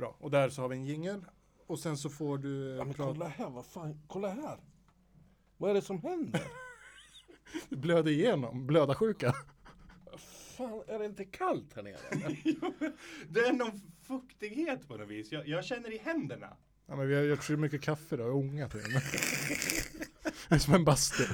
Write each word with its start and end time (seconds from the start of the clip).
Bra, 0.00 0.16
och 0.20 0.30
där 0.30 0.48
så 0.50 0.62
har 0.62 0.68
vi 0.68 0.76
en 0.76 0.84
jingel. 0.86 1.24
Och 1.66 1.78
sen 1.78 1.96
så 1.98 2.10
får 2.10 2.38
du 2.38 2.76
Ja, 2.78 2.84
men 2.84 2.94
prata. 2.94 3.12
kolla 3.12 3.28
här, 3.28 3.50
vad 3.50 3.66
fan, 3.66 4.02
kolla 4.06 4.28
här. 4.28 4.58
Vad 5.56 5.70
är 5.70 5.74
det 5.74 5.82
som 5.82 5.98
händer? 6.02 6.42
Blöda 7.68 8.10
igenom, 8.10 8.66
blöda 8.66 8.94
sjuka. 8.94 9.32
fan, 10.56 10.82
är 10.88 10.98
det 10.98 11.06
inte 11.06 11.24
kallt 11.24 11.74
här 11.76 11.82
nere? 11.82 11.96
Det 13.28 13.40
är 13.40 13.52
någon 13.52 13.80
fuktighet 14.02 14.88
på 14.88 14.96
något 14.96 15.08
vis. 15.08 15.32
Jag, 15.32 15.48
jag 15.48 15.64
känner 15.64 15.94
i 15.94 15.98
händerna. 15.98 16.56
Ja, 16.86 16.96
men 16.96 17.08
vi 17.08 17.14
har 17.14 17.22
gjort 17.22 17.44
så 17.44 17.52
mycket 17.52 17.82
kaffe 17.82 18.16
då, 18.16 18.24
och 18.24 18.36
ångat 18.36 18.74
in. 18.74 18.80
Det 20.48 20.54
är 20.54 20.58
som 20.58 20.74
en 20.74 20.84
bastu. 20.84 21.24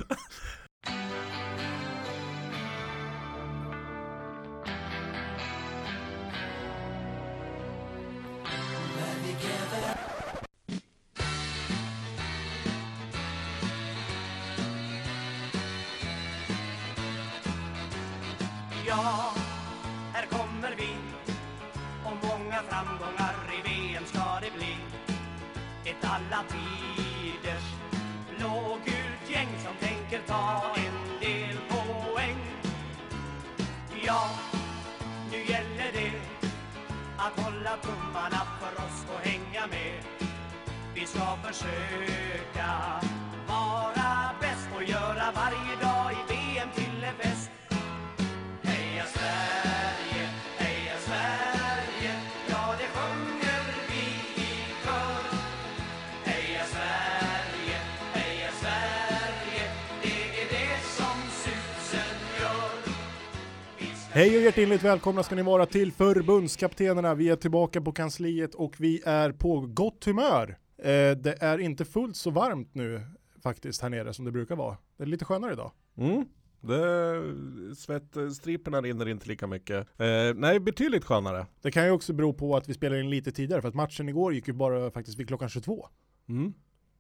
Hej 64.17 64.37
och 64.37 64.43
hjärtligt 64.43 64.83
välkomna 64.83 65.23
ska 65.23 65.35
ni 65.35 65.43
vara 65.43 65.67
till 65.67 65.93
förbundskaptenerna. 65.93 67.15
Vi 67.15 67.29
är 67.29 67.37
tillbaka 67.37 67.81
på 67.81 67.93
kansliet 67.93 68.55
och 68.55 68.75
vi 68.79 69.03
är 69.05 69.33
på 69.33 69.61
gott 69.61 70.05
humör. 70.05 70.59
Eh, 70.79 71.17
det 71.17 71.37
är 71.41 71.59
inte 71.59 71.85
fullt 71.85 72.17
så 72.17 72.31
varmt 72.31 72.75
nu 72.75 73.01
faktiskt 73.43 73.83
här 73.83 73.89
nere 73.89 74.13
som 74.13 74.25
det 74.25 74.33
brukar 74.33 74.57
vara. 74.57 74.77
Det 74.97 75.03
är 75.03 75.07
lite 75.07 75.25
skönare 75.25 75.53
idag. 75.53 75.73
Mm. 75.97 76.25
Det, 76.61 77.77
svettstriporna 77.77 78.81
rinner 78.81 79.09
inte 79.09 79.29
lika 79.29 79.47
mycket. 79.47 80.01
Eh, 80.01 80.35
nej, 80.35 80.61
betydligt 80.61 81.05
skönare. 81.05 81.47
Det 81.63 81.71
kan 81.71 81.85
ju 81.85 81.91
också 81.91 82.13
bero 82.13 82.33
på 82.33 82.57
att 82.57 82.69
vi 82.69 82.75
spelar 82.75 82.97
in 82.97 83.11
lite 83.11 83.33
tidigare 83.33 83.63
för 83.63 83.69
att 83.69 83.75
matchen 83.75 84.09
igår 84.09 84.35
gick 84.35 84.49
ju 84.49 84.55
bara 84.55 84.91
faktiskt 84.91 85.19
vid 85.19 85.29
klockan 85.29 85.49
22. 85.49 85.89
Mm. 86.29 86.53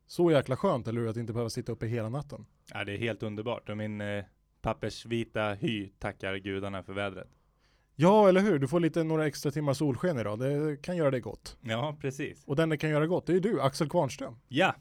Så 0.06 0.30
jäkla 0.30 0.56
skönt, 0.56 0.88
eller 0.88 1.00
hur? 1.00 1.08
Att 1.08 1.16
inte 1.16 1.32
behöva 1.32 1.50
sitta 1.50 1.72
uppe 1.72 1.86
hela 1.86 2.08
natten. 2.08 2.46
Ja, 2.72 2.84
det 2.84 2.92
är 2.92 2.98
helt 2.98 3.22
underbart. 3.22 3.68
Och 3.68 3.76
min 3.76 4.00
eh, 4.00 4.24
pappersvita 4.62 5.54
hy 5.54 5.88
tackar 5.98 6.36
gudarna 6.36 6.82
för 6.82 6.92
vädret. 6.92 7.28
Ja, 7.98 8.28
eller 8.28 8.40
hur? 8.40 8.58
Du 8.58 8.68
får 8.68 8.80
lite 8.80 9.04
några 9.04 9.26
extra 9.26 9.50
timmar 9.50 9.74
solsken 9.74 10.18
idag. 10.18 10.38
Det 10.38 10.82
kan 10.82 10.96
göra 10.96 11.10
dig 11.10 11.20
gott. 11.20 11.56
Ja, 11.60 11.96
precis. 12.00 12.44
Och 12.44 12.56
den 12.56 12.68
det 12.68 12.76
kan 12.76 12.90
göra 12.90 13.06
gott, 13.06 13.26
det 13.26 13.32
är 13.36 13.40
du, 13.40 13.60
Axel 13.60 13.88
Kvarnström. 13.88 14.36
Ja, 14.48 14.74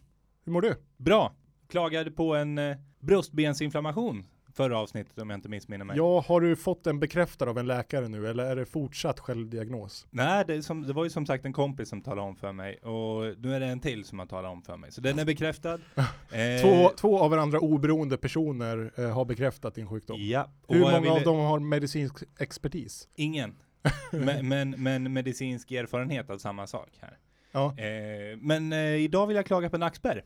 Hur 0.45 0.52
mår 0.52 0.62
du? 0.62 0.76
bra. 0.98 1.36
Klagade 1.67 2.12
på 2.12 2.36
en 2.36 2.58
eh, 2.58 2.78
bröstbensinflammation 3.00 4.26
förra 4.55 4.77
avsnittet 4.80 5.17
om 5.17 5.30
jag 5.30 5.38
inte 5.38 5.49
missminner 5.49 5.86
mig. 5.86 5.98
Ja, 5.98 6.23
har 6.27 6.42
du 6.42 6.55
fått 6.55 6.83
den 6.83 6.99
bekräftad 6.99 7.49
av 7.49 7.58
en 7.58 7.67
läkare 7.67 8.08
nu 8.08 8.27
eller 8.27 8.43
är 8.45 8.55
det 8.55 8.66
fortsatt 8.66 9.20
självdiagnos? 9.20 10.08
Nej, 10.11 10.43
det, 10.48 10.64
som, 10.64 10.82
det 10.88 10.93
var 10.93 11.04
ju 11.04 11.10
som 11.10 11.26
sagt 11.26 11.45
en 11.45 11.54
kompis 11.54 11.89
som 11.89 12.02
talade 12.02 12.21
om 12.27 12.36
för 12.36 12.52
mig 12.52 12.77
och 12.77 13.39
nu 13.39 13.55
är 13.55 13.60
det 13.60 13.66
en 13.66 13.80
till 13.80 14.05
som 14.05 14.20
har 14.20 14.26
talat 14.26 14.52
om 14.52 14.61
för 14.61 14.77
mig. 14.77 14.92
Så 14.92 15.02
den 15.02 15.20
är 15.20 15.26
bekräftad. 15.26 15.80
Eh, 16.32 16.61
Två, 16.61 16.89
två 16.98 17.20
av 17.20 17.32
varandra 17.32 17.60
oberoende 17.60 18.17
personer 18.17 18.92
eh, 18.98 19.10
har 19.14 19.26
bekräftat 19.26 19.76
din 19.76 19.88
sjukdom. 19.89 20.17
Ja. 20.20 20.49
Hur 20.67 20.80
många 20.80 20.95
av 20.95 21.02
ville- 21.02 21.23
dem 21.23 21.37
har 21.39 21.60
medicinsk 21.60 22.16
expertis? 22.39 23.08
Ingen. 23.16 23.55
men, 24.11 24.48
men, 24.48 24.70
men 24.83 25.14
medicinsk 25.14 25.72
erfarenhet 25.72 26.30
av 26.30 26.37
samma 26.37 26.67
sak 26.67 26.89
här. 27.02 27.17
Ja, 27.52 27.73
Eh, 27.77 28.37
men 28.37 28.73
eh, 28.73 28.80
idag 28.80 29.27
vill 29.27 29.36
jag 29.36 29.45
klaga 29.45 29.70
på 29.70 29.77
nackspärr. 29.77 30.23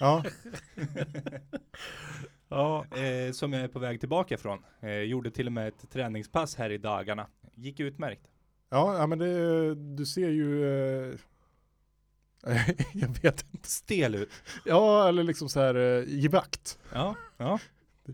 ja. 0.00 0.24
Ja. 2.50 2.84
Eh, 2.96 3.32
som 3.32 3.52
jag 3.52 3.62
är 3.62 3.68
på 3.68 3.78
väg 3.78 4.00
tillbaka 4.00 4.38
från. 4.38 4.58
Eh, 4.80 4.90
gjorde 4.98 5.30
till 5.30 5.46
och 5.46 5.52
med 5.52 5.68
ett 5.68 5.90
träningspass 5.90 6.56
här 6.56 6.70
i 6.70 6.78
dagarna. 6.78 7.26
Gick 7.54 7.80
utmärkt. 7.80 8.22
ja, 8.70 8.98
ja 8.98 9.06
men 9.06 9.18
det, 9.18 9.74
du 9.74 10.06
ser 10.06 10.28
ju... 10.28 10.64
Eh, 11.08 11.14
jag 12.92 13.08
vet 13.22 13.44
inte. 13.52 13.68
Stel 13.68 14.14
ut. 14.14 14.30
Ja, 14.64 15.08
eller 15.08 15.22
liksom 15.22 15.48
så 15.48 15.60
här 15.60 15.74
eh, 15.74 16.04
givakt. 16.08 16.78
Ja, 16.92 17.14
ja. 17.36 17.58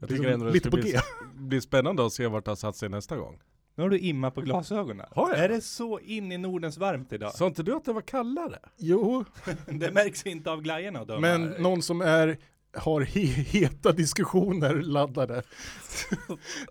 Jag 0.01 0.09
tycker 0.09 0.29
ändå 0.29 0.47
det 0.47 0.53
Lite 0.53 0.71
på 0.71 0.77
bli, 0.77 0.91
G. 0.93 0.99
bli 1.35 1.61
spännande 1.61 2.07
att 2.07 2.13
se 2.13 2.27
vart 2.27 2.45
det 2.45 2.51
har 2.51 2.57
satt 2.57 2.77
sig 2.77 2.89
nästa 2.89 3.17
gång. 3.17 3.39
Nu 3.75 3.83
har 3.83 3.91
du 3.91 3.99
imma 3.99 4.31
på 4.31 4.41
glasögonen. 4.41 5.07
Har 5.11 5.31
jag? 5.31 5.39
Är 5.39 5.49
det 5.49 5.61
så 5.61 6.01
in 6.01 6.33
i 6.33 6.39
Nordens 6.39 6.79
varmt 6.79 7.13
idag? 7.13 7.35
Sa 7.35 7.47
inte 7.47 7.63
du 7.63 7.75
att 7.75 7.85
det 7.85 7.93
var 7.93 8.01
kallare? 8.01 8.59
Jo, 8.77 9.25
det 9.67 9.91
märks 9.91 10.27
inte 10.27 10.51
av 10.51 10.63
glajjorna 10.63 11.05
döma. 11.05 11.21
men 11.21 11.43
någon 11.43 11.83
som 11.83 12.01
är 12.01 12.39
har 12.75 13.01
he 13.01 13.21
heta 13.21 13.93
diskussioner 13.93 14.75
laddade. 14.75 15.43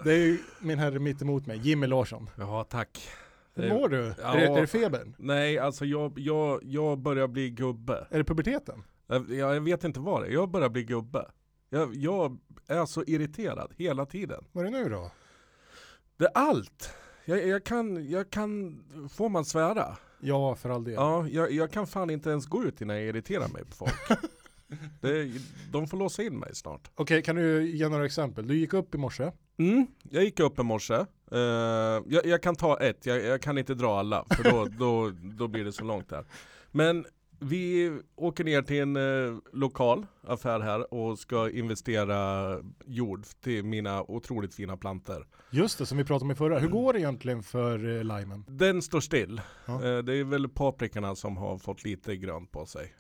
det 0.04 0.14
är 0.14 0.18
ju 0.18 0.40
min 0.60 0.80
herre 0.80 1.00
mitt 1.00 1.22
emot 1.22 1.46
mig, 1.46 1.58
Jimmy 1.58 1.88
Larsson. 1.88 2.30
Ja, 2.36 2.64
tack. 2.64 3.08
Hur 3.54 3.70
mår 3.70 3.90
du? 3.90 4.14
ja. 4.22 4.34
Är, 4.34 4.38
det, 4.38 4.48
är 4.48 4.62
det 4.62 4.68
febern? 4.68 5.16
Nej, 5.18 5.60
alltså 5.60 5.86
jag, 5.86 6.20
jag, 6.20 6.60
jag 6.64 7.00
börjar 7.00 7.28
bli 7.28 7.50
gubbe. 7.50 8.08
Är 8.10 8.18
det 8.18 8.24
puberteten? 8.24 8.84
Jag, 9.08 9.32
jag 9.32 9.62
vet 9.62 9.84
inte 9.84 10.00
vad 10.00 10.22
det 10.22 10.28
är, 10.28 10.32
jag 10.32 10.50
börjar 10.50 10.70
bli 10.70 10.84
gubbe. 10.84 11.26
Jag, 11.70 11.96
jag 11.96 12.38
är 12.68 12.86
så 12.86 13.04
irriterad 13.04 13.74
hela 13.78 14.06
tiden. 14.06 14.46
Vad 14.52 14.66
är 14.66 14.72
det 14.72 14.84
nu 14.84 14.90
då? 14.90 15.12
Det 16.18 16.26
är 16.26 16.32
allt. 16.34 16.90
Jag, 17.26 17.48
jag, 17.48 17.64
kan, 17.64 18.10
jag 18.10 18.30
kan, 18.30 18.84
får 19.12 19.30
man 19.30 19.46
svära? 19.46 19.98
Ja, 20.20 20.56
för 20.56 20.70
all 20.70 20.84
del. 20.84 20.94
Ja, 20.94 21.28
jag, 21.28 21.52
jag 21.52 21.72
kan 21.72 21.88
fan 21.88 22.10
inte 22.10 22.30
ens 22.30 22.46
gå 22.46 22.64
ut 22.64 22.82
innan 22.82 22.96
jag 22.96 23.06
irriterar 23.06 23.48
mig 23.48 23.66
på 23.66 23.72
folk. 23.72 23.94
det, 25.02 25.32
de 25.72 25.88
får 25.88 25.98
låsa 25.98 26.24
in 26.24 26.40
mig 26.40 26.56
snart. 26.56 26.92
Okej, 26.96 27.22
kan 27.22 27.36
du 27.36 27.70
ge 27.72 27.90
några 27.90 28.06
exempel? 28.06 28.48
Du 28.48 28.58
gick 28.58 28.74
upp 28.74 28.96
i 28.96 28.98
morse. 28.98 29.32
Mm, 29.58 29.88
jag 30.10 30.24
gick 30.24 30.40
upp 30.40 30.60
i 30.60 30.64
morse. 30.64 31.06
Eh, 31.32 31.40
jag, 32.08 32.26
jag 32.26 32.44
kan 32.44 32.56
ta 32.56 32.80
ett, 32.80 33.06
jag, 33.06 33.24
jag 33.24 33.42
kan 33.42 33.58
inte 33.58 33.74
dra 33.74 34.00
alla 34.00 34.26
för 34.30 34.44
då, 34.44 34.66
då, 34.80 35.12
då 35.38 35.48
blir 35.48 35.66
det 35.66 35.72
så 35.72 35.84
långt 35.84 36.10
där. 36.10 36.26
Men 36.72 37.06
vi 37.40 37.92
åker 38.16 38.44
ner 38.44 38.62
till 38.62 38.82
en 38.82 38.96
eh, 38.96 39.38
lokal 39.54 40.06
affär 40.28 40.60
här 40.60 40.94
och 40.94 41.20
ska 41.20 41.50
investera 41.50 42.60
jord 42.86 43.26
till 43.44 43.64
mina 43.66 44.04
otroligt 44.04 44.56
fina 44.56 44.78
plantor. 44.78 45.28
Just 45.50 45.78
det, 45.78 45.86
som 45.86 45.98
vi 45.98 46.04
pratade 46.04 46.26
om 46.26 46.32
i 46.32 46.36
förra. 46.36 46.60
Hur 46.60 46.68
går 46.68 46.94
det 46.94 47.00
egentligen 47.00 47.44
för 47.44 47.98
eh, 47.98 48.04
limen? 48.04 48.46
Den 48.48 48.82
står 48.82 49.00
still. 49.00 49.42
Ja. 49.66 49.74
Eh, 49.74 49.98
det 49.98 50.14
är 50.14 50.24
väl 50.24 50.50
paprikorna 50.50 51.16
som 51.16 51.38
har 51.38 51.58
fått 51.58 51.84
lite 51.84 52.16
grönt 52.16 52.52
på 52.52 52.66
sig. 52.66 52.94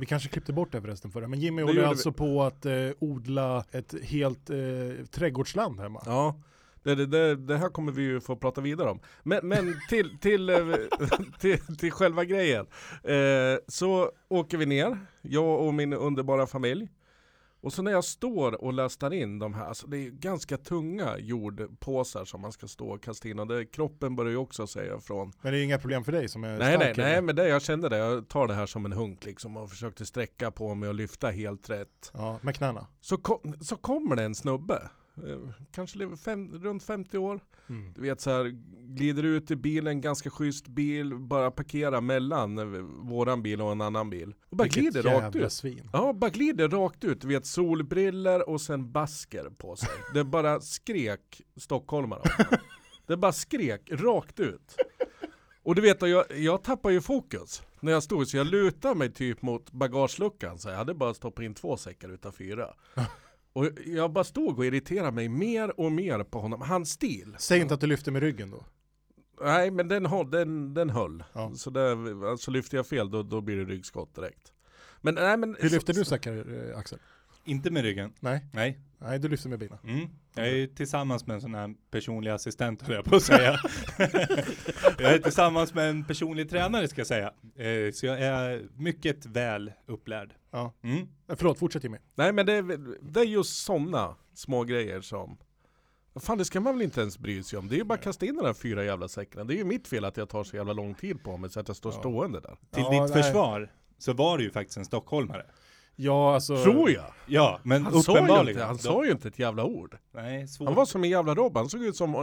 Vi 0.00 0.06
kanske 0.06 0.28
klippte 0.28 0.52
bort 0.52 0.72
det 0.72 0.80
förresten 0.80 1.10
förra, 1.10 1.28
men 1.28 1.40
Jimmy 1.40 1.56
Det 1.56 1.62
håller 1.62 1.74
gjorde 1.74 1.86
vi. 1.86 1.90
alltså 1.90 2.12
på 2.12 2.42
att 2.42 2.66
eh, 2.66 2.72
odla 2.98 3.64
ett 3.70 3.94
helt 4.02 4.50
eh, 4.50 4.56
trädgårdsland 5.10 5.80
hemma. 5.80 6.02
Ja, 6.06 6.40
det, 6.82 6.94
det, 6.94 7.06
det, 7.06 7.36
det 7.36 7.56
här 7.56 7.68
kommer 7.68 7.92
vi 7.92 8.02
ju 8.02 8.20
få 8.20 8.36
prata 8.36 8.60
vidare 8.60 8.90
om. 8.90 9.00
Men, 9.22 9.48
men 9.48 9.74
till, 9.88 10.18
till, 10.18 10.48
eh, 10.50 10.56
till, 11.40 11.76
till 11.76 11.92
själva 11.92 12.24
grejen. 12.24 12.66
Eh, 13.04 13.58
så 13.68 14.10
åker 14.28 14.58
vi 14.58 14.66
ner, 14.66 14.98
jag 15.22 15.66
och 15.66 15.74
min 15.74 15.92
underbara 15.92 16.46
familj. 16.46 16.88
Och 17.60 17.72
så 17.72 17.82
när 17.82 17.92
jag 17.92 18.04
står 18.04 18.64
och 18.64 18.72
lastar 18.72 19.12
in 19.12 19.38
de 19.38 19.54
här, 19.54 19.64
alltså 19.64 19.86
det 19.86 19.98
är 19.98 20.10
ganska 20.10 20.56
tunga 20.56 21.18
jordpåsar 21.18 22.24
som 22.24 22.40
man 22.40 22.52
ska 22.52 22.68
stå 22.68 22.88
och 22.88 23.02
kasta 23.02 23.28
in. 23.28 23.38
Och 23.38 23.46
det, 23.46 23.66
kroppen 23.66 24.16
börjar 24.16 24.30
ju 24.30 24.36
också 24.36 24.66
säga 24.66 24.96
ifrån. 24.96 25.32
Men 25.42 25.52
det 25.52 25.58
är 25.58 25.62
inga 25.62 25.78
problem 25.78 26.04
för 26.04 26.12
dig 26.12 26.28
som 26.28 26.44
är 26.44 26.48
Nej, 26.48 26.58
nej, 26.58 26.76
stark. 26.76 26.96
nej, 26.96 27.22
men 27.22 27.36
det, 27.36 27.48
jag 27.48 27.62
kände 27.62 27.88
det. 27.88 27.96
Jag 27.96 28.28
tar 28.28 28.46
det 28.48 28.54
här 28.54 28.66
som 28.66 28.84
en 28.84 28.92
hunk 28.92 29.24
liksom 29.24 29.56
och 29.56 29.70
försökte 29.70 30.06
sträcka 30.06 30.50
på 30.50 30.74
mig 30.74 30.88
och 30.88 30.94
lyfta 30.94 31.30
helt 31.30 31.70
rätt. 31.70 32.10
Ja, 32.14 32.38
med 32.42 32.56
knäna. 32.56 32.86
Så, 33.00 33.16
kom, 33.16 33.54
så 33.60 33.76
kommer 33.76 34.16
det 34.16 34.22
en 34.22 34.34
snubbe, 34.34 34.90
kanske 35.72 35.98
lever 35.98 36.16
fem, 36.16 36.58
runt 36.58 36.82
50 36.82 37.18
år. 37.18 37.40
Mm. 37.68 37.92
Du 37.92 38.00
vet 38.00 38.20
så 38.20 38.30
här, 38.30 38.44
glider 38.94 39.22
ut 39.22 39.50
i 39.50 39.56
bilen, 39.56 40.00
ganska 40.00 40.30
schysst 40.30 40.68
bil, 40.68 41.14
bara 41.18 41.50
parkera 41.50 42.00
mellan 42.00 42.58
eh, 42.58 42.64
våran 42.82 43.42
bil 43.42 43.60
och 43.60 43.72
en 43.72 43.80
annan 43.80 44.10
bil. 44.10 44.34
Och 44.48 44.56
bara 44.56 44.64
Vilket 44.64 44.82
glider 44.82 45.02
rakt 45.02 45.36
ut. 45.36 45.52
svin. 45.52 45.90
Ja, 45.92 46.12
bara 46.12 46.30
glider 46.30 46.68
rakt 46.68 47.04
ut. 47.04 47.20
Du 47.20 47.28
vet 47.28 47.46
solbriller 47.46 48.48
och 48.48 48.60
sen 48.60 48.92
basker 48.92 49.50
på 49.58 49.76
sig. 49.76 49.88
Det 50.14 50.24
bara 50.24 50.60
skrek 50.60 51.42
stockholmare. 51.56 52.22
Det 53.06 53.16
bara 53.16 53.32
skrek 53.32 53.90
rakt 53.90 54.40
ut. 54.40 54.76
Och 55.62 55.74
du 55.74 55.82
vet, 55.82 56.02
jag, 56.02 56.24
jag 56.38 56.62
tappar 56.62 56.90
ju 56.90 57.00
fokus 57.00 57.62
när 57.80 57.92
jag 57.92 58.02
stod, 58.02 58.28
så 58.28 58.36
jag 58.36 58.46
lutade 58.46 58.94
mig 58.94 59.12
typ 59.12 59.42
mot 59.42 59.72
bagageluckan. 59.72 60.58
Så 60.58 60.68
jag 60.68 60.76
hade 60.76 60.94
bara 60.94 61.14
stoppat 61.14 61.44
in 61.44 61.54
två 61.54 61.76
säckar 61.76 62.08
utav 62.08 62.32
fyra. 62.32 62.66
Och 63.58 63.68
jag 63.86 64.12
bara 64.12 64.24
stod 64.24 64.58
och 64.58 64.66
irriterade 64.66 65.12
mig 65.12 65.28
mer 65.28 65.80
och 65.80 65.92
mer 65.92 66.24
på 66.24 66.40
honom. 66.40 66.60
Hans 66.60 66.90
stil. 66.90 67.34
Säg 67.38 67.60
inte 67.60 67.74
att 67.74 67.80
du 67.80 67.86
lyfter 67.86 68.12
med 68.12 68.22
ryggen 68.22 68.50
då. 68.50 68.64
Nej 69.40 69.70
men 69.70 69.88
den, 69.88 70.06
höll- 70.06 70.30
den, 70.30 70.74
den 70.74 70.90
höll. 70.90 71.24
Ja. 71.32 71.52
Så 71.54 71.70
där, 71.70 72.26
alltså 72.30 72.50
lyfter 72.50 72.76
jag 72.76 72.86
fel 72.86 73.10
då, 73.10 73.22
då 73.22 73.40
blir 73.40 73.56
det 73.56 73.64
ryggskott 73.64 74.14
direkt. 74.14 74.52
Men 75.00 75.14
nej 75.14 75.36
men... 75.36 75.56
Hur 75.60 75.70
lyfter 75.70 75.94
du 75.94 76.04
säckar 76.04 76.32
eh, 76.70 76.78
Axel? 76.78 76.98
Inte 77.44 77.70
med 77.70 77.82
ryggen. 77.82 78.12
Nej, 78.20 78.46
Nej. 78.52 78.78
nej 78.98 79.18
du 79.18 79.28
lyfter 79.28 79.48
med 79.48 79.58
bina. 79.58 79.78
Mm. 79.84 80.08
Jag 80.34 80.46
är 80.48 80.54
ju 80.54 80.66
tillsammans 80.66 81.26
med 81.26 81.34
en 81.34 81.40
sån 81.40 81.54
här 81.54 81.74
personlig 81.90 82.30
assistent 82.30 82.82
höll 82.82 82.94
jag 82.94 83.04
på 83.04 83.16
att 83.16 83.22
säga. 83.22 83.56
jag 84.98 85.12
är 85.14 85.18
tillsammans 85.18 85.74
med 85.74 85.90
en 85.90 86.04
personlig 86.04 86.50
tränare 86.50 86.88
ska 86.88 87.00
jag 87.00 87.06
säga. 87.06 87.32
Eh, 87.56 87.92
så 87.92 88.06
jag 88.06 88.20
är 88.20 88.68
mycket 88.76 89.26
väl 89.26 89.72
upplärd. 89.86 90.34
Ja. 90.50 90.72
Mm. 90.82 91.08
Eh, 91.28 91.36
Förlåt, 91.36 91.58
fortsätt 91.58 91.84
Jimmy. 91.84 91.98
Nej 92.14 92.32
men 92.32 92.46
det, 92.46 92.52
är- 92.52 92.98
det 93.12 93.20
är 93.20 93.24
just 93.24 93.64
sådana 93.64 94.14
små 94.34 94.64
grejer 94.64 95.00
som 95.00 95.38
Fan 96.20 96.38
det 96.38 96.44
ska 96.44 96.60
man 96.60 96.74
väl 96.74 96.82
inte 96.82 97.00
ens 97.00 97.18
bry 97.18 97.42
sig 97.42 97.58
om. 97.58 97.68
Det 97.68 97.74
är 97.74 97.78
ju 97.78 97.84
bara 97.84 97.94
att 97.94 98.02
kasta 98.04 98.26
in 98.26 98.36
de 98.36 98.44
där 98.44 98.54
fyra 98.54 98.84
jävla 98.84 99.08
säckarna. 99.08 99.44
Det 99.44 99.54
är 99.54 99.56
ju 99.56 99.64
mitt 99.64 99.88
fel 99.88 100.04
att 100.04 100.16
jag 100.16 100.28
tar 100.28 100.44
så 100.44 100.56
jävla 100.56 100.72
lång 100.72 100.94
tid 100.94 101.22
på 101.24 101.36
mig 101.36 101.50
så 101.50 101.60
att 101.60 101.68
jag 101.68 101.76
står 101.76 101.92
Ja. 101.92 101.98
stående 101.98 102.40
där. 102.40 102.56
Till 102.70 102.82
Ja, 102.82 102.90
ditt 103.02 103.14
nej. 103.14 103.22
försvar 103.22 103.72
så 103.98 104.12
var 104.12 104.38
du 104.38 104.44
ju 104.44 104.50
faktiskt 104.50 104.76
en 104.78 104.84
stockholmare. 104.84 105.46
Ja, 105.96 106.34
alltså. 106.34 106.62
Tror 106.64 106.90
jag! 106.90 107.04
Ja, 107.26 107.60
men 107.62 107.84
Han, 107.84 108.02
sa 108.02 108.12
ju, 108.12 108.18
uppenbarligen. 108.18 108.48
inte, 108.56 108.64
han 108.64 108.76
Då- 108.76 108.82
sa 108.82 109.04
ju 109.04 109.10
inte 109.10 109.28
ett 109.28 109.38
jävla 109.38 109.64
ord. 109.64 109.98
Nej, 110.14 110.48
svårt. 110.48 110.66
Han 110.66 110.74
var 110.74 110.84
som 110.86 111.04
en 111.04 111.10
jävla 111.10 111.34
robot, 111.34 111.56
han 111.56 111.68
såg 111.68 111.82
ut 111.82 111.96
som 111.96 112.14
eh, 112.14 112.20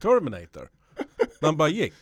Terminator. 0.00 0.68
När 1.40 1.48
han 1.48 1.56
bara 1.56 1.68
gick. 1.68 1.94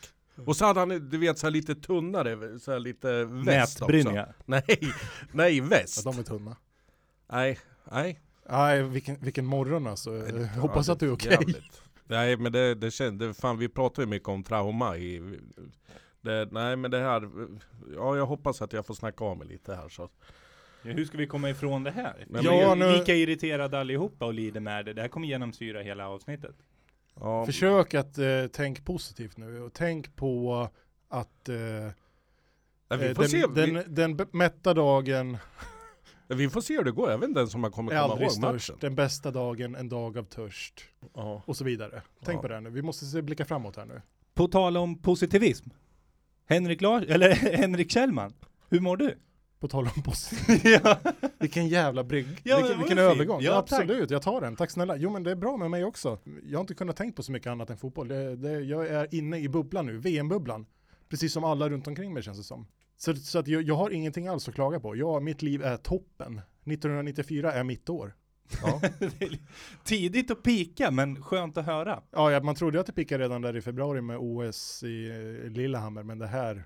Och 0.46 0.56
så 0.56 0.64
hade 0.64 0.81
han, 0.81 0.88
du 0.88 1.19
vet, 1.19 1.38
så 1.38 1.46
här 1.46 1.50
lite 1.52 1.75
tunnare, 1.75 2.58
så 2.58 2.72
här 2.72 2.78
lite 2.78 3.25
väst 3.25 3.82
också. 3.82 4.10
Nej, 4.44 4.78
nej 5.32 5.56
Ja, 5.58 5.64
väst. 5.64 6.04
de 6.04 6.19
är 6.19 6.22
tunna. 6.22 6.56
Nej, 7.32 7.58
nej. 7.92 8.20
Nej, 8.48 8.82
vilken, 8.82 9.16
vilken 9.20 9.44
morgon 9.46 9.86
alltså. 9.86 10.16
Jag 10.16 10.46
hoppas 10.46 10.88
att 10.88 11.00
du 11.00 11.06
är 11.08 11.12
okej. 11.12 11.31
Jävligt. 11.32 11.82
Nej 12.06 12.36
men 12.36 12.52
det, 12.52 12.75
det 12.75 12.90
kändes, 12.90 13.38
fan 13.40 13.58
vi 13.58 13.69
pratar 13.69 14.02
ju 14.02 14.08
mycket 14.08 14.28
om 14.28 14.42
trauma 14.44 14.96
i 14.96 15.38
det, 16.20 16.48
Nej 16.52 16.76
men 16.76 16.90
det 16.90 16.98
här, 17.00 17.30
ja 17.96 18.16
jag 18.16 18.26
hoppas 18.26 18.62
att 18.62 18.72
jag 18.72 18.87
får 18.87 18.94
snacka 18.94 19.25
av 19.25 19.38
mig 19.38 19.46
lite 19.48 19.75
här 19.75 19.88
så. 19.88 20.08
Ja, 20.82 20.92
hur 20.92 21.04
ska 21.04 21.19
vi 21.19 21.26
komma 21.26 21.50
ifrån 21.50 21.84
det 21.84 21.90
här? 21.90 22.26
Men- 22.28 22.40
Vi 22.42 22.46
Ja, 22.46 22.72
är 22.72 22.76
nu- 22.76 22.92
lika 22.92 23.14
irriterade 23.14 23.80
allihopa 23.80 24.26
och 24.26 24.34
lider 24.34 24.60
med 24.60 24.84
det. 24.84 24.92
Det 24.92 25.00
här 25.02 25.08
kommer 25.08 25.26
genomsyra 25.28 25.80
hela 25.82 26.08
avsnittet. 26.08 26.54
Ja, 27.20 27.46
Försök 27.46 27.94
att 27.94 28.19
eh, 28.19 28.46
tänk 28.52 28.84
positivt 28.84 29.37
nu 29.37 29.62
och 29.62 29.72
tänk 29.72 30.16
på 30.16 30.69
att 31.08 31.49
eh, 31.49 31.55
vi, 32.99 33.06
eh, 33.08 33.49
den, 33.55 33.55
den, 33.55 33.94
den 33.94 34.16
b- 34.16 34.25
mätta 34.32 34.75
dagen 34.75 35.37
vi, 36.28 36.34
vi 36.34 36.49
får 36.49 36.61
se 36.61 36.76
hur 36.76 36.84
det 36.84 36.90
går, 36.93 37.11
jag 37.11 37.19
vet 37.19 37.28
inte 37.28 37.40
ens 37.40 37.55
om 37.55 37.61
man 37.61 37.70
kommer 37.72 38.02
komma 38.02 38.20
ihåg 38.22 38.31
störst. 38.32 38.40
matchen. 38.70 38.76
Den 38.81 38.94
bästa 38.94 39.31
dagen, 39.31 39.75
en 39.75 39.88
dag 39.88 40.19
av 40.19 40.25
törst. 40.25 40.81
Ja. 41.14 41.43
Och 41.46 41.56
så 41.56 41.64
vidare. 41.64 42.02
Tänk 42.25 42.37
Ja. 42.38 42.43
på 42.43 42.49
det 42.49 42.55
här 42.55 42.61
nu. 42.61 42.70
Vi 42.70 42.82
måste 42.82 43.05
se, 43.06 43.22
blicka 43.22 43.44
framåt 43.44 43.76
här 43.76 43.84
nu. 43.87 44.02
På 44.34 44.49
tal 44.49 44.76
om 44.76 44.99
positivism. 44.99 45.69
Henrik 46.46 46.81
Lars, 46.81 47.05
eller 47.08 47.31
Henrik 47.56 47.90
Kjellman. 47.90 48.34
Hur 48.69 48.81
mår 48.81 48.96
du? 48.96 49.19
På 49.64 49.69
tal 49.69 49.88
om 49.96 50.02
ja. 50.64 50.99
Vilken 51.38 51.69
jävla 51.69 52.05
brygg. 52.05 52.26
Ja, 52.43 52.56
vilken 52.56 52.78
vilken 52.78 52.99
övergång. 52.99 53.40
Ja, 53.43 53.62
tack. 53.62 53.81
absolut, 53.81 54.11
jag 54.11 54.22
tar 54.22 54.40
den. 54.40 54.56
Tack 54.56 54.70
snälla. 54.70 54.96
Jo 54.96 55.11
men 55.11 55.22
det 55.22 55.31
är 55.31 55.37
bra 55.37 55.56
med 55.56 55.70
mig 55.70 55.84
också. 55.84 56.19
Jag 56.43 56.58
har 56.58 56.61
inte 56.61 56.75
kunnat 56.75 56.96
tänkt 56.96 57.16
på 57.16 57.22
så 57.22 57.32
mycket 57.32 57.50
annat 57.50 57.70
än 57.70 57.76
fotboll. 57.76 58.08
Det, 58.08 58.37
det, 58.37 58.61
jag 58.61 58.87
är 58.87 59.14
inne 59.14 59.38
i 59.38 59.49
bubblan 59.49 59.87
nu, 59.87 59.99
VM-bubblan. 59.99 60.66
Precis 61.08 61.32
som 61.32 61.44
alla 61.44 61.69
runt 61.69 61.87
omkring 61.87 62.14
mig 62.14 62.22
känns 62.22 62.38
det 62.38 62.44
som. 62.44 62.66
Så, 62.96 63.16
så 63.16 63.38
att 63.38 63.49
jag, 63.49 63.62
jag 63.62 63.75
har 63.75 63.90
ingenting 63.90 64.28
alls 64.28 64.49
att 64.49 64.55
klaga 64.55 64.81
på. 64.81 64.96
Ja, 64.96 65.20
mitt 65.20 65.43
liv 65.43 65.62
är 65.62 65.76
toppen. 65.76 66.40
1994 66.64 67.52
är 67.52 67.64
mitt 67.64 67.88
år. 67.88 68.14
Ja. 68.62 68.81
Tidigt 69.84 70.31
att 70.31 70.43
pika, 70.43 70.90
men 70.90 71.22
skönt 71.22 71.56
att 71.56 71.66
höra. 71.66 72.02
Ja, 72.11 72.32
ja, 72.32 72.43
man 72.43 72.55
trodde 72.55 72.81
att 72.81 72.87
det 72.87 72.93
pickade 72.93 73.25
redan 73.25 73.43
där 73.43 73.56
i 73.56 73.61
februari 73.61 74.00
med 74.00 74.19
OS 74.20 74.82
i 74.82 75.08
eh, 75.08 75.50
Lillehammer, 75.50 76.02
men 76.02 76.19
det 76.19 76.26
här, 76.26 76.64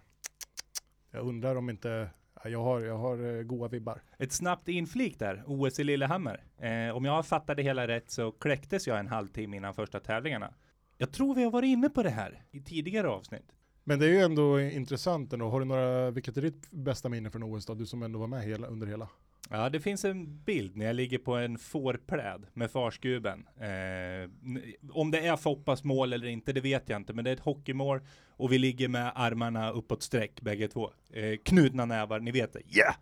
jag 1.11 1.27
undrar 1.27 1.56
om 1.56 1.71
inte, 1.71 2.11
jag 2.44 2.62
har, 2.62 2.81
jag 2.81 2.99
har 2.99 3.37
eh, 3.37 3.43
goa 3.43 3.69
vibbar. 3.69 4.02
Ett 4.19 4.32
snabbt 4.32 4.69
inflik 4.69 5.19
där, 5.19 5.43
OS 5.46 5.79
i 5.81 5.85
Lillehammer. 5.85 6.44
Eh, 6.58 6.96
om 6.96 7.05
jag 7.05 7.26
fattar 7.26 7.55
det 7.55 7.62
hela 7.62 7.88
rätt 7.88 8.11
så 8.11 8.32
kläcktes 8.32 8.87
jag 8.87 8.99
en 8.99 9.06
halvtimme 9.06 9.56
innan 9.56 9.75
första 9.75 10.00
tävlingarna. 10.00 10.55
Jag 10.96 11.12
tror 11.12 11.35
vi 11.35 11.44
har 11.44 11.50
varit 11.50 11.69
inne 11.69 11.90
på 11.90 12.02
det 12.02 12.11
här 12.11 12.43
i 12.50 12.61
tidigare 12.61 13.08
avsnitt. 13.08 13.52
Men 13.85 13.99
det 13.99 14.06
är 14.06 14.11
ju 14.11 14.20
ändå 14.20 14.61
intressant 14.61 15.32
ändå. 15.32 15.49
Har 15.49 15.61
du 15.61 15.67
några, 15.67 16.11
vilket 16.11 16.37
är 16.37 16.43
ditt 16.43 16.70
bästa 16.70 17.08
minne 17.08 17.31
från 17.31 17.43
OS 17.43 17.67
då? 17.67 17.75
Du 17.75 17.87
som 17.87 18.02
ändå 18.02 18.19
var 18.19 18.26
med 18.26 18.43
hela, 18.43 18.67
under 18.67 18.87
hela. 18.87 19.08
Ja, 19.50 19.69
det 19.71 19.81
finns 19.81 20.05
en 20.05 20.43
bild 20.45 20.77
när 20.77 20.87
jag 20.87 20.97
ligger 20.97 21.19
på 21.19 21.35
en 21.37 21.59
fårpläd 21.59 22.47
med 22.53 22.71
farskuben. 22.71 23.47
Eh, 23.56 24.31
om 24.93 25.11
det 25.11 25.27
är 25.27 25.37
Foppas 25.37 25.85
mål 25.85 26.12
eller 26.12 26.27
inte, 26.27 26.53
det 26.53 26.61
vet 26.61 26.89
jag 26.89 26.97
inte, 26.97 27.12
men 27.12 27.25
det 27.25 27.31
är 27.31 27.35
ett 27.35 27.41
hockeymål 27.41 28.00
och 28.31 28.53
vi 28.53 28.59
ligger 28.59 28.89
med 28.89 29.12
armarna 29.15 29.71
uppåt 29.71 30.03
sträck 30.03 30.41
bägge 30.41 30.69
två. 30.69 30.93
Eh, 31.11 31.37
knutna 31.45 31.85
nävar, 31.85 32.21
ni 32.21 32.31
vet 32.31 32.53
det. 32.53 32.77
Yeah! 32.77 32.95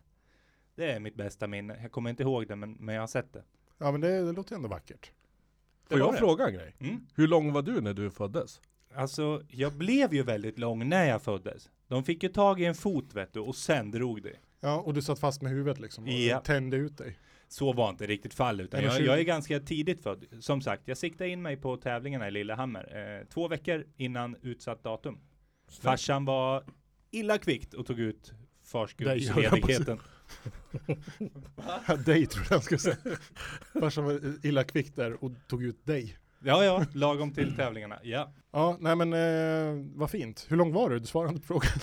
Det 0.75 0.91
är 0.91 0.99
mitt 0.99 1.15
bästa 1.15 1.47
minne. 1.47 1.77
Jag 1.81 1.91
kommer 1.91 2.09
inte 2.09 2.23
ihåg 2.23 2.47
det, 2.47 2.55
men, 2.55 2.71
men 2.73 2.95
jag 2.95 3.01
har 3.01 3.07
sett 3.07 3.33
det. 3.33 3.43
Ja 3.77 3.91
men 3.91 4.01
det, 4.01 4.25
det 4.25 4.31
låter 4.31 4.55
ändå 4.55 4.67
vackert. 4.67 5.11
Det 5.87 5.89
Får 5.89 5.99
jag 5.99 6.13
det. 6.13 6.17
fråga 6.17 6.47
en 6.47 6.53
grej? 6.53 6.75
Mm. 6.79 7.07
Hur 7.15 7.27
lång 7.27 7.53
var 7.53 7.61
du 7.61 7.81
när 7.81 7.93
du 7.93 8.11
föddes? 8.11 8.61
Alltså, 8.95 9.41
jag 9.49 9.73
blev 9.73 10.13
ju 10.13 10.23
väldigt 10.23 10.59
lång 10.59 10.89
när 10.89 11.05
jag 11.05 11.21
föddes. 11.21 11.69
De 11.87 12.03
fick 12.03 12.23
ju 12.23 12.29
tag 12.29 12.61
i 12.61 12.65
en 12.65 12.75
fot 12.75 13.13
vet 13.13 13.33
du, 13.33 13.39
och 13.39 13.55
sen 13.55 13.91
drog 13.91 14.23
det. 14.23 14.35
Ja, 14.59 14.75
och 14.81 14.93
du 14.93 15.01
satt 15.01 15.19
fast 15.19 15.41
med 15.41 15.51
huvudet 15.51 15.79
liksom 15.79 16.03
och 16.03 16.09
Ja. 16.09 16.39
tände 16.39 16.77
ut 16.77 16.97
dig. 16.97 17.19
Så 17.47 17.73
var 17.73 17.89
inte 17.89 18.07
riktigt 18.07 18.33
fall, 18.33 18.61
utan 18.61 18.83
jag, 18.83 18.93
1,20. 18.93 19.05
jag 19.05 19.19
är 19.19 19.23
ganska 19.23 19.59
tidigt 19.59 20.03
född. 20.03 20.25
Som 20.39 20.61
sagt, 20.61 20.87
jag 20.87 20.97
siktade 20.97 21.29
in 21.29 21.41
mig 21.41 21.57
på 21.57 21.77
tävlingarna 21.77 22.27
i 22.27 22.31
Lillehammer. 22.31 23.19
Eh, 23.21 23.27
två 23.27 23.47
veckor 23.47 23.85
innan 23.97 24.35
utsatt 24.41 24.83
datum. 24.83 25.19
Farsan 25.81 26.25
var 26.25 26.63
illa 27.11 27.37
kvickt 27.37 27.73
och 27.73 27.85
tog 27.85 27.99
ut 27.99 28.33
farsgubbsledigheten. 28.63 29.99
dig 32.05 32.25
tror 32.25 32.45
jag 32.49 32.55
han 32.55 32.61
skulle 32.61 32.79
säga. 32.79 32.95
Farsan 33.79 34.05
var 34.05 34.45
illa 34.45 34.63
kvick 34.63 34.95
där 34.95 35.23
och 35.23 35.31
tog 35.47 35.63
ut 35.63 35.85
dig. 35.85 36.17
Ja, 36.43 36.63
ja, 36.65 36.85
lagom 36.93 37.33
till 37.33 37.55
tävlingarna. 37.55 37.99
Ja. 38.03 38.33
Ja, 38.51 38.77
nej 38.79 38.95
men 38.95 39.13
eh, 39.13 39.85
vad 39.95 40.09
fint. 40.11 40.45
Hur 40.49 40.57
lång 40.57 40.73
var 40.73 40.89
du? 40.89 40.99
Du 40.99 41.05
svarade 41.05 41.33
inte 41.33 41.47
på 41.47 41.53
frågan. 41.53 41.79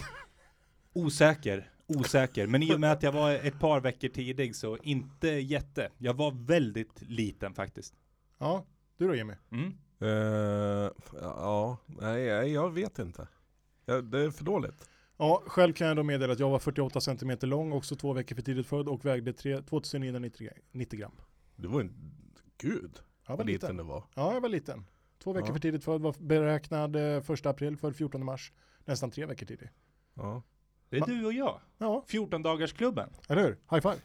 Osäker, 0.92 1.70
osäker. 1.86 2.46
Men 2.46 2.62
i 2.62 2.74
och 2.74 2.80
med 2.80 2.92
att 2.92 3.02
jag 3.02 3.12
var 3.12 3.32
ett 3.32 3.60
par 3.60 3.80
veckor 3.80 4.08
tidig 4.08 4.56
så 4.56 4.76
inte 4.82 5.28
jätte. 5.28 5.90
Jag 5.98 6.14
var 6.14 6.32
väldigt 6.46 7.02
liten 7.02 7.54
faktiskt. 7.54 7.94
Ja, 8.38 8.64
du 8.96 9.08
då 9.08 9.14
Jimmy? 9.14 9.34
Mm. 9.50 9.72
Eh, 10.00 10.90
ja, 11.20 11.76
nej 11.86 12.52
jag 12.52 12.70
vet 12.70 12.98
inte. 12.98 13.28
Ja, 13.86 14.00
det 14.00 14.18
är 14.20 14.30
för 14.30 14.44
dåligt. 14.44 14.88
Ja, 15.16 15.42
själv 15.46 15.72
kan 15.72 15.86
jag 15.86 15.96
då 15.96 16.02
meddela 16.02 16.32
att 16.32 16.38
jag 16.38 16.50
var 16.50 16.58
48 16.58 17.00
cm 17.00 17.38
lång, 17.42 17.72
också 17.72 17.96
två 17.96 18.12
veckor 18.12 18.34
för 18.36 18.42
tidigt 18.42 18.66
född 18.66 18.88
och 18.88 19.04
vägde 19.04 19.32
tre- 19.32 19.62
2990 19.62 20.48
90 20.72 20.98
gram. 20.98 21.12
Du 21.56 21.68
var 21.68 21.80
en, 21.80 21.92
gud 22.58 22.98
Jag 23.26 23.32
var 23.32 23.36
vad 23.36 23.46
liten 23.46 23.66
liten. 23.66 23.76
du 23.76 23.82
var. 23.82 24.04
Ja, 24.14 24.34
jag 24.34 24.40
var 24.40 24.48
liten. 24.48 24.84
Två 25.22 25.32
veckor 25.32 25.48
Ja. 25.48 25.52
för 25.54 25.60
tidigt 25.60 25.84
född, 25.84 26.00
var 26.02 26.14
beräknad 26.18 26.96
eh, 26.96 27.30
1 27.30 27.46
april 27.46 27.76
för 27.76 27.92
14 27.92 28.24
mars. 28.24 28.52
Nästan 28.84 29.10
tre 29.10 29.26
veckor 29.26 29.46
tidig. 29.46 29.70
Ja. 30.14 30.42
Det 30.94 31.12
är 31.12 31.16
du 31.20 31.26
och 31.26 31.32
jag. 31.32 31.60
Ja, 31.78 32.04
14 32.06 32.42
dagars 32.42 32.72
klubben. 32.72 33.10
eller 33.28 33.42
hur? 33.42 33.58
High 33.70 33.80
five. 33.82 33.96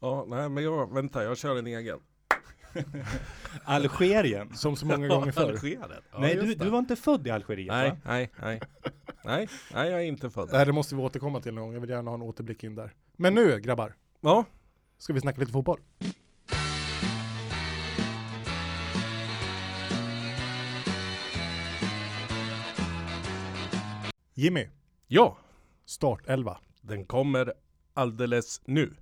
ja, 0.00 0.24
nej 0.28 0.48
men 0.48 0.64
jag, 0.64 0.94
vänta 0.94 1.24
jag 1.24 1.38
kör 1.38 1.56
en 1.58 1.66
egen. 1.66 1.98
Algerien. 3.64 4.54
Som 4.54 4.76
så 4.76 4.86
många 4.86 5.08
gånger 5.08 5.32
förr. 5.32 5.48
Algerien. 5.48 5.82
Ja, 6.12 6.18
Nej, 6.18 6.34
du, 6.34 6.54
du 6.54 6.70
var 6.70 6.78
inte 6.78 6.96
född 6.96 7.26
i 7.26 7.30
Algeriet 7.30 7.68
Nej, 7.72 7.90
va? 7.90 7.96
nej, 8.04 8.30
nej. 8.42 8.60
Nej, 9.24 9.48
nej 9.74 9.90
jag 9.90 10.00
är 10.00 10.04
inte 10.04 10.30
född. 10.30 10.48
Nej, 10.52 10.66
det 10.66 10.72
måste 10.72 10.94
vi 10.94 11.02
återkomma 11.02 11.40
till 11.40 11.54
någon 11.54 11.64
gång. 11.64 11.72
Jag 11.74 11.80
vill 11.80 11.90
gärna 11.90 12.10
ha 12.10 12.14
en 12.14 12.22
återblick 12.22 12.64
in 12.64 12.74
där. 12.74 12.94
Men 13.16 13.34
nu 13.34 13.60
grabbar, 13.60 13.94
Ja, 14.20 14.44
ska 14.98 15.12
vi 15.12 15.20
snacka 15.20 15.40
lite 15.40 15.52
fotboll. 15.52 15.78
Jimmy, 24.34 24.68
ja, 25.06 25.36
startelva. 25.84 26.58
den 26.80 27.04
kommer 27.06 27.52
alldeles 27.94 28.60
nu. 28.64 28.94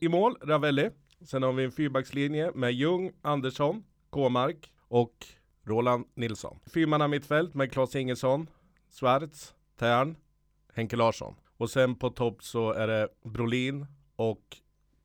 I 0.00 0.08
mål, 0.08 0.36
Ravelli. 0.42 0.90
Sen 1.24 1.42
har 1.42 1.52
vi 1.52 1.64
en 1.64 1.72
fyrbackslinje 1.72 2.50
med 2.54 2.72
Ljung, 2.72 3.12
Andersson, 3.22 3.84
Kåmark 4.10 4.72
och 4.88 5.26
Roland 5.66 6.04
Nilsson. 6.14 6.58
Fyrmanna 6.74 7.08
mittfält 7.08 7.54
med 7.54 7.72
Claes 7.72 7.96
Ingesson, 7.96 8.46
Schwarz, 9.00 9.54
Tern, 9.78 10.16
Henke 10.74 10.96
Larsson. 10.96 11.34
Och 11.56 11.70
sen 11.70 11.94
på 11.94 12.10
topp 12.10 12.42
så 12.42 12.72
är 12.72 12.86
det 12.86 13.08
Brolin 13.24 13.86
och 14.16 14.56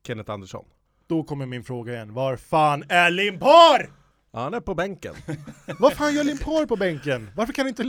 Kenneth 0.06 0.30
Andersson. 0.30 0.64
Då 1.06 1.24
kommer 1.24 1.46
min 1.46 1.64
fråga 1.64 1.92
igen. 1.92 2.14
Var 2.14 2.36
fan 2.36 2.84
är 2.88 3.10
Limpar? 3.10 3.90
Ja, 4.30 4.38
han 4.40 4.54
är 4.54 4.60
på 4.60 4.74
bänken. 4.74 5.14
Vad 5.80 5.92
fan 5.92 6.14
gör 6.14 6.24
Limpar 6.24 6.66
på 6.66 6.76
bänken? 6.76 7.30
Varför 7.36 7.52
kan 7.52 7.68
inte, 7.68 7.82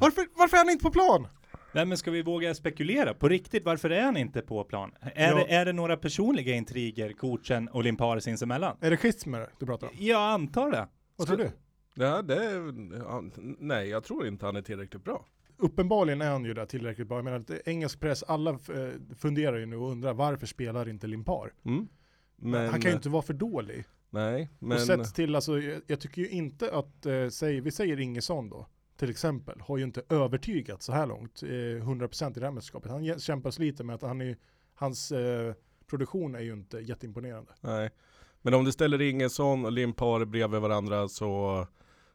varför, 0.00 0.26
varför 0.38 0.56
är 0.56 0.60
han 0.60 0.70
inte 0.70 0.82
på 0.82 0.90
plan? 0.90 1.28
Nej 1.72 1.84
men 1.86 1.98
ska 1.98 2.10
vi 2.10 2.22
våga 2.22 2.54
spekulera? 2.54 3.14
På 3.14 3.28
riktigt, 3.28 3.64
varför 3.64 3.90
är 3.90 4.02
han 4.02 4.16
inte 4.16 4.42
på 4.42 4.64
plan? 4.64 4.92
Är, 5.00 5.28
Ja. 5.30 5.34
det, 5.34 5.54
är 5.54 5.64
det 5.64 5.72
några 5.72 5.96
personliga 5.96 6.54
intriger, 6.54 7.12
coachen 7.12 7.68
och 7.68 7.84
Limpar 7.84 8.18
sinsemellan? 8.18 8.76
Är 8.80 8.90
det 8.90 8.96
schismer 8.96 9.48
du 9.58 9.66
pratar 9.66 9.86
om? 9.86 9.92
Jag 9.98 10.20
antar 10.20 10.70
det. 10.70 10.88
Vad 11.16 11.26
tror 11.26 11.36
du? 11.36 11.50
Ja, 11.94 12.22
det 12.22 12.34
är, 12.34 12.72
nej, 13.64 13.88
jag 13.88 14.04
tror 14.04 14.26
inte 14.26 14.46
han 14.46 14.56
är 14.56 14.62
tillräckligt 14.62 15.04
bra. 15.04 15.26
Uppenbarligen 15.56 16.20
är 16.20 16.30
han 16.30 16.44
ju 16.44 16.54
där 16.54 16.66
tillräckligt 16.66 17.08
bra. 17.08 17.18
Jag 17.18 17.24
menar, 17.24 17.38
att 17.38 17.50
engelsk 17.68 18.00
press, 18.00 18.22
alla 18.22 18.50
eh, 18.50 18.58
funderar 19.18 19.56
ju 19.56 19.66
nu 19.66 19.76
och 19.76 19.90
undrar 19.90 20.14
varför 20.14 20.46
spelar 20.46 20.88
inte 20.88 21.06
Limpar? 21.06 21.52
Mm. 21.64 21.88
Men, 22.36 22.70
han 22.70 22.80
kan 22.80 22.90
ju 22.90 22.96
inte 22.96 23.08
vara 23.08 23.22
för 23.22 23.34
dålig. 23.34 23.84
Nej, 24.10 24.48
men... 24.58 24.72
Och 24.72 24.80
sett 24.82 25.14
till, 25.14 25.34
alltså, 25.34 25.58
jag, 25.58 25.82
jag 25.86 26.00
tycker 26.00 26.22
ju 26.22 26.28
inte 26.28 26.72
att, 26.72 27.06
eh, 27.06 27.28
säg, 27.28 27.60
vi 27.60 27.70
säger 27.70 28.00
Ingesson 28.00 28.48
då, 28.50 28.66
till 29.00 29.10
exempel, 29.10 29.60
har 29.60 29.76
ju 29.78 29.84
inte 29.84 30.02
övertygat 30.08 30.82
så 30.82 30.92
här 30.92 31.06
långt, 31.06 31.42
eh, 31.42 31.48
100% 31.48 32.36
i 32.36 32.40
det 32.40 32.46
här 32.46 32.52
mästerskapet. 32.52 32.90
Han 32.90 33.18
kämpar 33.18 33.60
lite 33.60 33.84
med 33.84 33.94
att 33.94 34.02
han 34.02 34.20
är, 34.20 34.36
hans 34.74 35.12
eh, 35.12 35.54
produktion 35.86 36.34
är 36.34 36.40
ju 36.40 36.52
inte 36.52 36.78
jätteimponerande. 36.78 37.52
Nej. 37.60 37.90
Men 38.42 38.54
om 38.54 38.64
du 38.64 38.72
ställer 38.72 39.02
Ingesson 39.02 39.64
och 39.64 39.72
Limpar 39.72 40.24
bredvid 40.24 40.60
varandra 40.60 41.08
så, 41.08 41.66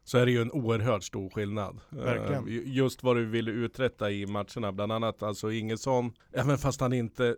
så 0.04 0.18
är 0.18 0.26
det 0.26 0.32
ju 0.32 0.42
en 0.42 0.52
oerhört 0.52 1.04
stor 1.04 1.30
skillnad. 1.30 1.80
Verkligen. 1.90 2.48
Eh, 2.48 2.54
ju- 2.54 2.64
just 2.66 3.04
vad 3.04 3.16
du 3.16 3.26
ville 3.26 3.52
uträtta 3.52 4.12
i 4.12 4.26
matcherna. 4.26 4.72
Bland 4.72 4.92
annat 4.92 5.24
alltså 5.24 5.52
Ingesson, 5.52 6.14
även 6.32 6.58
fast 6.58 6.82
han 6.82 6.94
inte 6.94 7.36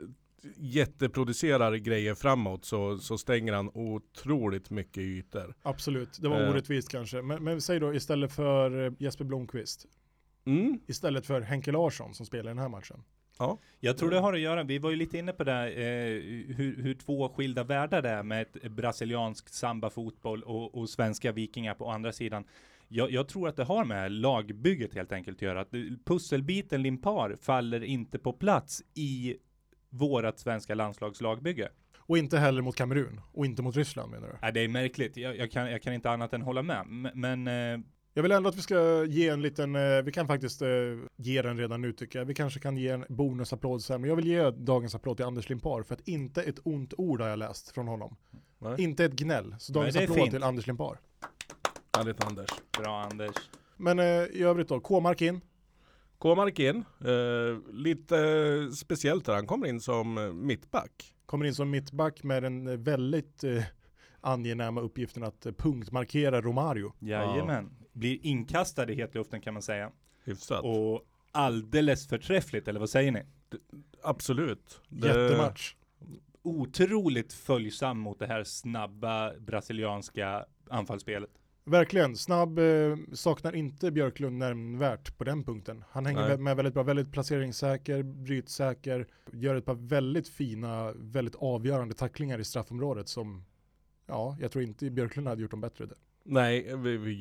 jätteproducerar 0.57 1.75
grejer 1.75 2.15
framåt 2.15 2.65
så, 2.65 2.97
så 2.97 3.17
stänger 3.17 3.53
han 3.53 3.69
otroligt 3.73 4.69
mycket 4.69 4.97
ytor. 5.03 5.53
Absolut, 5.63 6.17
det 6.21 6.27
var 6.29 6.41
Eh. 6.43 6.49
orättvist 6.49 6.89
kanske. 6.91 7.21
Men, 7.21 7.43
men 7.43 7.61
säg 7.61 7.79
då 7.79 7.93
istället 7.93 8.31
för 8.31 8.85
eh, 8.85 8.93
Jesper 8.99 9.25
Blomqvist, 9.25 9.85
Mm. 10.45 10.79
istället 10.87 11.25
för 11.25 11.41
Henke 11.41 11.71
Larsson 11.71 12.13
som 12.13 12.25
spelar 12.25 12.43
i 12.43 12.53
den 12.53 12.59
här 12.59 12.69
matchen. 12.69 13.03
Ja. 13.39 13.59
Jag 13.79 13.97
tror 13.97 14.09
det 14.09 14.19
har 14.19 14.33
att 14.33 14.39
göra, 14.39 14.63
vi 14.63 14.77
var 14.79 14.89
ju 14.89 14.95
lite 14.95 15.17
inne 15.17 15.31
på 15.33 15.43
det, 15.43 15.67
eh, 15.71 16.55
hur, 16.55 16.83
hur 16.83 16.93
två 16.93 17.29
skilda 17.29 17.63
världar 17.63 18.01
det 18.01 18.09
är 18.09 18.23
med 18.23 18.41
ett 18.41 18.71
brasilianskt 18.71 19.53
samba-fotboll 19.53 20.43
och, 20.43 20.75
och 20.77 20.89
svenska 20.89 21.31
vikingar 21.31 21.73
på 21.75 21.89
andra 21.89 22.11
sidan. 22.11 22.43
Jag, 22.87 23.11
jag 23.11 23.27
tror 23.27 23.49
att 23.49 23.55
det 23.55 23.63
har 23.63 23.85
med 23.85 24.11
lagbygget 24.11 24.93
helt 24.93 25.11
enkelt 25.11 25.37
att 25.37 25.41
göra. 25.41 25.61
Att 25.61 25.71
pusselbiten 26.05 26.81
Limpar 26.81 27.37
faller 27.41 27.83
inte 27.83 28.19
på 28.19 28.33
plats 28.33 28.83
i 28.93 29.35
vårat 29.89 30.39
svenska 30.39 30.75
landslagslagbygge. 30.75 31.69
Och 31.97 32.17
inte 32.17 32.37
heller 32.37 32.61
mot 32.61 32.75
Kamerun, 32.75 33.21
och 33.33 33.45
inte 33.45 33.61
mot 33.61 33.75
Ryssland 33.75 34.11
menar 34.11 34.27
du? 34.27 34.33
Nej, 34.41 34.51
det 34.53 34.59
är 34.59 34.67
märkligt. 34.67 35.17
Jag, 35.17 35.37
jag, 35.37 35.51
kan, 35.51 35.71
jag 35.71 35.81
kan 35.81 35.93
inte 35.93 36.09
annat 36.09 36.33
än 36.33 36.41
hålla 36.41 36.61
med. 36.61 36.79
M- 36.81 37.09
Men 37.13 37.47
eh, 37.47 37.79
Jag 38.13 38.23
vill 38.23 38.31
ändå 38.31 38.49
att 38.49 38.55
vi 38.55 38.61
ska 38.61 39.05
ge 39.05 39.27
en 39.29 39.41
liten, 39.41 39.75
eh, 39.75 40.01
vi 40.03 40.11
kan 40.11 40.27
faktiskt 40.27 40.61
eh, 40.61 40.67
ge 41.15 41.41
den 41.41 41.57
redan 41.57 41.81
nu 41.81 41.93
tycker 41.93 42.19
jag. 42.19 42.25
Vi 42.25 42.33
kanske 42.33 42.59
kan 42.59 42.77
ge 42.77 42.89
en 42.89 43.05
bonusapplåd 43.09 43.83
sen, 43.83 44.01
men 44.01 44.09
jag 44.09 44.15
vill 44.15 44.27
ge 44.27 44.49
dagens 44.51 44.95
applåd 44.95 45.17
till 45.17 45.25
Anders 45.25 45.49
Limpar 45.49 45.83
för 45.83 45.93
att 45.95 46.07
inte 46.07 46.41
ett 46.43 46.59
ont 46.63 46.93
ord 46.97 47.21
har 47.21 47.27
jag 47.29 47.39
läst 47.39 47.71
från 47.71 47.87
honom. 47.87 48.15
Nej. 48.59 48.75
Inte 48.81 49.05
ett 49.05 49.13
gnäll. 49.13 49.55
Så 49.59 49.73
dagens 49.73 49.95
är 49.95 50.03
applåd 50.03 50.17
fint. 50.17 50.31
till 50.31 50.43
Anders 50.43 50.67
Limpar. 50.67 50.99
Härligt 51.97 52.23
Anders. 52.25 52.49
bra 52.79 53.01
Anders. 53.11 53.35
Men 53.77 53.99
eh, 53.99 54.05
i 54.05 54.43
övrigt 54.43 54.67
då, 54.67 54.79
K-mark 54.79 55.21
in. 55.21 55.41
K-mark 56.17 56.59
in, 56.59 56.85
eh, 57.05 57.73
lite 57.73 58.17
speciellt 58.75 59.25
där 59.25 59.33
han 59.35 59.47
kommer 59.47 59.67
in 59.67 59.79
som 59.81 60.17
eh, 60.17 60.33
mittback. 60.33 61.13
Kommer 61.25 61.45
in 61.45 61.55
som 61.55 61.69
mittback 61.69 62.23
med 62.23 62.43
den 62.43 62.67
eh, 62.67 62.77
väldigt 62.77 63.43
eh, 63.43 63.63
angenäma 64.21 64.81
uppgiften 64.81 65.23
att 65.23 65.45
eh, 65.45 65.51
punktmarkera 65.51 66.41
Romario. 66.41 66.93
Jajamän. 66.99 67.69
Blir 67.93 68.25
inkastad 68.25 68.91
i 68.91 68.95
hetluften 68.95 69.41
kan 69.41 69.53
man 69.53 69.63
säga. 69.63 69.91
Hyfsat. 70.25 70.63
Och 70.63 71.01
alldeles 71.31 72.07
förträffligt, 72.07 72.67
eller 72.67 72.79
vad 72.79 72.89
säger 72.89 73.11
ni? 73.11 73.23
Absolut. 74.03 74.81
Det- 74.89 75.07
Jättematch. 75.07 75.73
Otroligt 76.41 77.33
följsam 77.33 77.99
mot 77.99 78.19
det 78.19 78.27
här 78.27 78.43
snabba 78.43 79.33
brasilianska 79.39 80.45
anfallsspelet. 80.69 81.29
Verkligen, 81.69 82.15
snabb, 82.15 82.59
eh, 82.59 82.97
saknar 83.13 83.55
inte 83.55 83.91
Björklund 83.91 84.37
nämnvärt 84.37 85.17
på 85.17 85.23
den 85.23 85.43
punkten. 85.43 85.83
Han 85.89 86.05
hänger 86.05 86.27
Nej. 86.27 86.37
med 86.37 86.55
väldigt 86.55 86.73
bra, 86.73 86.83
väldigt 86.83 87.11
placeringssäker, 87.11 88.03
brytsäker, 88.03 89.07
gör 89.31 89.55
ett 89.55 89.65
par 89.65 89.75
väldigt 89.75 90.27
fina, 90.27 90.93
väldigt 90.95 91.35
avgörande 91.35 91.95
tacklingar 91.95 92.39
i 92.39 92.43
straffområdet 92.43 93.09
som, 93.09 93.45
ja, 94.05 94.37
jag 94.39 94.51
tror 94.51 94.63
inte 94.63 94.89
Björklund 94.89 95.27
hade 95.27 95.41
gjort 95.41 95.51
dem 95.51 95.61
bättre. 95.61 95.85
Där. 95.85 95.97
Nej, 96.29 96.67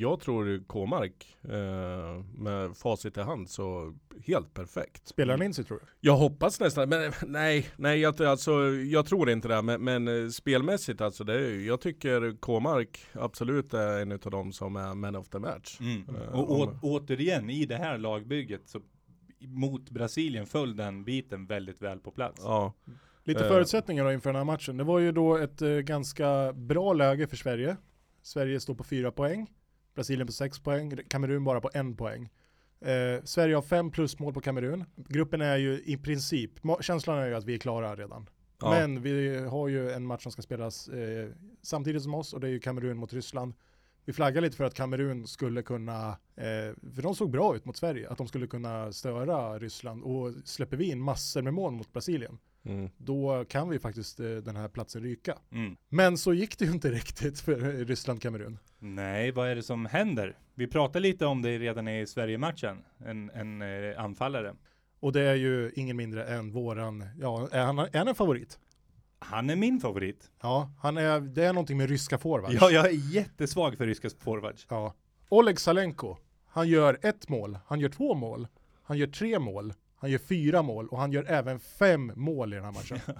jag 0.00 0.20
tror 0.20 0.64
K-mark 0.66 1.36
eh, 1.44 2.25
med 2.38 2.76
facit 2.76 3.16
i 3.16 3.20
hand 3.20 3.50
så 3.50 3.94
helt 4.26 4.54
perfekt. 4.54 5.08
Spelar 5.08 5.34
han 5.34 5.42
in 5.46 5.54
sig 5.54 5.64
tror 5.64 5.78
du? 5.78 5.84
Jag 6.00 6.16
hoppas 6.16 6.60
nästan, 6.60 6.88
men 6.88 7.12
nej, 7.26 7.66
nej 7.76 8.00
jag, 8.00 8.22
alltså, 8.22 8.52
jag 8.70 9.06
tror 9.06 9.30
inte 9.30 9.48
det. 9.48 9.62
Men, 9.62 9.84
men 9.84 10.08
eh, 10.08 10.28
spelmässigt 10.28 11.00
alltså, 11.00 11.25
det 11.25 11.34
är, 11.34 11.66
jag 11.66 11.80
tycker 11.80 12.36
K-mark 12.40 13.06
absolut 13.12 13.75
är 13.75 14.02
en 14.02 14.12
av 14.12 14.18
dem 14.18 14.52
som 14.52 14.76
är 14.76 14.94
man 14.94 15.16
of 15.16 15.28
the 15.28 15.38
match. 15.38 15.80
Mm. 15.80 16.04
Eh, 16.08 16.40
Och 16.40 16.60
å, 16.60 16.78
återigen, 16.82 17.50
i 17.50 17.66
det 17.66 17.76
här 17.76 17.98
lagbygget 17.98 18.68
så 18.68 18.80
mot 19.40 19.90
Brasilien 19.90 20.46
föll 20.46 20.76
den 20.76 21.04
biten 21.04 21.46
väldigt 21.46 21.82
väl 21.82 21.98
på 21.98 22.10
plats. 22.10 22.42
Ja, 22.44 22.72
Lite 23.25 23.48
förutsättningar 23.48 24.04
då 24.04 24.12
inför 24.12 24.30
den 24.30 24.36
här 24.36 24.44
matchen. 24.44 24.76
Det 24.76 24.84
var 24.84 24.98
ju 24.98 25.12
då 25.12 25.36
ett 25.36 25.62
eh, 25.62 25.68
ganska 25.68 26.52
bra 26.52 26.92
läge 26.92 27.26
för 27.26 27.36
Sverige. 27.36 27.76
Sverige 28.26 28.61
står 28.61 28.75
på 28.75 28.85
fyra 28.85 29.12
poäng, 29.12 29.50
Brasilien 29.95 30.26
på 30.26 30.33
sex 30.33 30.59
poäng, 30.59 30.97
Kamerun 31.09 31.45
bara 31.45 31.61
på 31.61 31.71
en 31.75 31.97
poäng. 31.97 32.28
Eh, 32.80 33.23
Sverige 33.25 33.54
har 33.54 33.62
fem 33.62 33.90
plusmål 33.90 34.35
på 34.35 34.40
Kamerun. 34.40 34.85
Gruppen 34.97 35.40
är 35.40 35.56
ju 35.56 35.83
i 35.85 35.97
princip, 35.97 36.50
känslan 36.80 37.18
är 37.18 37.26
ju 37.26 37.35
att 37.35 37.45
vi 37.45 37.54
är 37.54 37.59
klara 37.59 37.97
redan. 37.97 38.28
ja. 38.61 38.71
Men 38.71 39.02
vi 39.02 39.38
har 39.38 39.68
ju 39.68 39.90
en 39.90 40.06
match 40.06 40.23
som 40.23 40.33
ska 40.33 40.42
spelas 40.42 40.88
eh, 40.88 41.28
samtidigt 41.62 42.02
som 42.02 42.14
oss 42.14 42.33
och 42.33 42.40
det 42.40 42.47
är 42.47 42.50
ju 42.50 42.61
Kamerun 42.61 42.97
mot 42.97 43.12
Ryssland. 43.12 43.54
Vi 44.04 44.12
flaggar 44.12 44.40
lite 44.40 44.56
för 44.56 44.64
att 44.64 44.75
Kamerun 44.75 45.26
skulle 45.26 45.62
kunna, 45.62 46.09
eh, 46.37 46.92
för 46.95 47.02
de 47.02 47.14
såg 47.14 47.30
bra 47.30 47.56
ut 47.56 47.64
mot 47.64 47.76
Sverige, 47.76 48.11
att 48.11 48.18
de 48.18 48.28
skulle 48.28 48.47
kunna 48.47 48.92
störa 48.92 49.59
Ryssland 49.59 50.02
och 50.02 50.33
släpper 50.45 50.76
vi 50.76 50.90
in 50.90 51.00
massor 51.00 51.42
med 51.42 51.54
mål 51.54 51.73
mot 51.73 51.92
Brasilien, 51.92 52.38
Mm. 52.66 52.90
då 52.96 53.44
kan 53.49 53.68
vi 53.68 53.78
faktiskt 53.78 54.20
eh, 54.20 54.26
den 54.26 54.56
här 54.56 54.68
platsen 54.68 55.02
ryka. 55.02 55.38
Mm. 55.52 55.76
Men 55.88 56.18
så 56.18 56.35
gick 56.35 56.58
det 56.58 56.64
ju 56.64 56.70
inte 56.70 56.90
riktigt 56.90 57.40
för 57.40 57.85
Ryssland-Kamerun. 57.85 58.58
Nej, 58.78 59.32
vad 59.32 59.49
är 59.49 59.54
det 59.54 59.62
som 59.62 59.87
händer? 59.87 60.38
Vi 60.54 60.66
pratade 60.66 61.00
lite 61.00 61.26
om 61.26 61.42
det 61.42 61.58
redan 61.58 61.88
i 61.88 62.06
Sverige-matchen. 62.06 62.85
En, 62.99 63.30
en 63.30 63.62
eh, 63.62 64.04
anfallare. 64.04 64.54
Och 65.00 65.12
det 65.12 65.20
är 65.20 65.35
ju 65.35 65.73
ingen 65.75 65.96
mindre 65.96 66.25
än 66.25 66.52
våran, 66.52 67.04
ja, 67.20 67.49
är 67.52 67.64
han, 67.64 67.78
är 67.78 67.99
han 67.99 68.08
en 68.08 68.14
favorit? 68.14 68.58
Han 69.18 69.50
är 69.50 69.56
min 69.56 69.80
favorit. 69.80 70.30
Ja, 70.42 70.70
han 70.78 70.96
är, 70.96 71.20
det 71.20 71.44
är 71.44 71.52
någonting 71.52 71.76
med 71.76 71.88
ryska 71.88 72.18
forwards. 72.18 72.58
Ja, 72.61 72.70
jag 72.70 72.87
är 72.87 73.14
jättesvag 73.14 73.76
för 73.78 73.87
ryska 73.87 74.11
forwards. 74.18 74.66
Ja. 74.70 74.94
Oleg 75.28 75.61
Salenko, 75.61 76.16
han 76.46 76.68
gör 76.68 76.99
ett 77.02 77.28
mål, 77.28 77.58
han 77.66 77.80
gör 77.80 77.88
två 77.88 78.14
mål, 78.14 78.49
han 78.82 78.99
gör 78.99 79.06
tre 79.06 79.38
mål, 79.38 79.75
han 80.06 80.10
gör 80.12 80.18
fyra 80.18 80.62
mål 80.62 80.88
och 80.88 80.98
han 80.98 81.12
gör 81.12 81.25
även 81.28 81.58
fem 81.60 82.12
mål 82.16 82.52
i 82.52 82.56
den 82.56 82.64
här 82.64 82.72
matchen. 82.72 82.98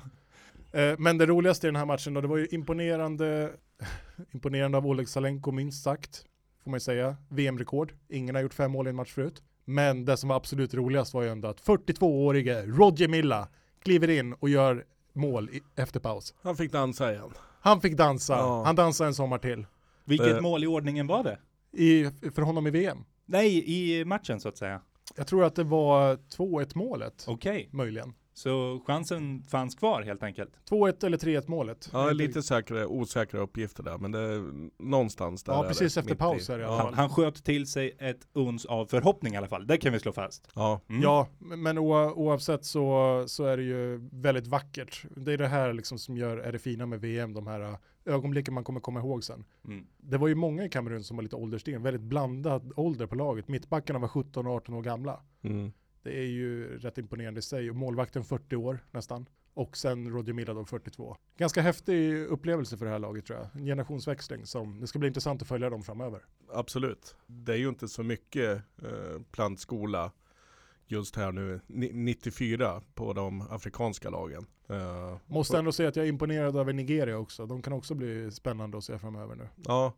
Eh, 0.73 0.95
Men 0.99 1.19
det 1.19 1.27
roligaste 1.27 1.67
i 1.67 1.69
den 1.69 1.77
här 1.77 1.85
matchen 1.87 2.15
då, 2.15 2.21
det 2.21 2.29
var 2.29 2.37
ju 2.37 2.47
imponerande, 2.51 3.51
imponerande 4.35 4.79
av 4.79 4.87
Oleg 4.87 5.09
Salenko 5.09 5.53
minst 5.53 5.83
sagt, 5.85 6.25
får 6.65 6.71
man 6.71 6.77
ju 6.77 6.81
säga. 6.81 7.17
VM-rekord, 7.29 7.93
ingen 8.09 8.35
har 8.35 8.43
gjort 8.43 8.55
fem 8.55 8.71
mål 8.71 8.87
i 8.87 8.91
en 8.91 8.97
match 8.97 9.13
förut. 9.13 9.43
Men 9.65 10.05
det 10.05 10.17
som 10.17 10.29
var 10.29 10.37
absolut 10.37 10.75
roligast 10.75 11.15
var 11.15 11.23
ju 11.23 11.29
ändå 11.29 11.49
att 11.49 11.61
42-årige 11.63 12.63
Roger 12.67 13.09
Milla 13.09 13.49
kliver 13.83 14.11
in 14.11 14.33
och 14.33 14.49
gör 14.49 14.85
mål 15.13 15.51
i, 15.51 15.63
efter 15.77 16.01
paus. 16.01 16.35
Han 16.43 16.57
fick 16.57 16.73
dansa 16.73 17.13
igen. 17.13 17.31
Han 17.61 17.81
fick 17.81 17.97
dansa, 17.97 18.33
Ja. 18.37 18.63
han 18.65 18.77
dansade 18.77 19.09
en 19.09 19.15
sommar 19.15 19.39
till. 19.39 19.67
Vilket 20.05 20.35
Eh. 20.37 20.41
mål 20.41 20.65
i 20.65 20.67
ordningen 20.67 21.07
var 21.07 21.25
det? 21.25 21.39
I, 21.73 22.11
för 22.35 22.43
honom 22.43 22.67
i 22.67 22.71
VM. 22.71 22.99
Nej, 23.27 23.65
i 23.71 24.05
matchen 24.05 24.41
så 24.41 24.49
att 24.49 24.57
säga. 24.57 24.81
Jag 25.17 25.27
tror 25.27 25.45
att 25.45 25.55
det 25.55 25.65
var 25.65 26.15
2-1 26.17 26.71
målet, 26.75 27.25
Okej, 27.29 27.69
möjligen. 27.73 28.15
så 28.35 28.83
chansen 28.87 29.43
fanns 29.43 29.75
kvar 29.75 30.03
helt 30.03 30.23
enkelt. 30.23 30.51
2-1 30.71 31.07
eller 31.07 31.19
3-1 31.19 31.43
målet. 31.47 31.89
Ja, 31.93 32.11
lite 32.11 32.43
säkra, 32.43 32.87
osäkra 32.87 33.41
uppgifter 33.41 33.83
där, 33.83 33.99
men 33.99 34.13
det 34.13 34.19
är 34.19 34.45
någonstans 34.83 35.43
där. 35.43 35.53
Ja, 35.53 35.63
precis 35.63 35.97
efter 35.97 36.15
paus 36.15 36.49
i. 36.49 36.53
är 36.53 36.59
det 36.59 36.63
i 36.63 36.67
alla 36.67 36.75
ja. 36.77 36.83
fall. 36.83 36.95
Han, 36.95 36.99
han 36.99 37.09
sköt 37.11 37.45
till 37.45 37.67
sig 37.67 37.97
ett 37.99 38.29
uns 38.33 38.65
av 38.67 38.87
förhoppning 38.87 39.35
i 39.35 39.37
alla 39.37 39.49
fall. 39.49 39.67
Det 39.67 39.77
kan 39.77 39.93
vi 39.93 39.99
slå 40.01 40.13
fast. 40.13 40.49
ja, 40.55 40.81
Mm. 40.89 41.03
Ja, 41.03 41.29
men 41.39 41.79
oa- 41.79 42.13
oavsett 42.13 42.65
så, 42.65 43.25
så 43.27 43.45
är 43.45 43.57
det 43.57 43.63
ju 43.63 44.09
väldigt 44.13 44.47
vackert. 44.47 45.05
Det 45.17 45.33
är 45.33 45.39
det 45.39 45.49
här 45.49 45.73
liksom 45.73 45.99
som 45.99 46.17
gör, 46.17 46.37
är 46.39 46.53
det 46.53 46.59
fina 46.59 46.87
med 46.87 47.01
VM, 47.01 47.33
de 47.35 47.47
här 47.47 47.77
ögonblicken 48.07 48.55
man 48.55 48.65
kommer 48.65 48.81
komma 48.81 49.01
ihåg 49.01 49.25
sen. 49.25 49.45
Mm. 49.65 49.87
Det 49.97 50.19
var 50.19 50.29
ju 50.29 50.35
många 50.35 50.65
i 50.65 50.69
Kamerun 50.69 51.05
som 51.05 51.17
var 51.17 51.23
lite 51.23 51.37
ålderstigen, 51.37 51.83
väldigt 51.83 52.03
blandad 52.03 52.73
ålder 52.77 53.07
på 53.07 53.15
laget. 53.15 53.49
Mittbackarna 53.49 53.99
var 53.99 54.09
17 54.09 54.47
och 54.47 54.53
18 54.55 54.75
år 54.75 54.83
gamla. 54.83 55.21
mm. 55.43 55.73
Det 56.03 56.19
är 56.19 56.27
ju 56.27 56.79
rätt 56.79 56.99
imponerande 56.99 57.39
i 57.39 57.43
sig. 57.43 57.71
Och 57.71 57.77
målvakten 57.77 58.25
40 58.25 58.57
år 58.57 58.85
nästan. 58.91 59.27
och 59.55 59.77
sen 59.77 60.11
Roger 60.11 60.33
Miladov 60.33 60.65
42. 60.65 61.17
Ganska 61.37 61.61
häftig 61.61 62.15
upplevelse 62.27 62.77
för 62.77 62.85
det 62.85 62.91
här 62.91 62.99
laget 62.99 63.27
tror 63.27 63.39
jag. 63.39 63.49
En 63.61 63.67
generationsväxling 63.67 64.47
som 64.47 64.81
det 64.81 64.87
ska 64.87 64.99
bli 64.99 65.09
intressant 65.09 65.43
att 65.43 65.49
följa 65.49 65.71
dem 65.71 65.83
framöver. 65.83 66.25
Absolut. 66.53 67.17
Det 67.27 67.53
är 67.53 67.57
ju 67.57 67.69
inte 67.69 67.89
så 67.89 68.03
mycket 68.03 68.63
eh, 68.83 69.21
plantskola 69.31 70.13
just 70.87 71.17
här 71.17 71.33
nu, 71.33 71.61
ni- 71.67 71.93
94 71.93 72.83
på 72.95 73.13
de 73.13 73.41
afrikanska 73.41 74.11
lagen. 74.11 74.47
Eh, 74.69 75.17
Måste 75.27 75.59
ändå 75.59 75.73
säga 75.73 75.89
att 75.89 75.97
jag 75.97 76.05
är 76.05 76.09
imponerad 76.09 76.57
över 76.57 76.73
Nigeria 76.73 77.19
också. 77.19 77.47
De 77.47 77.63
kan 77.63 77.73
också 77.73 77.95
bli 77.95 78.31
spännande 78.31 78.79
att 78.79 78.85
se 78.85 78.99
framöver 78.99 79.35
nu. 79.37 79.49
ja, 79.65 79.93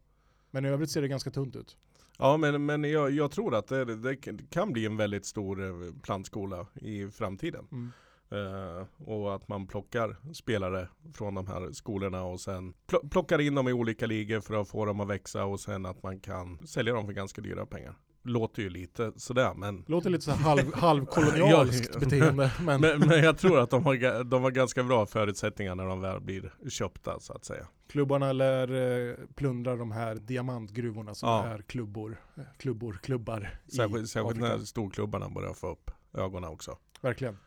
Men 0.50 0.64
i 0.64 0.68
övrigt 0.68 0.90
ser 0.90 1.02
det 1.02 1.08
ganska 1.08 1.30
tunt 1.30 1.56
ut. 1.56 1.76
ja 2.18 2.36
men, 2.36 2.66
men 2.66 2.84
jag, 2.84 3.10
jag 3.10 3.30
tror 3.30 3.54
att 3.54 3.66
det, 3.66 3.84
det 3.96 4.16
kan 4.50 4.72
bli 4.72 4.86
en 4.86 4.96
väldigt 4.96 5.26
stor 5.26 5.64
eh, 5.66 5.72
plantskola 6.02 6.66
i 6.74 7.08
framtiden. 7.08 7.66
Mm. 7.72 7.90
Eh, 8.30 8.86
och 9.08 9.34
att 9.34 9.48
man 9.48 9.66
plockar 9.66 10.16
spelare 10.34 10.88
från 11.14 11.34
de 11.34 11.46
här 11.46 11.72
skolorna 11.72 12.24
och 12.24 12.40
sen 12.40 12.74
pl- 12.86 13.08
plockar 13.10 13.40
in 13.40 13.54
dem 13.54 13.68
i 13.68 13.72
olika 13.72 14.06
ligor 14.06 14.40
för 14.40 14.60
att 14.60 14.68
få 14.68 14.84
dem 14.84 15.00
att 15.00 15.08
växa 15.08 15.44
och 15.44 15.60
sen 15.60 15.86
att 15.86 16.02
man 16.02 16.20
kan 16.20 16.66
sälja 16.66 16.92
dem 16.94 17.06
för 17.06 17.12
ganska 17.12 17.40
dyra 17.42 17.66
pengar. 17.66 17.94
Låter 18.28 18.62
ju 18.62 18.70
lite 18.70 19.12
sådär 19.16 19.54
men 19.56 19.84
Låter 19.86 20.10
lite 20.10 20.24
så 20.24 20.30
här 20.30 20.38
halv, 20.38 20.74
halvkolonialiskt 20.74 22.00
beteende. 22.00 22.52
Men, 22.64 22.80
Men, 22.80 22.98
men 22.98 23.24
jag 23.24 23.38
tror 23.38 23.58
att 23.60 23.70
de 23.70 23.84
har, 23.84 24.24
de 24.24 24.42
har 24.42 24.50
ganska 24.50 24.82
bra 24.82 25.06
förutsättningar 25.06 25.74
när 25.74 25.84
de 25.86 26.00
väl 26.00 26.20
blir 26.20 26.52
köpta 26.70 27.20
så 27.20 27.32
att 27.32 27.44
säga. 27.44 27.66
klubbarna 27.88 28.32
lär 28.32 28.72
eh, 29.10 29.14
plundra 29.34 29.76
de 29.76 29.92
här 29.92 30.14
diamantgruvorna 30.14 31.14
som 31.14 31.28
Ja. 31.28 31.44
är 31.46 31.58
klubbor, 31.62 32.20
eh, 32.36 32.42
klubbor, 32.58 32.98
klubbar 33.02 33.58
Särskilt, 33.76 34.04
i 34.04 34.06
särskilt 34.06 34.40
när 34.40 34.58
storklubbarna 34.58 35.28
börjar 35.28 35.54
få 35.54 35.70
upp 35.72 35.90
ögonen 36.14 36.50
också. 36.50 36.76
Verkligen. 37.00 37.38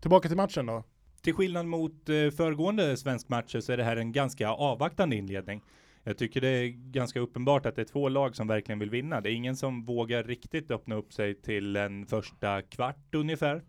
Tillbaka 0.00 0.28
till 0.28 0.36
matchen 0.36 0.66
då. 0.66 0.84
Till 1.22 1.34
skillnad 1.34 1.66
mot 1.66 2.08
eh, 2.08 2.30
föregående 2.36 2.96
svensk 2.96 3.28
matcher 3.28 3.60
så 3.60 3.72
är 3.72 3.76
det 3.76 3.84
här 3.84 3.96
en 3.96 4.12
ganska 4.12 4.48
avvaktande 4.50 5.16
inledning. 5.16 5.62
Jag 6.04 6.18
tycker 6.18 6.40
det 6.40 6.48
är 6.48 6.68
ganska 6.68 7.20
uppenbart 7.20 7.66
att 7.66 7.76
det 7.76 7.82
är 7.82 7.86
två 7.86 8.08
lag 8.08 8.36
som 8.36 8.46
verkligen 8.46 8.78
vill 8.78 8.90
vinna. 8.90 9.20
Det 9.20 9.30
är 9.30 9.32
ingen 9.32 9.56
som 9.56 9.84
vågar 9.84 10.24
riktigt 10.24 10.70
öppna 10.70 10.94
upp 10.94 11.12
sig 11.12 11.34
till 11.34 11.76
en 11.76 12.06
första 12.06 12.62
kvart 12.62 13.14
ungefär. 13.14 13.62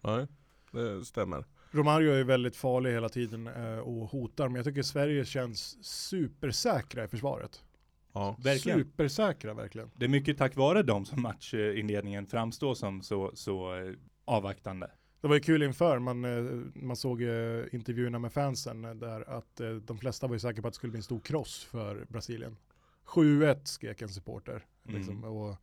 Nej, 0.00 0.26
det 0.72 1.04
stämmer. 1.04 1.44
Romario 1.70 2.12
är 2.12 2.24
väldigt 2.24 2.56
farlig 2.56 2.92
hela 2.92 3.08
tiden 3.08 3.46
eh, 3.46 3.78
och 3.78 4.10
hotar, 4.10 4.48
men 4.48 4.56
jag 4.56 4.64
tycker 4.64 4.82
Sverige 4.82 5.24
känns 5.24 5.84
supersäkra 5.84 7.04
i 7.04 7.08
försvaret. 7.08 7.64
Ja. 8.12 8.36
Verkligen. 8.38 8.78
Supersäkra 8.78 9.54
verkligen. 9.54 9.90
Det 9.96 10.04
är 10.04 10.08
mycket 10.08 10.38
tack 10.38 10.56
vare 10.56 10.82
dem 10.82 11.04
som 11.04 11.22
matchinledningen 11.22 12.26
framstår 12.26 12.74
som 12.74 13.02
så, 13.02 13.30
så 13.34 13.74
eh, 13.74 13.92
avvaktande. 14.24 14.90
Det 15.20 15.28
var 15.28 15.34
ju 15.34 15.40
kul 15.40 15.62
inför, 15.62 15.98
man, 15.98 16.24
eh, 16.24 16.42
man 16.74 16.96
såg 16.96 17.22
eh, 17.22 17.64
intervjuerna 17.72 18.18
med 18.18 18.32
fansen 18.32 18.84
eh, 18.84 18.94
där 18.94 19.30
att 19.30 19.60
eh, 19.60 19.70
de 19.70 19.98
flesta 19.98 20.26
var 20.26 20.34
ju 20.34 20.38
säkra 20.40 20.62
på 20.62 20.68
att 20.68 20.74
det 20.74 20.76
skulle 20.76 20.90
bli 20.90 20.98
en 20.98 21.02
stor 21.02 21.20
kross 21.20 21.64
för 21.64 22.04
Brasilien. 22.08 22.56
7-1 23.06 23.64
skrek 23.64 24.02
en 24.02 24.08
supporter. 24.08 24.64
Liksom, 24.82 25.16
Mm. 25.18 25.30
och 25.30 25.56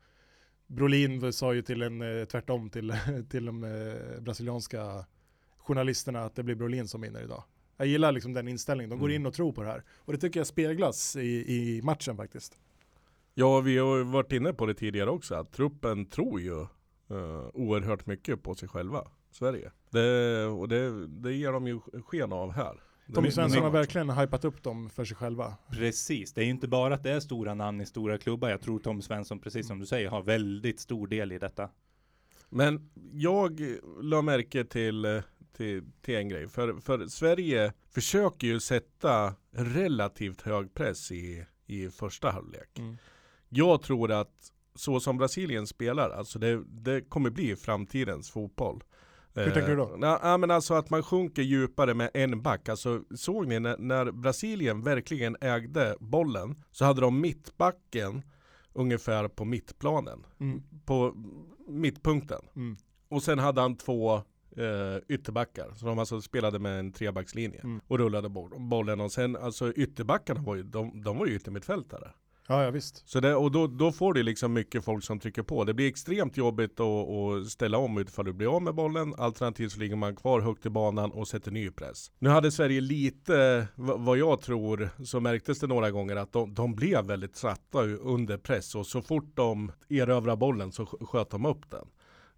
Brolin 0.68 1.34
sa 1.34 1.54
ju 1.54 1.62
till 1.62 1.82
en, 1.82 2.02
eh, 2.02 2.26
tvärtom 2.26 2.70
till, 2.70 2.94
till 3.30 3.46
de 3.46 3.64
eh, 3.64 4.22
brasilianska 4.22 5.06
journalisterna 5.58 6.24
att 6.26 6.36
det 6.36 6.44
blir 6.44 6.56
Brolin 6.56 6.88
som 6.88 7.02
vinner 7.02 7.24
idag. 7.24 7.44
Jag 7.78 7.88
gillar 7.88 8.12
liksom 8.12 8.34
den 8.34 8.48
inställningen, 8.48 8.90
de 8.90 9.00
går 9.00 9.08
Mm. 9.10 9.22
in 9.22 9.26
och 9.26 9.34
tror 9.34 9.52
på 9.54 9.62
det 9.64 9.68
här. 9.70 9.84
Och 9.98 10.14
det 10.14 10.20
tycker 10.20 10.40
jag 10.40 10.48
speglas 10.48 11.16
i, 11.16 11.54
i 11.56 11.82
matchen 11.84 12.18
faktiskt. 12.18 12.58
ja, 13.34 13.60
vi 13.62 13.78
har 13.78 14.04
varit 14.04 14.32
inne 14.32 14.54
på 14.54 14.66
det 14.66 14.74
tidigare 14.74 15.10
också 15.10 15.36
att 15.36 15.52
truppen 15.52 16.06
tror 16.06 16.42
ju 16.42 16.54
uh, 17.12 17.50
oerhört 17.54 18.06
mycket 18.06 18.44
på 18.44 18.56
sig 18.56 18.70
själva, 18.70 19.08
Sverige. 19.36 19.72
Det, 19.90 20.46
och 20.46 20.68
det, 20.68 21.08
det 21.08 21.34
ger 21.34 21.52
de 21.52 21.68
ju 21.68 21.80
sken 21.80 22.34
av 22.34 22.52
här. 22.52 22.82
Tommy 23.14 23.32
Svensson 23.32 23.64
har 23.64 23.70
verkligen 23.70 24.10
hypat 24.10 24.46
upp 24.46 24.64
dem 24.64 24.90
för 24.90 25.06
sig 25.06 25.18
själva. 25.18 25.54
Precis, 25.72 26.34
det 26.34 26.42
är 26.42 26.46
ju 26.46 26.52
inte 26.52 26.68
bara 26.68 26.96
att 26.96 27.04
det 27.04 27.12
är 27.12 27.20
stora 27.20 27.54
namn 27.54 27.82
i 27.82 27.86
stora 27.86 28.18
klubbar. 28.18 28.50
Jag 28.50 28.62
tror 28.62 28.80
Tom 28.80 29.02
Svensson, 29.02 29.40
precis 29.40 29.68
som 29.68 29.80
du 29.80 29.86
säger, 29.86 30.10
har 30.10 30.22
väldigt 30.24 30.80
stor 30.80 31.08
del 31.08 31.32
i 31.32 31.40
detta. 31.40 31.70
Men 32.50 32.90
jag 33.14 33.62
la 34.02 34.22
märke 34.22 34.64
till, 34.64 35.22
till, 35.58 35.84
till 36.02 36.16
en 36.16 36.30
grej. 36.30 36.48
För, 36.48 36.74
för 36.74 37.08
Sverige 37.08 37.74
försöker 37.90 38.48
ju 38.48 38.60
sätta 38.60 39.34
relativt 39.52 40.42
hög 40.42 40.74
press 40.74 41.12
i, 41.12 41.46
i 41.66 41.90
första 41.90 42.30
halvlek. 42.32 42.80
Mm. 42.80 42.98
Jag 43.50 43.82
tror 43.82 44.12
att 44.12 44.52
så 44.76 45.00
som 45.00 45.18
Brasilien 45.18 45.68
spelar, 45.68 46.10
alltså 46.10 46.40
det, 46.40 46.64
det 46.68 47.02
kommer 47.02 47.30
bli 47.30 47.56
framtidens 47.56 48.32
fotboll. 48.32 48.84
Hur 49.36 49.52
tänker 49.52 49.70
du 49.70 49.76
då? 49.76 49.98
Ja, 50.02 50.20
ja, 50.24 50.38
men 50.38 50.52
alltså 50.52 50.74
att 50.74 50.90
man 50.90 51.04
sjunker 51.04 51.42
djupare 51.42 51.94
med 51.94 52.10
en 52.14 52.42
back. 52.42 52.70
Alltså 52.70 53.04
såg 53.16 53.48
ni 53.48 53.60
när, 53.60 53.78
när 53.78 54.12
Brasilien 54.12 54.82
verkligen 54.82 55.38
ägde 55.42 55.96
bollen 56.00 56.64
så 56.72 56.86
hade 56.86 57.02
de 57.02 57.22
mittbacken 57.22 58.22
ungefär 58.74 59.28
på 59.28 59.46
mittplanen. 59.46 60.26
Mm. 60.40 60.64
På 60.86 61.14
mittpunkten. 61.68 62.42
Mm. 62.56 62.78
Och 63.10 63.24
sen 63.24 63.40
hade 63.40 63.62
han 63.62 63.76
två 63.78 64.16
eh, 64.58 64.98
ytterbackar. 65.08 65.72
Så 65.76 65.86
de 65.86 66.00
alltså 66.00 66.22
spelade 66.22 66.60
med 66.60 66.80
en 66.80 66.92
trebackslinje. 66.92 67.60
Mm. 67.64 67.82
Och 67.88 68.00
rullade 68.00 68.30
bo- 68.30 68.60
bollen. 68.60 69.02
Och 69.02 69.12
sen 69.12 69.36
alltså 69.36 69.74
ytterbackarna 69.74 70.42
var 70.42 70.56
ju, 70.56 70.64
de, 70.64 71.02
de 71.02 71.18
var 71.18 71.26
ju 71.26 71.36
yttermittfältare. 71.36 72.12
Ja, 72.48 72.64
ja 72.64 72.72
visst. 72.72 73.10
Så 73.10 73.20
det, 73.20 73.36
och 73.36 73.52
då, 73.52 73.68
då 73.68 73.92
får 73.92 74.14
du 74.14 74.24
liksom 74.24 74.54
mycket 74.54 74.86
folk 74.86 75.04
som 75.04 75.20
trycker 75.20 75.44
på. 75.44 75.64
Det 75.64 75.74
blir 75.74 75.88
extremt 75.88 76.38
jobbigt 76.38 76.80
att, 76.80 77.10
att 77.10 77.48
ställa 77.48 77.78
om 77.78 78.00
ifall 78.00 78.26
du 78.26 78.34
blir 78.34 78.56
av 78.56 78.62
med 78.62 78.76
bollen. 78.76 79.14
Alternativt 79.18 79.72
så 79.72 79.80
ligger 79.80 79.96
man 79.96 80.16
kvar 80.16 80.40
högt 80.42 80.66
i 80.66 80.70
banan 80.70 81.12
och 81.12 81.28
sätter 81.28 81.52
ny 81.52 81.70
press. 81.72 82.12
Nu 82.20 82.30
hade 82.30 82.52
Sverige 82.52 82.82
lite, 82.82 83.68
vad 83.76 84.18
jag 84.18 84.42
tror, 84.42 84.90
så 85.06 85.20
märktes 85.20 85.60
det 85.60 85.68
några 85.68 85.92
gånger 85.92 86.16
att 86.16 86.32
de, 86.32 86.54
de 86.54 86.76
blev 86.76 87.06
väldigt 87.06 87.36
satta 87.36 87.84
under 87.84 88.38
press. 88.38 88.76
Och 88.76 88.88
så 88.88 89.02
fort 89.02 89.32
de 89.36 89.72
erövrar 89.90 90.36
bollen 90.36 90.72
så 90.72 90.84
sk- 90.84 91.06
sköt 91.06 91.30
de 91.30 91.46
upp 91.46 91.70
den. 91.72 91.88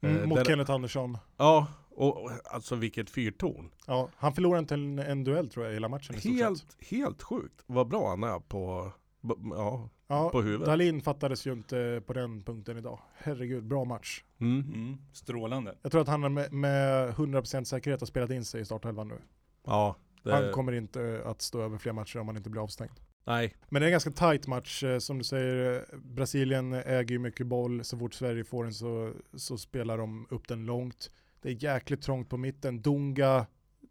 Mm, 0.02 0.18
Eh, 0.22 0.28
mot 0.28 0.36
den- 0.36 0.46
Kenneth 0.46 0.72
Andersson. 0.72 1.18
Ja, 1.38 1.68
och 1.90 2.32
alltså 2.52 2.76
vilket 2.76 3.10
fyrtorn. 3.10 3.70
Ja, 3.88 4.10
han 4.16 4.34
förlorade 4.34 4.60
inte 4.60 4.74
en, 4.74 5.00
en 5.00 5.24
duell 5.24 5.50
tror 5.50 5.66
jag 5.66 5.74
hela 5.74 5.90
matchen. 5.90 6.16
Helt, 6.24 6.78
helt 6.90 7.24
sjukt 7.24 7.64
vad 7.66 7.88
bra 7.88 8.10
han 8.10 8.24
är 8.24 8.40
på, 8.40 8.92
ja, 9.56 9.90
Ja, 10.08 10.30
på 10.30 10.42
huvudet. 10.42 10.66
Dalin 10.68 11.02
fattades 11.02 11.48
ju 11.48 11.54
inte 11.54 12.02
på 12.06 12.14
den 12.14 12.44
punkten 12.44 12.78
idag. 12.78 13.00
Herregud, 13.18 13.64
bra 13.64 13.86
match. 13.86 14.24
Mm. 14.40 14.60
Mm, 14.74 14.98
strålande. 15.14 15.76
Jag 15.82 15.92
tror 15.92 16.02
att 16.02 16.08
han 16.08 16.34
med, 16.34 16.54
med 16.54 17.10
100% 17.14 17.64
säkerhet 17.64 18.00
har 18.02 18.06
spelat 18.08 18.30
in 18.32 18.46
sig 18.46 18.62
i 18.62 18.66
startelvan 18.66 19.08
nu. 19.08 19.18
Ja, 19.66 19.96
det, 20.24 20.34
Han 20.34 20.52
kommer 20.52 20.72
inte 20.72 21.22
att 21.26 21.42
stå 21.42 21.62
över 21.62 21.78
fler 21.78 21.94
matcher 21.94 22.20
om 22.20 22.28
han 22.28 22.38
inte 22.38 22.50
blir 22.50 22.64
avstängd. 22.64 22.92
nej. 23.26 23.56
Men 23.70 23.82
det 23.82 23.86
är 23.86 23.88
en 23.88 23.92
ganska 23.92 24.12
tight 24.12 24.48
match. 24.48 24.84
eh, 24.84 25.00
Som 25.00 25.18
du 25.18 25.24
säger, 25.24 25.76
eh, 25.76 25.98
Brasilien 26.00 26.74
äger 26.74 27.12
ju 27.12 27.20
mycket 27.20 27.48
boll. 27.48 27.84
Så 27.84 27.98
fort 27.98 28.14
Sverige 28.14 28.44
får 28.44 28.64
den 28.64 28.74
så, 28.74 29.14
så 29.34 29.58
spelar 29.58 29.98
de 29.98 30.28
upp 30.30 30.48
den 30.48 30.66
långt. 30.66 31.12
Det 31.42 31.50
är 31.50 31.64
jäkligt 31.64 32.02
trångt 32.02 32.30
på 32.30 32.38
mitten. 32.38 32.82
Dunga 32.82 33.46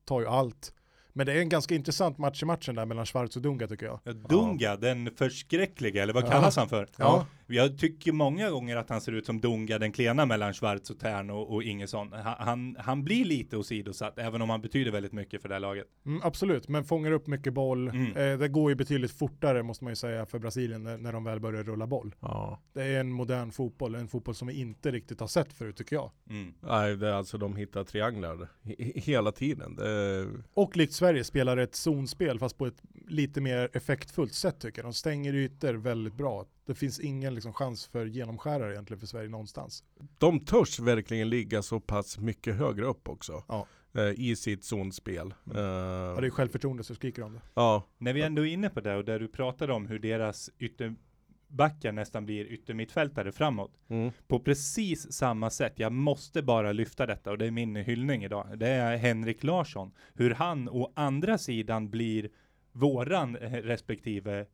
tar 0.04 0.20
ju 0.20 0.26
allt. 0.26 0.72
Men 1.16 1.26
det 1.26 1.32
är 1.32 1.36
en 1.40 1.48
ganska 1.48 1.74
intressant 1.74 2.18
match 2.18 2.42
i 2.42 2.46
matchen 2.46 2.74
där 2.74 2.86
mellan 2.86 3.06
Schwarz 3.06 3.36
och 3.36 3.42
Dunga 3.42 3.66
tycker 3.66 3.86
jag. 3.86 4.00
Ja, 4.04 4.12
Dunga, 4.12 4.76
den 4.76 5.10
förskräckliga, 5.16 6.02
eller 6.02 6.12
vad 6.14 6.24
Ja. 6.24 6.28
kallas 6.30 6.56
han 6.56 6.68
för? 6.68 6.88
Ja. 6.96 7.26
Jag 7.48 7.78
tycker 7.78 8.12
många 8.12 8.50
gånger 8.50 8.76
att 8.76 8.90
han 8.90 9.00
ser 9.00 9.12
ut 9.12 9.26
som 9.26 9.40
Dunga, 9.40 9.78
den 9.78 9.92
klena 9.92 10.26
mellan 10.26 10.54
Schwarz 10.54 10.90
och 10.90 10.98
Tern 10.98 11.30
och, 11.30 11.54
och 11.54 11.62
Ingesson. 11.62 12.12
Han, 12.12 12.34
han, 12.38 12.76
han 12.78 13.04
blir 13.04 13.24
lite 13.24 13.56
åsidosatt, 13.56 14.18
även 14.18 14.42
om 14.42 14.50
han 14.50 14.60
betyder 14.60 14.90
väldigt 14.90 15.12
mycket 15.12 15.42
för 15.42 15.48
det 15.48 15.54
här 15.54 15.60
laget. 15.60 15.86
Mm, 16.06 16.20
absolut, 16.24 16.68
men 16.68 16.84
fångar 16.84 17.10
upp 17.10 17.26
mycket 17.26 17.52
boll. 17.52 17.88
Mm. 17.88 18.16
Eh, 18.16 18.38
det 18.38 18.48
går 18.48 18.70
ju 18.70 18.74
betydligt 18.74 19.12
fortare 19.12 19.62
måste 19.62 19.84
man 19.84 19.90
ju 19.92 19.96
säga 19.96 20.26
för 20.26 20.38
Brasilien 20.38 20.82
när, 20.82 20.98
när 20.98 21.12
de 21.12 21.24
väl 21.24 21.40
börjar 21.40 21.62
rulla 21.62 21.86
boll. 21.86 22.14
Ja. 22.20 22.60
Det 22.72 22.82
är 22.82 23.00
en 23.00 23.12
modern 23.12 23.50
fotboll, 23.50 23.94
en 23.94 24.08
fotboll 24.08 24.34
som 24.34 24.48
vi 24.48 24.54
inte 24.54 24.90
riktigt 24.90 25.20
har 25.20 25.26
sett 25.28 25.52
förut 25.52 25.76
tycker 25.76 25.96
jag. 25.96 26.10
Mm. 26.30 26.54
Nej, 26.60 26.96
det 26.96 27.08
är 27.08 27.12
alltså 27.12 27.38
de 27.38 27.56
hittar 27.56 27.84
trianglar 27.84 28.48
he- 28.62 29.00
hela 29.00 29.32
tiden. 29.32 29.76
Det, 29.76 30.26
Och 30.54 30.76
likt 30.76 30.92
Sverige 30.92 31.24
spelar 31.24 31.56
ett 31.56 31.74
zonspel 31.74 32.38
fast 32.38 32.58
på 32.58 32.66
ett 32.66 32.82
lite 33.08 33.40
mer 33.40 33.68
effektfullt 33.72 34.34
sätt 34.34 34.60
tycker 34.60 34.78
jag. 34.78 34.86
De 34.86 34.94
stänger 34.94 35.34
ytor 35.34 35.74
väldigt 35.74 36.14
bra. 36.14 36.46
Det 36.66 36.74
finns 36.74 37.00
ingen 37.00 37.34
liksom, 37.34 37.52
chans 37.52 37.86
för 37.86 38.06
genomskärare 38.06 38.72
egentligen 38.72 39.00
för 39.00 39.06
Sverige 39.06 39.28
någonstans. 39.28 39.84
de 40.18 40.40
törs 40.40 40.78
verkligen 40.78 41.28
ligga 41.28 41.62
så 41.62 41.80
pass 41.80 42.18
mycket 42.18 42.54
högre 42.56 42.84
upp 42.84 43.08
också. 43.08 43.44
Ja. 43.48 43.66
Eh, 43.94 44.10
I 44.20 44.36
sitt 44.36 44.64
zonspel. 44.64 45.26
Eh, 45.54 45.60
Ja, 45.60 46.16
det 46.20 46.26
är 46.26 46.30
självförtroende 46.30 46.84
så 46.84 46.94
skriker 46.94 47.22
de 47.22 47.32
det. 47.32 47.40
ja. 47.54 47.82
När 47.98 48.12
vi 48.12 48.22
ändå 48.22 48.46
är 48.46 48.52
inne 48.52 48.68
på 48.70 48.80
det 48.80 48.96
och 48.96 49.04
där 49.04 49.18
du 49.20 49.28
pratade 49.28 49.72
om 49.72 49.86
hur 49.86 49.98
deras 49.98 50.50
ytterbackar 50.58 51.92
nästan 51.92 52.26
blir 52.26 52.44
yttermittfältare 52.46 53.32
framåt. 53.32 53.72
Mm. 53.88 54.10
På 54.28 54.40
precis 54.40 55.12
samma 55.12 55.50
sätt, 55.50 55.72
jag 55.76 55.92
måste 55.92 56.42
bara 56.42 56.72
lyfta 56.72 57.06
detta 57.06 57.30
och 57.30 57.38
det 57.38 57.46
är 57.46 57.50
min 57.50 57.76
hyllning 57.76 58.24
idag. 58.24 58.58
Det 58.58 58.68
är 58.68 58.96
Henrik 58.96 59.44
Larsson. 59.44 59.92
Hur 60.14 60.30
han 60.30 60.68
å 60.68 60.92
andra 60.96 61.38
sidan 61.38 61.90
blir 61.90 62.30
våran 62.72 63.36
eh, 63.36 63.50
respektive 63.52 64.46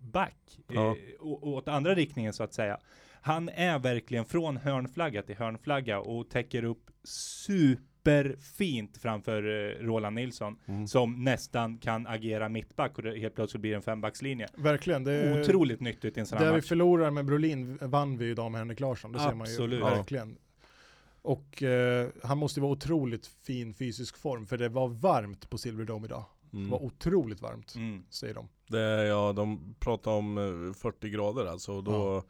back. 0.00 0.58
Ja. 0.68 0.88
Eh, 0.90 0.96
å- 1.20 1.54
åt 1.54 1.68
andra 1.68 1.94
riktningen 1.94 2.32
så 2.32 2.42
att 2.42 2.54
säga. 2.54 2.78
Han 3.22 3.48
är 3.48 3.78
verkligen 3.78 4.24
från 4.24 4.56
hörnflagga 4.56 5.22
till 5.22 5.36
hörnflagga 5.36 6.00
och 6.00 6.30
täcker 6.30 6.64
upp 6.64 6.90
super 7.04 7.82
superfint 8.04 8.98
framför 8.98 9.42
eh, 9.42 9.84
Roland 9.84 10.14
Nilsson 10.16 10.56
Mm. 10.68 10.86
som 10.88 11.24
nästan 11.24 11.78
kan 11.78 12.06
agera 12.06 12.48
mittback 12.48 12.96
och 12.98 13.02
det 13.04 13.18
helt 13.18 13.34
plötsligt 13.34 13.60
blir 13.60 13.70
det 13.70 13.76
en 13.76 13.82
fembackslinje. 13.82 14.48
Verkligen. 14.56 15.04
Det, 15.04 15.40
Otroligt 15.40 15.80
nyttigt 15.80 16.16
i 16.16 16.20
en 16.20 16.26
sån 16.26 16.38
här 16.38 16.44
Där 16.44 16.52
vi 16.52 16.58
match. 16.58 16.68
förlorar 16.68 17.10
med 17.10 17.24
Brolin 17.24 17.78
vann 17.82 18.18
vi 18.18 18.24
ju 18.24 18.30
idag 18.30 18.52
med 18.52 18.58
Henrik 18.58 18.80
Larsson. 18.80 19.12
Det 19.12 19.18
ser 19.18 19.34
man 19.34 19.46
ju 19.46 19.52
Absolut. 19.52 19.82
verkligen. 19.82 20.36
Och 21.22 21.62
eh, 21.62 22.08
han 22.22 22.38
måste 22.38 22.60
vara 22.60 22.72
otroligt 22.72 23.26
fin 23.26 23.74
fysisk 23.74 24.16
form 24.16 24.46
för 24.46 24.58
det 24.58 24.68
var 24.68 24.88
varmt 24.88 25.50
på 25.50 25.58
Silverdome 25.58 26.06
idag. 26.06 26.24
Det 26.50 26.56
Mm. 26.56 26.70
var 26.70 26.82
otroligt 26.82 27.40
varmt, 27.40 27.74
Mm. 27.76 28.02
säger 28.10 28.34
de. 28.34 28.48
Det, 28.70 29.06
ja, 29.06 29.32
de 29.32 29.74
pratar 29.80 30.10
om 30.10 30.38
eh, 30.68 30.74
40 30.74 31.08
grader 31.10 31.46
alltså. 31.46 31.80
Då, 31.82 31.92
Ja. 31.92 32.24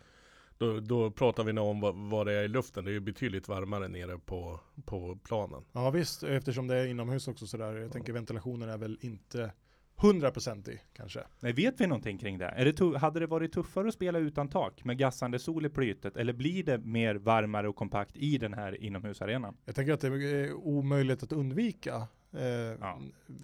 då, 0.58 0.80
då 0.80 1.10
pratar 1.10 1.44
vi 1.44 1.52
nog 1.52 1.66
om 1.68 1.80
vad, 1.80 1.94
vad 1.94 2.26
det 2.26 2.32
är 2.32 2.42
i 2.42 2.48
luften. 2.48 2.84
Det 2.84 2.90
är 2.90 2.92
ju 2.92 3.00
betydligt 3.00 3.48
varmare 3.48 3.88
nere 3.88 4.18
på, 4.18 4.60
på 4.84 5.18
planen. 5.24 5.64
Ja 5.72 5.90
visst, 5.90 6.22
eftersom 6.22 6.66
det 6.66 6.74
är 6.76 6.86
inomhus 6.86 7.28
också 7.28 7.46
sådär. 7.46 7.72
Jag 7.74 7.92
tänker 7.92 8.12
ventilationen 8.12 8.68
är 8.68 8.78
väl 8.78 8.98
inte 9.00 9.52
100% 9.96 10.70
i 10.70 10.80
kanske. 10.92 11.20
Nej, 11.40 11.52
vet 11.52 11.80
vi 11.80 11.86
någonting 11.86 12.18
kring 12.18 12.38
det? 12.38 12.46
Är 12.46 12.64
det 12.72 12.98
hade 12.98 13.20
det 13.20 13.26
varit 13.26 13.52
tuffare 13.52 13.88
att 13.88 13.94
spela 13.94 14.18
utan 14.18 14.48
tak 14.48 14.84
med 14.84 14.98
gassande 14.98 15.38
sol 15.38 15.66
i 15.66 15.68
plytet? 15.68 16.16
Eller 16.16 16.32
blir 16.32 16.64
det 16.64 16.78
mer 16.78 17.14
varmare 17.14 17.68
och 17.68 17.76
kompakt 17.76 18.16
i 18.16 18.38
den 18.38 18.54
här 18.54 18.82
inomhusarenan? 18.82 19.56
Jag 19.64 19.74
tänker 19.74 19.92
att 19.92 20.00
det 20.00 20.08
är 20.08 20.52
omöjligt 20.54 21.22
att 21.22 21.32
undvika 21.32 22.06
eh, 22.32 22.98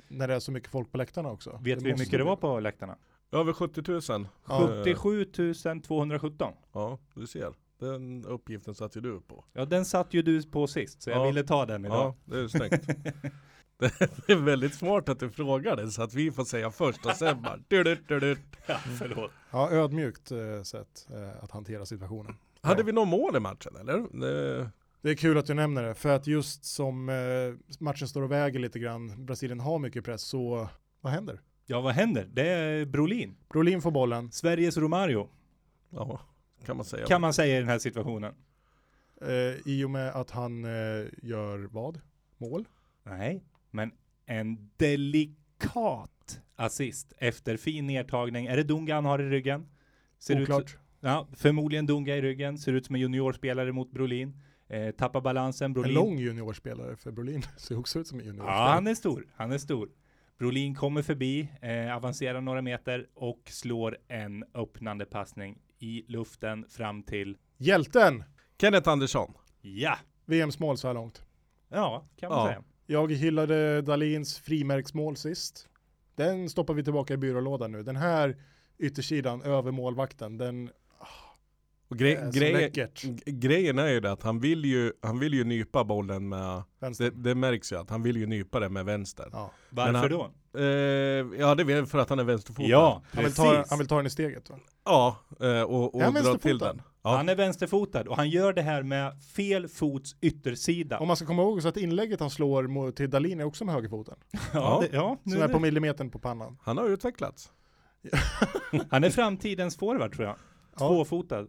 när 0.08 0.28
det 0.28 0.34
är 0.34 0.40
så 0.40 0.52
mycket 0.52 0.70
folk 0.70 0.92
på 0.92 0.98
läktarna 0.98 1.30
också. 1.30 1.60
Vet 1.62 1.82
vi 1.82 1.90
hur 1.90 1.98
mycket 1.98 2.18
det 2.18 2.24
var 2.24 2.36
på 2.36 2.60
läktarna? 2.60 2.96
Över 3.32 3.52
70 3.52 3.82
000. 4.12 4.28
Ja. 4.48 4.74
Eh, 4.74 4.84
77 4.84 5.24
217. 5.86 6.52
Ja, 6.72 6.98
du 7.14 7.26
ser. 7.26 7.52
Den 7.80 8.24
uppgiften 8.24 8.74
satt 8.74 8.96
ju 8.96 9.00
du 9.00 9.20
på. 9.20 9.44
Ja, 9.52 9.64
den 9.64 9.84
satt 9.84 10.14
ju 10.14 10.22
du 10.22 10.42
på 10.42 10.66
sist, 10.66 11.02
så 11.02 11.10
jag 11.10 11.18
Ja. 11.18 11.24
ville 11.26 11.42
ta 11.44 11.66
den 11.66 11.84
idag. 11.84 11.98
Ja, 11.98 12.14
det 12.24 12.38
är 12.40 12.48
snyggt. 12.48 12.86
det 14.26 14.32
är 14.32 14.36
väldigt 14.36 14.74
smart 14.74 15.08
att 15.08 15.20
du 15.20 15.30
frågar 15.30 15.76
det 15.76 15.90
så 15.90 16.02
att 16.02 16.14
vi 16.14 16.32
får 16.32 16.44
säga 16.44 16.70
först 16.70 17.06
och 17.06 17.12
sen 17.12 17.42
bara 17.42 17.56
du, 17.68 17.82
du, 17.84 17.94
du, 18.08 18.20
du. 18.20 18.36
Ja, 18.66 18.76
förlåt. 18.98 19.30
Ja, 19.50 19.70
ödmjukt 19.70 20.30
eh, 20.30 20.62
sätt 20.62 21.08
eh, 21.10 21.44
att 21.44 21.50
hantera 21.50 21.86
situationen. 21.86 22.36
Hade 22.60 22.80
Ja. 22.80 22.86
vi 22.86 22.92
någon 22.92 23.08
mål 23.08 23.36
i 23.36 23.40
matchen 23.40 23.76
eller? 23.80 24.20
Det, 24.20 24.70
Det 25.02 25.10
är 25.10 25.14
kul 25.14 25.38
att 25.38 25.46
du 25.46 25.54
nämner 25.54 25.82
det, 25.82 25.94
för 25.94 26.08
att 26.08 26.26
just 26.26 26.64
som 26.64 27.08
eh, 27.08 27.74
matchen 27.80 28.08
står 28.08 28.22
och 28.22 28.30
väger 28.32 28.58
lite 28.58 28.78
grann, 28.78 29.24
Brasilien 29.26 29.60
har 29.60 29.78
mycket 29.78 30.04
press, 30.04 30.22
så 30.22 30.68
vad 31.00 31.12
händer? 31.12 31.40
Ja, 31.66 31.80
vad 31.80 31.94
händer? 31.94 32.28
Det 32.32 32.48
är 32.48 32.84
Brolin. 32.84 33.36
Brolin 33.48 33.82
får 33.82 33.90
bollen, 33.90 34.32
Sveriges 34.32 34.76
Romario, 34.76 35.28
ja, 35.90 36.20
kan 36.64 36.76
man 36.76 36.84
säga. 36.86 37.06
kan 37.06 37.20
man 37.20 37.32
säga 37.34 37.56
i 37.56 37.60
den 37.60 37.68
här 37.68 37.78
situationen. 37.78 38.34
eh, 39.20 39.28
i 39.72 39.84
och 39.84 39.90
med 39.90 40.08
att 40.08 40.30
han 40.30 40.64
eh, 40.64 40.70
gör 41.22 41.68
vad? 41.72 42.00
Mål? 42.38 42.68
Nej, 43.02 43.44
men 43.70 43.90
en 44.26 44.70
delikat 44.76 46.40
assist 46.56 47.12
efter 47.18 47.56
fin 47.56 47.86
nedtagning. 47.86 48.46
Är 48.46 48.56
det 48.56 48.62
Dunga 48.62 48.94
han 48.94 49.04
har 49.04 49.18
i 49.18 49.28
ryggen? 49.30 49.66
Ser 50.18 50.36
ut, 50.36 50.42
Oklart. 50.42 50.76
ja, 51.00 51.28
förmodligen 51.36 51.86
Dunga 51.86 52.16
i 52.16 52.22
ryggen. 52.22 52.58
Ser 52.58 52.72
ut 52.72 52.86
som 52.86 52.94
en 52.94 53.00
juniorspelare 53.00 53.72
mot 53.72 53.90
Brolin. 53.90 54.42
Eh, 54.68 54.90
tappar 54.90 55.20
balansen. 55.20 55.64
En 55.66 55.72
Brolin. 55.72 55.94
lång 55.94 56.18
juniorspelare, 56.18 56.96
för 56.96 57.10
Brolin 57.12 57.42
ser 57.56 57.78
också 57.78 57.98
ut 57.98 58.06
som 58.06 58.18
en 58.20 58.26
juniorspelare. 58.26 58.60
Ja, 58.68 58.72
han 58.74 58.86
är 58.86 58.94
stor. 58.94 59.26
Han 59.36 59.52
är 59.52 59.58
stor. 59.58 59.90
Brolin 60.38 60.74
kommer 60.74 61.02
förbi, 61.02 61.48
eh, 61.62 61.96
avancerar 61.96 62.40
några 62.40 62.62
meter 62.62 63.06
och 63.14 63.42
slår 63.46 63.98
en 64.08 64.44
öppnande 64.54 65.04
passning 65.04 65.58
i 65.78 66.04
luften 66.08 66.64
fram 66.68 67.02
till, 67.02 67.36
Hjälten! 67.58 68.24
Kenneth 68.60 68.88
Andersson. 68.88 69.32
ja, 69.60 69.98
VMs 70.26 70.58
mål 70.58 70.76
så 70.78 70.86
här 70.86 70.94
långt. 70.94 71.22
ja, 71.68 72.08
kan 72.16 72.28
man 72.30 72.38
Ja. 72.38 72.46
säga. 72.46 72.62
Jag 72.86 73.12
hyllade 73.12 73.82
Dalins 73.82 74.38
frimärksmål 74.38 75.16
sist. 75.16 75.68
Den 76.14 76.48
stoppar 76.48 76.74
vi 76.74 76.84
tillbaka 76.84 77.14
i 77.14 77.16
byrålådan 77.16 77.72
nu. 77.72 77.82
Den 77.82 77.96
här 77.96 78.36
yttersidan 78.78 79.42
över 79.42 79.70
målvakten, 79.72 80.38
den 80.38 80.70
Och 81.88 81.96
gre- 81.96 82.16
är 82.16 82.32
så 82.32 83.16
grejen, 83.26 83.78
är 83.78 83.88
ju 83.88 84.00
det 84.00 84.12
att 84.12 84.22
han 84.22 84.40
vill 84.40 84.64
ju, 84.64 84.92
han 85.02 85.18
vill 85.18 85.34
ju 85.34 85.44
nypa 85.44 85.84
bollen 85.84 86.28
med, 86.28 86.62
det, 86.98 87.10
det 87.10 87.34
märks 87.34 87.72
ju 87.72 87.76
att 87.76 87.90
han 87.90 88.02
vill 88.02 88.16
ju 88.16 88.26
nypa 88.26 88.60
det 88.60 88.68
med 88.68 88.84
vänster. 88.84 89.28
Ja. 89.32 89.50
Varför 89.70 89.92
han- 89.92 90.10
då? 90.10 90.30
Eh, 90.58 90.64
ja 91.40 91.54
det 91.54 91.62
är 91.72 91.84
för 91.84 91.98
att 91.98 92.10
han 92.10 92.18
är 92.18 92.24
vänsterfotad. 92.24 92.68
Ja, 92.68 93.02
Han, 93.12 93.24
vill 93.24 93.34
ta, 93.34 93.64
han 93.70 93.78
vill 93.78 93.88
ta 93.88 93.96
den 93.96 94.06
i 94.06 94.10
steget 94.10 94.50
va? 94.50 94.56
Ja, 94.84 95.16
eh, 95.40 95.62
och, 95.62 95.94
och 95.94 96.12
dra 96.12 96.38
till 96.38 96.58
den. 96.58 96.82
Ja. 97.02 97.16
Han 97.16 97.28
är 97.28 97.34
vänsterfotad 97.36 98.02
och 98.08 98.16
han 98.16 98.30
gör 98.30 98.52
det 98.52 98.62
här 98.62 98.82
med 98.82 99.22
fel 99.22 99.68
fots 99.68 100.16
yttersida. 100.20 100.98
Om 100.98 101.06
man 101.08 101.16
ska 101.16 101.26
komma 101.26 101.42
ihåg 101.42 101.62
så 101.62 101.68
att 101.68 101.76
inlägget 101.76 102.20
han 102.20 102.30
slår 102.30 102.92
till 102.92 103.10
Dalin 103.10 103.40
är 103.40 103.44
också 103.44 103.64
med 103.64 103.74
högerfoten. 103.74 104.16
ja, 104.52 104.82
det, 104.90 104.96
ja 104.96 105.18
Som 105.22 105.42
är 105.42 105.48
på 105.48 105.58
millimetern 105.58 106.10
på 106.10 106.18
pannan. 106.18 106.58
Han 106.62 106.78
har 106.78 106.88
utvecklats. 106.88 107.52
han 108.90 109.04
är 109.04 109.10
framtidens 109.10 109.76
forward 109.76 110.14
tror 110.14 110.26
jag. 110.26 110.36
Ja. 110.78 110.88
Tvåfotad. 110.88 111.46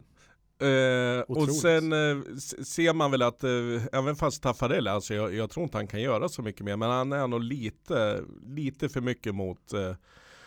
Eh, 0.60 1.20
och 1.20 1.50
sen 1.50 1.92
eh, 1.92 2.36
ser 2.64 2.94
man 2.94 3.10
väl 3.10 3.22
att, 3.22 3.44
eh, 3.44 3.50
även 3.92 4.16
fast 4.16 4.42
Taffarel, 4.42 4.88
alltså 4.88 5.14
jag, 5.14 5.34
jag 5.34 5.50
tror 5.50 5.64
inte 5.64 5.76
han 5.76 5.86
kan 5.86 6.00
göra 6.00 6.28
så 6.28 6.42
mycket 6.42 6.62
mer, 6.64 6.76
men 6.76 6.90
han 6.90 7.12
är 7.12 7.26
nog 7.26 7.40
lite, 7.42 8.20
lite 8.46 8.88
för 8.88 9.00
mycket 9.00 9.34
mot 9.34 9.72
eh, 9.72 9.94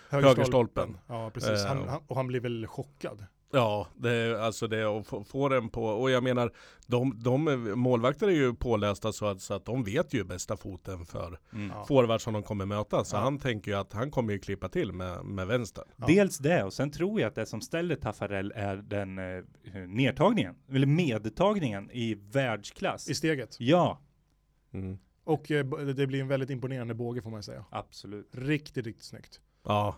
Högerstolpen. 0.09 0.97
Ja, 1.07 1.31
precis. 1.33 1.65
Han, 1.65 1.77
Eh. 1.77 1.87
han, 1.87 2.01
och 2.07 2.15
han 2.15 2.27
blir 2.27 2.39
väl 2.39 2.67
chockad. 2.67 3.25
Ja, 3.53 3.87
det, 3.97 4.41
alltså 4.45 4.67
det 4.67 4.83
att 4.83 5.07
få, 5.07 5.23
få 5.23 5.49
den 5.49 5.69
på, 5.69 5.83
och 5.85 6.11
jag 6.11 6.23
menar, 6.23 6.51
de, 6.87 7.19
de 7.23 7.43
målvakter 7.75 8.27
är 8.27 8.31
ju 8.31 8.53
pålästa 8.53 9.11
så 9.13 9.25
att, 9.25 9.41
så 9.41 9.53
att 9.53 9.65
de 9.65 9.83
vet 9.83 10.13
ju 10.13 10.23
bästa 10.23 10.57
foten 10.57 11.05
för 11.05 11.39
Mm. 11.53 11.71
Ja. 11.75 11.85
forwards 11.85 12.23
som 12.23 12.33
de 12.33 12.43
kommer 12.43 12.65
möta. 12.65 13.03
Så 13.03 13.15
Ja. 13.15 13.19
han 13.19 13.39
tänker 13.39 13.71
ju 13.71 13.77
att 13.77 13.93
han 13.93 14.11
kommer 14.11 14.33
ju 14.33 14.39
klippa 14.39 14.69
till 14.69 14.91
med, 14.93 15.25
med 15.25 15.47
vänster. 15.47 15.83
Ja. 15.95 16.05
Dels 16.07 16.37
det 16.37 16.63
och 16.63 16.73
sen 16.73 16.91
tror 16.91 17.21
jag 17.21 17.27
att 17.27 17.35
det 17.35 17.45
som 17.45 17.61
ställer 17.61 17.95
Taffarel 17.95 18.53
är 18.55 18.75
den 18.75 19.17
eh, 19.19 19.43
nedtagningen, 19.87 20.55
eller 20.69 20.87
medtagningen 20.87 21.91
i 21.91 22.15
världsklass. 22.15 23.09
I 23.09 23.15
steget. 23.15 23.55
Ja, 23.59 23.99
Mm. 24.73 24.97
Och 25.23 25.51
eh, 25.51 25.65
det 25.69 26.07
blir 26.07 26.21
en 26.21 26.27
väldigt 26.27 26.49
imponerande 26.49 26.93
båge 26.93 27.21
får 27.21 27.29
man 27.29 27.43
säga. 27.43 27.65
absolut. 27.71 28.29
Riktigt, 28.31 28.85
riktigt 28.85 29.05
snyggt. 29.05 29.41
Ja, 29.65 29.95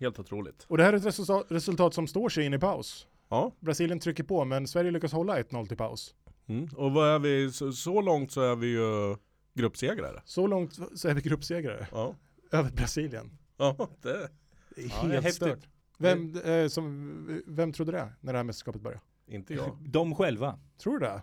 helt 0.00 0.18
otroligt. 0.18 0.64
Och 0.68 0.76
det 0.76 0.84
här 0.84 0.92
är 0.92 0.96
ett 0.96 1.04
resultat, 1.04 1.46
resultat 1.48 1.94
som 1.94 2.06
står 2.06 2.28
sig 2.28 2.44
in 2.46 2.54
i 2.54 2.58
paus. 2.58 3.06
Ja, 3.28 3.52
Brasilien 3.60 3.98
trycker 4.00 4.24
på, 4.24 4.44
men 4.44 4.66
Sverige 4.66 4.90
lyckas 4.90 5.12
hålla 5.12 5.40
1-0 5.42 5.66
till 5.66 5.76
paus. 5.76 6.14
mm. 6.46 6.68
och 6.76 6.92
vad 6.92 7.08
är 7.14 7.18
vi, 7.18 7.52
så, 7.52 7.72
så 7.72 8.00
långt 8.00 8.32
så 8.32 8.40
är 8.40 8.56
vi 8.56 8.66
ju 8.66 9.16
gruppsegrare. 9.54 10.22
Så 10.24 10.46
långt 10.46 10.78
så 10.94 11.08
är 11.08 11.14
vi 11.14 11.20
gruppsegrare 11.20 11.86
Ja, 11.92 12.14
över 12.52 12.70
Brasilien. 12.70 13.38
ja 13.56 13.88
det, 14.02 14.28
Det 14.76 14.82
är 14.82 14.88
Ja, 14.88 15.02
det 15.02 15.06
är 15.08 15.10
helt 15.10 15.24
häftigt. 15.24 15.36
stört. 15.36 15.68
Vem, 15.98 16.36
eh, 16.44 16.68
som, 16.68 17.42
vem 17.46 17.72
trodde 17.72 17.92
det 17.92 18.08
när 18.20 18.32
det 18.32 18.38
här 18.38 18.44
mästerskapet 18.44 18.82
började? 18.82 19.02
inte 19.26 19.54
jag. 19.54 19.76
De 19.80 20.14
själva. 20.14 20.58
Tror 20.82 20.98
du 20.98 21.06
det? 21.06 21.22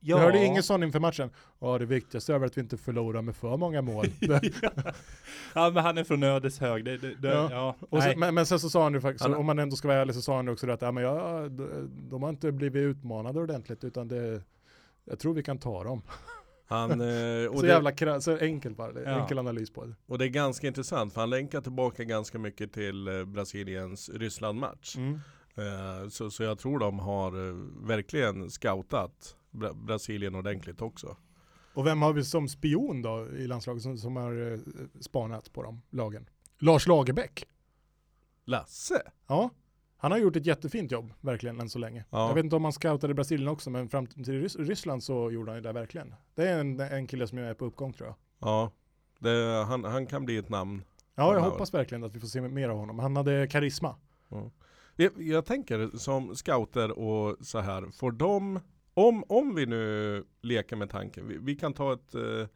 Ja. 0.00 0.16
Jag 0.16 0.24
hörde 0.24 0.44
Ingesson 0.44 0.82
inför 0.82 1.00
matchen. 1.00 1.30
Ja, 1.58 1.78
det 1.78 1.86
viktigaste 1.86 2.34
är 2.34 2.38
väl 2.38 2.46
att 2.46 2.56
vi 2.56 2.60
inte 2.60 2.76
förlorar 2.76 3.22
med 3.22 3.36
för 3.36 3.56
många 3.56 3.82
mål. 3.82 4.06
ja, 5.54 5.70
men 5.70 5.76
han 5.84 5.98
är 5.98 6.04
från 6.04 6.22
Ödeshög. 6.22 6.84
Det, 6.84 6.96
det, 6.98 7.14
det, 7.14 7.28
Ja. 7.28 7.48
ja. 7.50 7.76
Nej. 7.98 8.16
men, 8.16 8.34
men 8.34 8.46
sen 8.46 8.60
så 8.60 8.70
sa 8.70 8.82
han 8.82 8.94
ju 8.94 9.00
faktiskt, 9.00 9.22
Han- 9.24 9.34
om 9.34 9.46
man 9.46 9.58
ändå 9.58 9.76
ska 9.76 9.88
vara 9.88 9.98
ärlig 9.98 10.14
så 10.14 10.22
sa 10.22 10.36
han 10.36 10.46
ju 10.46 10.52
också 10.52 10.70
att 10.70 10.82
ja, 10.82 10.92
men 10.92 11.02
ja, 11.04 11.48
de, 11.48 11.90
de 12.10 12.22
har 12.22 12.30
inte 12.30 12.52
blivit 12.52 12.80
utmanade 12.80 13.40
ordentligt 13.40 13.84
utan 13.84 14.08
det, 14.08 14.42
jag 15.04 15.18
tror 15.18 15.34
vi 15.34 15.42
kan 15.42 15.58
ta 15.58 15.84
dem. 15.84 16.02
Han, 16.68 16.90
eh, 16.90 17.46
och, 17.50 17.56
så 17.56 17.62
det, 17.62 17.68
jävla 17.68 18.20
så 18.20 18.38
enkelt 18.38 18.76
bara, 18.76 19.00
Ja. 19.04 19.20
enkel 19.20 19.38
analys 19.38 19.70
på 19.72 19.84
det. 19.84 19.94
och 20.06 20.18
det 20.18 20.24
är 20.24 20.28
ganska 20.28 20.66
intressant 20.66 21.12
för 21.12 21.20
han 21.20 21.30
länkar 21.30 21.60
tillbaka 21.60 22.04
ganska 22.04 22.38
mycket 22.38 22.72
till 22.72 23.08
eh, 23.08 23.24
Brasiliens 23.24 24.10
Ryssland-match. 24.14 24.96
Mm. 24.96 25.20
Eh, 25.56 26.08
så, 26.08 26.30
så 26.30 26.42
jag 26.42 26.58
tror 26.58 26.78
de 26.78 26.98
har 26.98 27.30
verkligen 27.86 28.50
scoutat 28.50 29.35
Bra- 29.56 29.72
Brasilien 29.72 30.34
ordentligt 30.34 30.82
också. 30.82 31.16
Och 31.74 31.86
vem 31.86 32.02
har 32.02 32.12
vi 32.12 32.24
som 32.24 32.48
spion 32.48 33.02
då 33.02 33.26
i 33.28 33.46
landslaget 33.46 33.82
som, 33.82 33.98
som 33.98 34.16
har 34.16 34.52
eh, 34.52 34.58
spanat 35.00 35.52
på 35.52 35.62
de 35.62 35.82
lagen? 35.90 36.28
Lars 36.58 36.86
Lagerbäck. 36.86 37.44
Lasse? 38.44 39.02
Ja, 39.26 39.50
han 39.96 40.10
har 40.12 40.18
gjort 40.18 40.36
ett 40.36 40.46
jättefint 40.46 40.90
jobb, 40.92 41.12
verkligen, 41.20 41.60
än 41.60 41.68
så 41.68 41.78
länge. 41.78 42.04
Ja. 42.10 42.28
Jag 42.28 42.34
vet 42.34 42.44
inte 42.44 42.56
om 42.56 42.64
han 42.64 42.72
scoutade 42.72 43.14
Brasilien 43.14 43.48
också, 43.48 43.70
men 43.70 43.88
fram 43.88 44.06
till 44.06 44.24
Rys- 44.24 44.58
Ryssland 44.66 45.02
så 45.02 45.30
gjorde 45.30 45.52
han 45.52 45.62
det 45.62 45.72
verkligen. 45.72 46.14
Det 46.34 46.48
är 46.48 46.60
en, 46.60 46.80
en 46.80 47.06
kille 47.06 47.26
som 47.26 47.38
är 47.38 47.54
på 47.54 47.64
uppgång 47.64 47.92
tror 47.92 48.08
jag. 48.08 48.16
Ja, 48.38 48.70
det, 49.18 49.64
han, 49.68 49.84
han 49.84 50.06
kan 50.06 50.24
bli 50.24 50.36
ett 50.36 50.48
namn. 50.48 50.82
Ja, 51.14 51.32
jag 51.34 51.42
Ja. 51.42 51.48
hoppas 51.50 51.74
verkligen 51.74 52.04
att 52.04 52.14
vi 52.16 52.20
får 52.20 52.26
se 52.28 52.40
mer 52.40 52.68
av 52.68 52.76
honom. 52.78 52.98
Han 52.98 53.16
hade 53.16 53.46
karisma. 53.46 53.96
Jag, 54.96 55.12
jag 55.22 55.44
tänker 55.46 55.90
som 55.98 56.34
scouter 56.36 56.98
och 56.98 57.36
så 57.40 57.58
här, 57.60 57.90
får 57.90 58.12
de, 58.12 58.60
om, 58.96 59.24
om 59.28 59.54
vi 59.54 59.66
nu 59.66 60.24
leker 60.42 60.76
med 60.76 60.90
tanken, 60.90 61.28
vi, 61.28 61.38
vi 61.40 61.54
kan 61.56 61.72
ta 61.72 61.92
ett, 61.92 62.14
eh, 62.14 62.46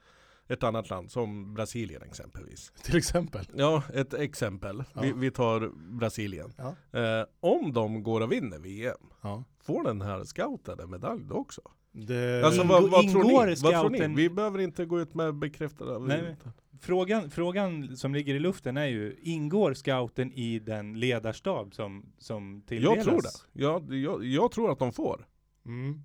ett 0.49 0.63
annat 0.63 0.91
land 0.91 1.11
som 1.11 1.55
Brasilien 1.55 2.03
exempelvis. 2.03 2.73
Till 2.83 2.97
exempel. 2.97 3.47
Ja, 3.55 3.83
ett 3.95 4.15
exempel. 4.15 4.85
Vi, 5.03 5.09
Ja. 5.09 5.15
vi 5.17 5.31
tar 5.31 5.71
Brasilien. 5.99 6.53
Ja. 6.57 7.01
Eh, 7.01 7.27
om 7.41 7.73
de 7.73 8.03
går 8.03 8.21
och 8.21 8.33
vinner 8.33 8.59
VM, 8.59 9.07
Ja. 9.23 9.45
får 9.63 9.85
den 9.85 10.01
här 10.01 10.25
scouten 10.25 10.81
en 10.81 10.91
medalj 10.91 11.23
då 11.25 11.35
också? 11.35 11.61
Det, 11.93 12.43
Alltså 12.47 12.63
vad, 12.65 12.91
vad, 12.91 13.11
tror 13.11 13.25
ingår 13.25 13.47
ni? 13.47 13.55
vad 13.63 13.73
tror 13.73 14.09
ni? 14.09 14.15
Vi 14.23 14.31
behöver 14.31 14.59
inte 14.59 14.85
gå 14.85 15.01
ut 15.01 15.15
med 15.15 15.35
bekräftade... 15.35 15.99
Nej, 15.99 16.37
Frågan, 16.83 17.31
frågan 17.31 17.97
som 17.97 18.15
ligger 18.15 18.35
i 18.35 18.39
luften 18.39 18.77
är 18.77 18.87
ju, 18.87 19.17
ingår 19.23 19.75
scouten 19.75 20.33
i 20.33 20.59
den 20.59 21.01
ledarstab 21.01 21.75
som, 21.75 22.13
som 22.19 22.63
tilldelas? 22.67 22.97
Jag 22.97 23.05
tror 23.05 23.23
det. 23.23 23.29
Jag, 23.63 23.95
jag, 23.95 24.25
jag 24.25 24.53
tror 24.53 24.73
att 24.73 24.79
de 24.79 24.93
får. 24.93 25.27
mm. 25.67 26.03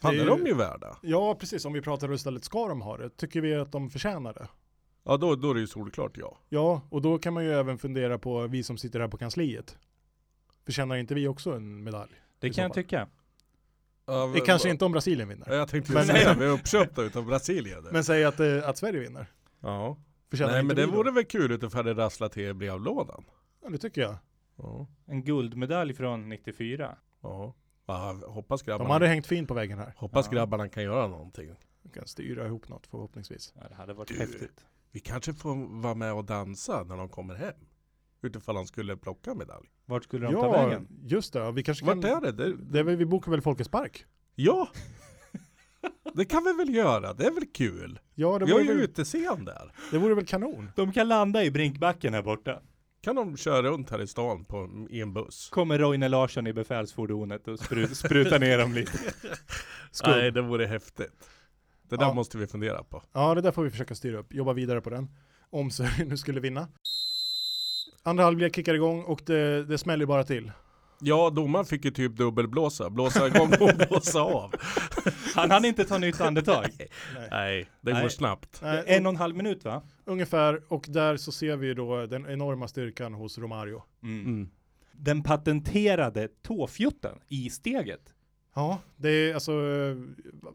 Det 0.00 0.08
är 0.08 0.22
är 0.22 0.26
de 0.26 0.46
ju- 0.46 0.54
värda. 0.54 0.96
Ja, 1.02 1.34
precis. 1.34 1.64
Om 1.64 1.72
vi 1.72 1.80
pratar 1.82 2.12
istället, 2.12 2.44
ska 2.44 2.68
de 2.68 2.80
ha 2.82 2.96
det? 2.96 3.10
Tycker 3.16 3.40
vi 3.40 3.54
att 3.54 3.72
de 3.72 3.90
förtjänar 3.90 4.32
det? 4.34 4.48
Ja, 5.04 5.16
då, 5.16 5.34
då 5.36 5.50
är 5.50 5.54
det 5.54 5.60
ju 5.60 5.66
solklart 5.66 6.16
ja. 6.18 6.38
Ja, 6.48 6.82
och 6.90 7.02
då 7.02 7.18
kan 7.18 7.34
man 7.34 7.44
ju 7.44 7.52
även 7.52 7.78
fundera 7.78 8.18
på 8.18 8.46
vi 8.46 8.62
som 8.62 8.78
sitter 8.78 9.00
här 9.00 9.08
på 9.08 9.16
kansliet. 9.18 9.78
Förtjänar 10.64 10.96
inte 10.96 11.14
vi 11.14 11.28
också 11.28 11.52
en 11.52 11.84
medalj? 11.84 12.12
Det 12.38 12.50
kan 12.50 12.62
jag 12.62 12.74
tycka. 12.74 13.08
ja 14.06 14.30
Det 14.34 14.40
kanske 14.40 14.70
inte 14.70 14.84
om 14.84 14.92
Brasilien 14.92 15.28
vinner. 15.28 15.52
Jag 15.52 15.68
tänkte 15.68 15.92
Men- 15.92 16.06
men, 16.06 16.16
säga, 16.16 16.34
vi 16.38 16.44
är 16.44 16.48
uppköpta 16.50 17.02
utav 17.02 17.26
Brasilien. 17.26 17.86
Men 17.92 18.04
säg 18.04 18.24
att, 18.24 18.40
eh, 18.40 18.68
att 18.68 18.78
Sverige 18.78 19.00
vinner. 19.00 19.26
ja. 19.60 19.96
Förtjänar 20.30 20.52
Nej 20.52 20.62
men 20.62 20.76
det 20.76 20.86
vore 20.86 21.10
väl 21.10 21.24
kul 21.24 21.52
utifrån 21.52 21.84
det 21.84 21.94
rasslar 21.94 22.28
till 22.28 22.54
brevlådan. 22.54 23.24
Ja, 23.62 23.68
det 23.68 23.78
tycker 23.78 24.00
jag. 24.00 24.16
Ja. 24.56 24.86
En 25.06 25.24
guldmedalj 25.24 25.94
från 25.94 26.28
94. 26.28 26.96
Ja. 27.22 27.54
Ja 27.92 28.28
hoppas 28.28 28.62
De 28.62 28.66
grabbarna, 28.70 28.92
hade 28.92 29.06
hängt 29.08 29.26
fint 29.26 29.48
på 29.48 29.54
väggen 29.54 29.78
här. 29.78 29.92
hoppas 29.96 30.26
Ja. 30.26 30.32
grabbarna 30.32 30.68
kan 30.68 30.82
göra 30.82 31.06
någonting. 31.08 31.50
De 31.82 31.88
kan 31.88 32.06
styra 32.06 32.46
ihop 32.46 32.68
något 32.68 32.86
förhoppningsvis. 32.86 33.54
Ja, 33.56 33.68
det 33.68 33.74
hade 33.74 33.94
varit 33.94 34.08
Du. 34.08 34.14
häftigt. 34.18 34.64
Vi 34.92 35.00
kanske 35.00 35.34
får 35.34 35.80
vara 35.82 35.94
med 35.94 36.12
och 36.12 36.24
dansa 36.24 36.84
när 36.84 36.96
de 36.96 37.08
kommer 37.08 37.34
hem. 37.34 37.54
Utifall 38.22 38.54
de 38.54 38.66
skulle 38.66 38.96
plocka 38.96 39.34
medalj. 39.34 39.66
Vart 39.86 40.04
skulle 40.04 40.26
de 40.26 40.32
ta 40.34 40.46
Ja, 40.46 40.52
vägen? 40.66 40.88
just 41.02 41.32
det. 41.32 41.52
Vi 41.52 41.62
kanske 41.62 41.84
kan... 41.86 42.00
Vart 42.00 42.10
är 42.10 42.20
det? 42.20 42.32
det? 42.32 42.56
Det 42.56 42.78
är 42.78 42.82
väl, 42.82 42.96
vi 42.96 43.06
bokar 43.06 43.30
väl 43.30 43.40
Folkets 43.42 43.70
Park? 43.70 44.04
Ja! 44.34 44.68
Det 46.14 46.24
kan 46.24 46.44
vi 46.44 46.52
väl 46.52 46.74
göra, 46.74 47.12
det 47.12 47.26
är 47.26 47.30
väl 47.30 47.46
kul? 47.54 47.98
Ja, 48.14 48.38
det 48.38 48.44
Vi 48.44 48.52
har 48.52 48.60
ju 48.60 48.66
väl, 48.66 48.80
utescen 48.80 49.44
där. 49.44 49.72
det 49.90 49.98
vore 49.98 50.14
väl 50.14 50.26
kanon. 50.26 50.70
De 50.76 50.92
kan 50.92 51.08
landa 51.08 51.44
i 51.44 51.50
Brinkbacken 51.50 52.14
här 52.14 52.22
borta. 52.22 52.60
Kan 53.02 53.16
de 53.16 53.36
köra 53.36 53.62
runt 53.62 53.90
här 53.90 54.02
i 54.02 54.06
stan 54.06 54.44
på, 54.44 54.86
i 54.90 55.00
en 55.00 55.12
buss? 55.12 55.48
Kommer 55.50 55.78
Roine 55.78 56.08
Larsson 56.08 56.46
i 56.46 56.52
befälsfordonet 56.52 57.48
och 57.48 57.58
sprut, 57.58 57.96
sprutar 57.96 58.38
ner 58.38 58.58
dem 58.58 58.72
lite. 58.74 58.98
Skum. 59.90 60.12
Nej, 60.12 60.30
det 60.32 60.42
vore 60.42 60.66
häftigt. 60.66 61.30
Det 61.88 61.96
där 61.96 62.04
Ja. 62.06 62.12
måste 62.14 62.38
vi 62.38 62.46
fundera 62.46 62.82
på. 62.84 63.02
Ja, 63.12 63.34
det 63.34 63.40
där 63.40 63.52
får 63.52 63.62
vi 63.62 63.70
försöka 63.70 63.94
styra 63.94 64.18
upp. 64.18 64.34
Jobba 64.34 64.52
vidare 64.52 64.80
på 64.80 64.90
den. 64.90 65.08
Om 65.50 65.70
Sverige 65.70 66.04
nu 66.04 66.16
skulle 66.16 66.40
vinna. 66.40 66.68
Andra 68.02 68.24
halvlek 68.24 68.54
kickar 68.56 68.74
igång 68.74 69.02
och 69.02 69.22
det, 69.26 69.64
det 69.64 69.78
smäller 69.78 70.06
bara 70.06 70.24
till. 70.24 70.52
Ja, 71.00 71.30
domaren 71.30 71.66
fick 71.66 71.84
ju 71.84 71.90
typ 71.90 72.16
dubbelblåsa. 72.16 72.90
Blåsa 72.90 73.26
igång 73.26 73.52
och 73.60 73.70
blåsa 73.88 74.20
av. 74.20 74.54
Han 75.34 75.50
hann 75.50 75.64
inte 75.64 75.84
ta 75.84 75.98
nytt 75.98 76.20
andetag. 76.20 76.66
Nej, 77.30 77.68
det 77.80 77.92
går 77.92 77.98
Nej. 78.00 78.10
snabbt. 78.10 78.60
Nej, 78.62 78.84
En 78.86 79.06
och 79.06 79.10
en 79.10 79.16
halv 79.16 79.36
minut 79.36 79.64
va? 79.64 79.82
Ungefär, 80.04 80.62
och 80.68 80.84
där 80.88 81.16
så 81.16 81.32
ser 81.32 81.56
vi 81.56 81.74
då 81.74 82.06
den 82.06 82.26
enorma 82.26 82.68
styrkan 82.68 83.14
hos 83.14 83.38
Romario. 83.38 83.82
Mm. 84.02 84.48
Den 84.92 85.22
patenterade 85.22 86.28
tåfjutten 86.42 87.18
i 87.28 87.50
steget. 87.50 88.14
Ja, 88.54 88.78
det 88.96 89.08
är 89.08 89.34
alltså, 89.34 89.52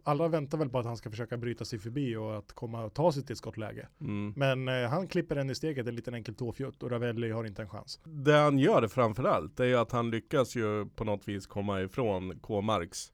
alla 0.04 0.28
väntar 0.28 0.58
väl 0.58 0.70
på 0.70 0.80
att 0.80 0.86
han 0.86 0.98
ska 0.98 1.10
försöka 1.10 1.38
bryta 1.38 1.66
sig 1.66 1.80
förbi 1.80 2.16
och 2.16 2.38
att 2.38 2.54
komma 2.54 2.86
och 2.86 2.94
ta 2.94 3.12
sig 3.12 3.24
till 3.24 3.34
ett 3.34 3.38
skottläge. 3.38 3.88
Mm. 4.02 4.34
Men 4.36 4.68
eh, 4.68 4.90
han 4.90 5.08
klipper 5.08 5.36
en 5.36 5.50
i 5.50 5.56
steget, 5.56 5.88
en 5.88 5.96
liten 5.96 6.14
enkel 6.14 6.36
tåfjutt 6.36 6.84
och 6.84 6.92
Ravelli 6.92 7.32
har 7.32 7.44
inte 7.46 7.62
en 7.62 7.70
chans. 7.70 8.00
Det 8.04 8.38
han 8.38 8.60
gör 8.60 8.88
framförallt, 8.88 9.60
är 9.60 9.66
ju 9.66 9.76
att 9.76 9.92
han 9.92 10.12
lyckas 10.12 10.56
ju 10.56 10.86
på 10.96 11.04
något 11.04 11.28
vis 11.28 11.48
komma 11.48 11.82
ifrån 11.82 12.40
K-Marks 12.42 13.12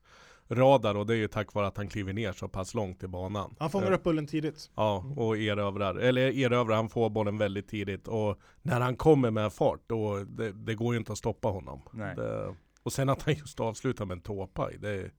radar 0.51 0.95
och 0.95 1.05
det 1.05 1.13
är 1.13 1.17
ju 1.17 1.27
tack 1.27 1.53
vare 1.53 1.67
att 1.67 1.77
han 1.77 1.87
kliver 1.87 2.13
ner 2.13 2.33
så 2.33 2.47
pass 2.47 2.73
långt 2.73 3.03
i 3.03 3.07
banan. 3.07 3.55
Han 3.59 3.69
fångar 3.69 3.91
Eh, 3.91 3.93
upp 3.93 4.03
bullen 4.03 4.27
tidigt. 4.27 4.71
Ja, 4.75 5.05
och 5.17 5.37
erövrar, 5.37 5.95
eller 5.95 6.21
erövrar, 6.21 6.75
han 6.75 6.89
får 6.89 7.09
bollen 7.09 7.37
väldigt 7.37 7.67
tidigt 7.67 8.07
och 8.07 8.39
när 8.61 8.79
han 8.79 8.95
kommer 8.95 9.31
med 9.31 9.53
fart 9.53 9.81
då, 9.87 10.17
det, 10.17 10.51
det 10.51 10.75
går 10.75 10.93
ju 10.93 10.99
inte 10.99 11.11
att 11.11 11.17
stoppa 11.17 11.47
honom. 11.47 11.81
Nej. 11.93 12.15
Det, 12.15 12.55
och 12.83 12.93
sen 12.93 13.09
att 13.09 13.21
han 13.23 13.33
just 13.33 13.59
avslutar 13.59 14.05
med 14.05 14.15
en 14.15 14.21
tåpaj, 14.21 14.77
det, 14.79 15.11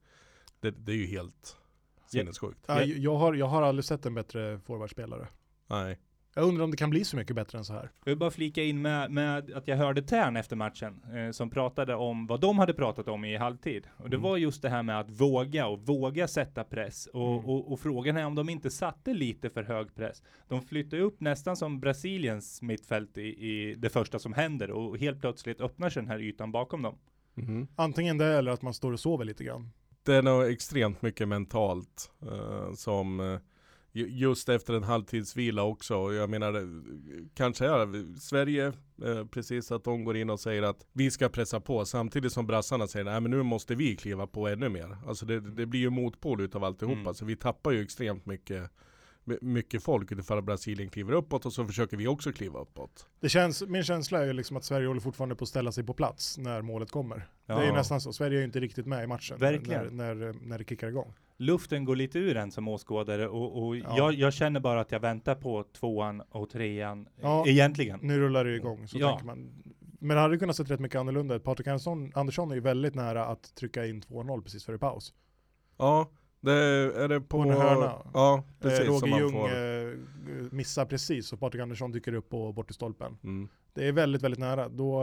det, 0.60 0.70
det 0.70 0.92
är 0.92 0.96
ju 0.96 1.06
helt 1.06 1.56
sinnessjukt. 2.06 2.64
Ja, 2.66 2.82
jag, 2.82 3.16
har, 3.16 3.34
jag 3.34 3.46
har 3.46 3.62
aldrig 3.62 3.84
sett 3.84 4.06
en 4.06 4.14
bättre 4.14 4.58
forwardspelare. 4.58 5.28
Nej. 5.66 5.98
Jag 6.34 6.44
undrar 6.44 6.64
om 6.64 6.70
det 6.70 6.76
kan 6.76 6.90
bli 6.90 7.04
så 7.04 7.16
mycket 7.16 7.36
bättre 7.36 7.58
än 7.58 7.64
så 7.64 7.72
här. 7.72 7.90
Jag 8.04 8.10
vill 8.10 8.18
bara 8.18 8.30
flika 8.30 8.62
in 8.62 8.82
med, 8.82 9.10
med 9.10 9.50
att 9.54 9.68
jag 9.68 9.76
hörde 9.76 10.02
Tern 10.02 10.36
efter 10.36 10.56
matchen 10.56 11.00
eh, 11.14 11.30
som 11.30 11.50
pratade 11.50 11.94
om 11.94 12.26
vad 12.26 12.40
de 12.40 12.58
hade 12.58 12.74
pratat 12.74 13.08
om 13.08 13.24
i 13.24 13.36
halvtid. 13.36 13.86
Och 13.96 14.10
det 14.10 14.16
Mm. 14.16 14.22
var 14.30 14.36
just 14.36 14.62
det 14.62 14.68
här 14.68 14.82
med 14.82 15.00
att 15.00 15.10
våga 15.10 15.66
och 15.66 15.80
våga 15.86 16.28
sätta 16.28 16.64
press. 16.64 17.06
Och, 17.06 17.32
Mm. 17.32 17.44
och, 17.44 17.72
och 17.72 17.80
frågan 17.80 18.16
är 18.16 18.26
om 18.26 18.34
de 18.34 18.48
inte 18.48 18.70
satte 18.70 19.14
lite 19.14 19.50
för 19.50 19.62
hög 19.62 19.94
press. 19.94 20.22
De 20.48 20.62
flyttade 20.62 21.02
upp 21.02 21.20
nästan 21.20 21.56
som 21.56 21.80
Brasiliens 21.80 22.62
mittfält 22.62 23.18
i, 23.18 23.22
i 23.22 23.74
det 23.74 23.88
första 23.90 24.18
som 24.18 24.32
händer 24.32 24.70
och 24.70 24.98
helt 24.98 25.20
plötsligt 25.20 25.60
öppnar 25.60 25.90
sig 25.90 26.02
den 26.02 26.10
här 26.10 26.20
ytan 26.20 26.52
bakom 26.52 26.82
dem. 26.82 26.98
Mhm. 27.34 27.66
Antingen 27.76 28.18
det 28.18 28.26
eller 28.26 28.52
att 28.52 28.62
man 28.62 28.74
står 28.74 28.92
och 28.92 29.00
sover 29.00 29.24
lite 29.24 29.44
grann. 29.44 29.70
Det 30.02 30.14
är 30.14 30.22
nog 30.22 30.50
extremt 30.50 31.02
mycket 31.02 31.28
mentalt 31.28 32.10
eh, 32.22 32.72
som 32.74 33.20
eh, 33.20 33.38
ju- 33.92 34.08
just 34.08 34.48
efter 34.48 34.74
en 34.74 34.82
halvtidsvila 34.82 35.62
också. 35.62 35.96
Och 35.96 36.14
Jag 36.14 36.30
menar, 36.30 36.54
eh, 36.54 36.62
kanske 37.34 37.66
är 37.66 38.18
Sverige 38.20 38.72
eh, 39.04 39.24
precis 39.26 39.72
att 39.72 39.84
de 39.84 40.04
går 40.04 40.16
in 40.16 40.30
och 40.30 40.40
säger 40.40 40.62
att 40.62 40.86
vi 40.92 41.10
ska 41.10 41.28
pressa 41.28 41.60
på 41.60 41.84
samtidigt 41.84 42.32
som 42.32 42.46
brassarna 42.46 42.86
säger 42.86 43.04
nej 43.04 43.20
men 43.20 43.30
nu 43.30 43.42
måste 43.42 43.74
vi 43.74 43.96
kliva 43.96 44.26
på 44.26 44.48
ännu 44.48 44.68
mer. 44.68 44.96
Alltså 45.06 45.26
det, 45.26 45.40
det 45.40 45.66
blir 45.66 45.80
ju 45.80 45.90
motpol 45.90 46.40
utav 46.40 46.64
alltihopa. 46.64 47.00
Mm. 47.00 47.14
Så 47.14 47.24
vi 47.24 47.36
tappar 47.36 47.70
ju 47.70 47.82
extremt 47.82 48.26
mycket 48.26 48.62
my- 48.62 48.68
mycket 49.40 49.82
folk 49.82 50.12
utifrån 50.12 50.44
Brasilien 50.44 50.90
kliver 50.90 51.12
uppåt 51.12 51.46
och 51.46 51.52
så 51.52 51.66
försöker 51.66 51.96
vi 51.96 52.06
också 52.06 52.32
kliva 52.32 52.60
uppåt. 52.60 53.06
Det 53.20 53.28
känns, 53.28 53.62
min 53.68 53.82
känsla 53.84 54.20
är 54.20 54.24
ju 54.26 54.32
liksom 54.32 54.56
att 54.56 54.64
Sverige 54.64 54.86
håller 54.86 55.00
fortfarande 55.00 55.34
på 55.36 55.42
att 55.42 55.48
ställa 55.48 55.72
sig 55.72 55.84
på 55.84 55.94
plats 55.94 56.38
när 56.38 56.62
målet 56.62 56.90
kommer. 56.90 57.28
Ja. 57.46 57.54
Det 57.56 57.62
är 57.62 57.66
ju 57.66 57.72
nästan 57.72 58.00
så. 58.00 58.12
Sverige 58.12 58.36
är 58.36 58.38
ju 58.38 58.44
inte 58.44 58.60
riktigt 58.60 58.86
med 58.86 59.04
i 59.04 59.06
matchen 59.06 59.38
Verkligen. 59.38 59.96
När, 59.96 60.14
när, 60.14 60.32
när 60.42 60.58
det 60.58 60.64
kickar 60.68 60.88
igång. 60.88 61.14
Luften 61.36 61.84
går 61.84 61.96
lite 61.96 62.18
ur 62.18 62.36
en 62.36 62.50
som 62.52 62.68
åskådare 62.68 63.28
och, 63.28 63.62
och 63.66 63.76
Ja. 63.76 63.94
jag, 63.96 64.14
jag 64.14 64.32
känner 64.32 64.60
bara 64.60 64.80
att 64.80 64.92
jag 64.92 65.00
väntar 65.00 65.34
på 65.34 65.64
tvåan 65.64 66.20
och 66.30 66.50
trean 66.50 67.08
Ja. 67.20 67.46
egentligen. 67.46 67.98
Nu 68.02 68.18
rullar 68.20 68.44
det 68.44 68.56
igång, 68.56 68.88
så 68.88 68.98
Ja. 68.98 69.08
tänker 69.10 69.26
man. 69.26 69.62
Men 69.98 70.16
det 70.16 70.20
hade 70.20 70.38
kunnat 70.38 70.56
se 70.56 70.62
rätt 70.62 70.80
mycket 70.80 70.98
annorlunda 71.00 71.34
ut. 71.34 71.44
Patrik 71.44 71.66
Andersson, 71.66 72.12
Andersson 72.14 72.50
är 72.50 72.54
ju 72.54 72.60
väldigt 72.60 72.94
nära 72.94 73.26
att 73.26 73.54
trycka 73.54 73.86
in 73.86 74.02
2-0 74.02 74.42
precis 74.42 74.64
före 74.64 74.78
paus. 74.78 75.14
Ja, 75.78 76.10
det 76.42 76.52
är 77.02 77.08
det 77.08 77.20
på... 77.20 77.26
På 77.42 77.42
en 77.42 77.50
hörna. 77.56 77.92
Ja, 78.14 78.36
Eh, 78.36 78.62
precis. 78.62 78.86
som 78.86 79.10
Roger 79.10 79.18
Ljung 79.18 79.32
får. 79.32 79.48
eh, 79.48 80.52
missar 80.52 80.84
precis 80.84 81.32
och 81.32 81.40
Patrik 81.40 81.62
Andersson 81.62 81.92
dyker 81.92 82.14
upp 82.14 82.28
på 82.30 82.52
bort 82.52 82.70
i 82.70 82.74
stolpen. 82.74 83.16
Mm. 83.24 83.48
Det 83.74 83.88
är 83.88 83.92
väldigt, 83.92 84.22
väldigt 84.22 84.40
nära. 84.40 84.68
Då, 84.68 85.00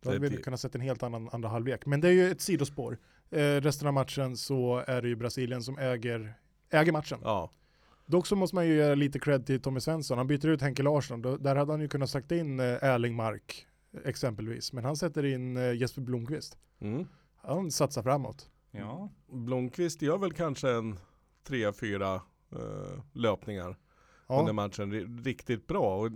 då 0.00 0.10
hade 0.10 0.26
är 0.26 0.30
vi 0.30 0.36
ti- 0.36 0.42
kunnat 0.42 0.60
sett 0.60 0.74
en 0.74 0.80
helt 0.80 1.02
annan 1.02 1.28
andra 1.32 1.48
halvlek. 1.48 1.86
Men 1.86 2.00
det 2.00 2.08
är 2.08 2.12
ju 2.12 2.30
ett 2.30 2.40
sidospår. 2.40 2.98
Eh, 3.30 3.38
resten 3.40 3.88
av 3.88 3.94
matchen 3.94 4.36
så 4.36 4.84
är 4.86 5.02
det 5.02 5.08
ju 5.08 5.16
Brasilien 5.16 5.62
som 5.62 5.78
äger, 5.78 6.34
äger 6.70 6.92
matchen. 6.92 7.18
Ja. 7.22 7.50
Dock 8.06 8.26
så 8.26 8.36
måste 8.36 8.54
man 8.56 8.66
ju 8.66 8.74
ge 8.76 8.94
lite 8.94 9.18
cred 9.18 9.46
till 9.46 9.60
Tommy 9.60 9.80
Svensson. 9.80 10.18
Han 10.18 10.26
byter 10.26 10.46
ut 10.46 10.62
Henke 10.62 10.82
Larsson. 10.82 11.22
Då, 11.22 11.36
där 11.36 11.56
hade 11.56 11.72
han 11.72 11.80
ju 11.80 11.88
kunnat 11.88 12.10
sagt 12.10 12.32
in 12.32 12.60
eh, 12.60 12.66
Erling 12.66 13.14
Mark 13.14 13.66
exempelvis. 14.04 14.72
Men 14.72 14.84
han 14.84 14.96
sätter 14.96 15.24
in 15.24 15.56
eh, 15.56 15.72
Jesper 15.72 16.02
Blomqvist. 16.02 16.58
Mm. 16.80 17.06
Han 17.36 17.70
satsar 17.70 18.02
framåt. 18.02 18.48
Ja. 18.80 19.08
Blomqvist 19.32 20.02
gör 20.02 20.18
väl 20.18 20.32
kanske 20.32 20.70
en 20.70 20.98
tre, 21.46 21.72
fyra 21.72 22.14
eh, 22.52 23.00
löpningar 23.12 23.76
Ja, 24.28 24.40
under 24.40 24.52
matchen. 24.52 24.92
Ri- 24.92 25.24
Riktigt 25.24 25.66
bra. 25.66 25.96
Och, 26.00 26.10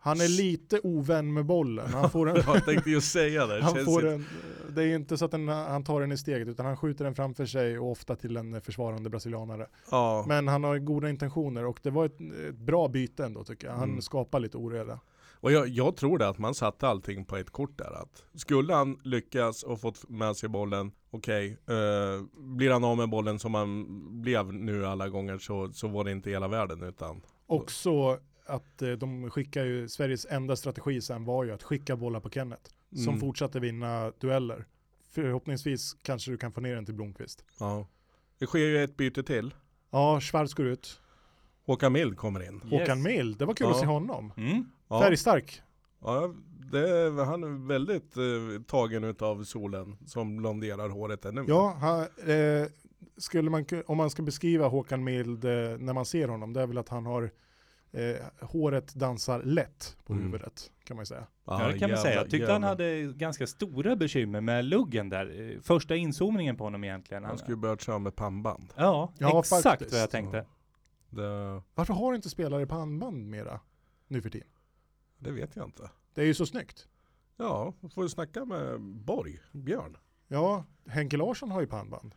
han 0.00 0.20
är 0.20 0.28
lite 0.28 0.80
ovän 0.82 1.32
med 1.32 1.44
bollen. 1.46 1.88
Han 1.92 2.10
får 2.10 2.28
en, 2.30 2.36
jag 2.46 2.64
tänkte 2.64 2.90
ju 2.90 3.00
säga 3.00 3.46
det. 3.46 3.62
han 3.62 3.84
får 3.84 4.06
en, 4.06 4.24
det 4.70 4.82
är 4.84 4.94
inte 4.94 5.18
så 5.18 5.24
att 5.24 5.30
den, 5.30 5.48
han 5.48 5.84
tar 5.84 6.00
den 6.00 6.12
i 6.12 6.18
steget 6.18 6.48
utan 6.48 6.66
han 6.66 6.76
skjuter 6.76 7.04
den 7.04 7.14
framför 7.14 7.46
sig 7.46 7.78
och 7.78 7.90
ofta 7.90 8.16
till 8.16 8.36
en 8.36 8.60
försvarande 8.60 9.10
brasilianare. 9.10 9.66
Ja. 9.90 10.24
Men 10.28 10.48
han 10.48 10.64
har 10.64 10.78
goda 10.78 11.10
intentioner 11.10 11.64
och 11.64 11.80
det 11.82 11.90
var 11.90 12.06
ett, 12.06 12.20
ett 12.48 12.56
bra 12.58 12.88
byte 12.88 13.24
ändå 13.24 13.44
tycker 13.44 13.66
jag. 13.66 13.74
Han 13.74 13.88
Mm. 13.90 14.02
skapar 14.02 14.40
lite 14.40 14.56
oreda. 14.56 15.00
Och 15.40 15.52
jag, 15.52 15.68
jag 15.68 15.96
tror 15.96 16.18
det 16.18 16.28
att 16.28 16.38
man 16.38 16.54
satte 16.54 16.88
allting 16.88 17.24
på 17.24 17.36
ett 17.36 17.50
kort 17.50 17.78
där. 17.78 18.02
Att 18.02 18.24
skulle 18.34 18.74
han 18.74 19.00
lyckas 19.04 19.62
och 19.62 19.80
fått 19.80 20.08
med 20.08 20.36
sig 20.36 20.48
bollen, 20.48 20.92
okej, 21.10 21.50
eh, 21.66 22.22
blir 22.56 22.70
han 22.70 22.84
av 22.84 22.96
med 22.96 23.08
bollen 23.08 23.38
som 23.38 23.54
han 23.54 23.86
blev 24.22 24.52
nu 24.54 24.86
alla 24.86 25.08
gånger 25.08 25.38
så, 25.38 25.72
så 25.72 25.88
var 25.88 26.04
det 26.04 26.10
inte 26.10 26.30
hela 26.30 26.48
världen 26.48 26.82
utan 26.82 27.20
Också 27.46 28.18
att 28.46 28.82
eh, 28.82 28.90
de 28.92 29.30
skickar 29.30 29.64
ju, 29.64 29.88
Sveriges 29.88 30.26
enda 30.30 30.56
strategi 30.56 31.00
sen 31.00 31.24
var 31.24 31.44
ju 31.44 31.52
att 31.52 31.62
skicka 31.62 31.96
bollar 31.96 32.20
på 32.20 32.30
Kenneth. 32.30 32.70
Som 32.94 33.08
Mm. 33.08 33.20
fortsatte 33.20 33.60
vinna 33.60 34.12
dueller. 34.20 34.66
Förhoppningsvis 35.12 35.96
kanske 36.02 36.30
du 36.30 36.36
kan 36.36 36.52
få 36.52 36.60
ner 36.60 36.74
den 36.74 36.84
till 36.84 36.94
Blomqvist. 36.94 37.44
ja. 37.58 37.86
Det 38.38 38.46
sker 38.46 38.58
ju 38.58 38.84
ett 38.84 38.96
byte 38.96 39.22
till. 39.22 39.54
Ja, 39.90 40.20
Schwarz 40.20 40.54
går 40.54 40.66
ut. 40.66 41.00
Håkan 41.66 41.92
Mild 41.92 42.16
kommer 42.16 42.46
in. 42.48 42.60
Håkan 42.70 43.02
Mild, 43.02 43.38
det 43.38 43.44
var 43.44 43.54
kul 43.54 43.66
att 43.66 43.72
Ja. 43.72 43.80
se 43.80 43.86
honom. 43.86 44.32
Mm. 44.36 44.64
Ja. 44.88 45.00
Färgstark. 45.02 45.62
Ja, 46.00 46.34
det, 46.72 47.24
han 47.24 47.44
är 47.44 47.66
väldigt 47.68 48.16
eh, 48.16 48.62
tagen 48.66 49.04
utav 49.04 49.44
solen 49.44 49.96
som 50.06 50.36
blonderar 50.36 50.88
håret 50.88 51.24
ännu 51.24 51.40
mer. 51.42 51.48
Ja, 51.48 51.76
han, 51.80 52.00
eh, 52.30 52.66
skulle 53.16 53.50
man, 53.50 53.64
om 53.86 53.96
man 53.96 54.10
ska 54.10 54.22
beskriva 54.22 54.68
Håkan 54.68 55.04
Mild 55.04 55.44
eh, 55.44 55.50
när 55.78 55.92
man 55.92 56.04
ser 56.04 56.28
honom, 56.28 56.52
det 56.52 56.62
är 56.62 56.66
väl 56.66 56.78
att 56.78 56.88
han 56.88 57.06
har 57.06 57.30
eh, 57.92 58.16
håret 58.48 58.94
dansar 58.94 59.42
lätt 59.42 59.96
på 60.06 60.12
Mm. 60.12 60.24
huvudet 60.24 60.70
kan 60.84 60.96
man 60.96 61.02
ju 61.02 61.06
säga. 61.06 61.26
Ja, 61.44 61.68
det 61.72 61.78
kan 61.78 61.90
man 61.90 61.98
säga. 61.98 62.14
Jag 62.14 62.30
tyckte 62.30 62.52
han 62.52 62.62
hade 62.62 63.02
ganska 63.02 63.46
stora 63.46 63.96
bekymmer 63.96 64.40
med 64.40 64.64
luggen 64.64 65.08
där. 65.08 65.40
Eh, 65.54 65.60
Första 65.60 65.96
inzoomningen 65.96 66.56
på 66.56 66.64
honom 66.64 66.84
egentligen. 66.84 67.24
Han 67.24 67.38
skulle 67.38 67.56
börja 67.56 67.76
köra 67.76 67.98
med 67.98 68.16
pannband. 68.16 68.72
ja, 68.76 69.12
Ja, 69.18 69.38
exakt 69.40 69.62
faktiskt. 69.62 69.92
vad 69.92 70.00
jag 70.00 70.10
tänkte. 70.10 70.46
Det, 71.10 71.62
Varför 71.74 71.94
har 71.94 72.14
inte 72.14 72.28
spelare 72.30 72.66
pannband 72.66 73.26
mera 73.30 73.60
nu 74.08 74.22
för 74.22 74.30
tiden? 74.30 74.48
Det 75.18 75.30
vet 75.30 75.56
jag 75.56 75.64
inte. 75.64 75.90
Det 76.14 76.20
är 76.20 76.26
ju 76.26 76.34
så 76.34 76.46
snyggt. 76.46 76.88
Ja, 77.36 77.74
får 77.94 78.04
ju 78.04 78.08
snacka 78.08 78.44
med 78.44 78.80
Borg, 78.80 79.38
Björn. 79.52 79.96
Ja, 80.28 80.64
Henke 80.86 81.16
Larsson 81.16 81.50
har 81.50 81.60
ju 81.60 81.66
pannband. 81.66 82.14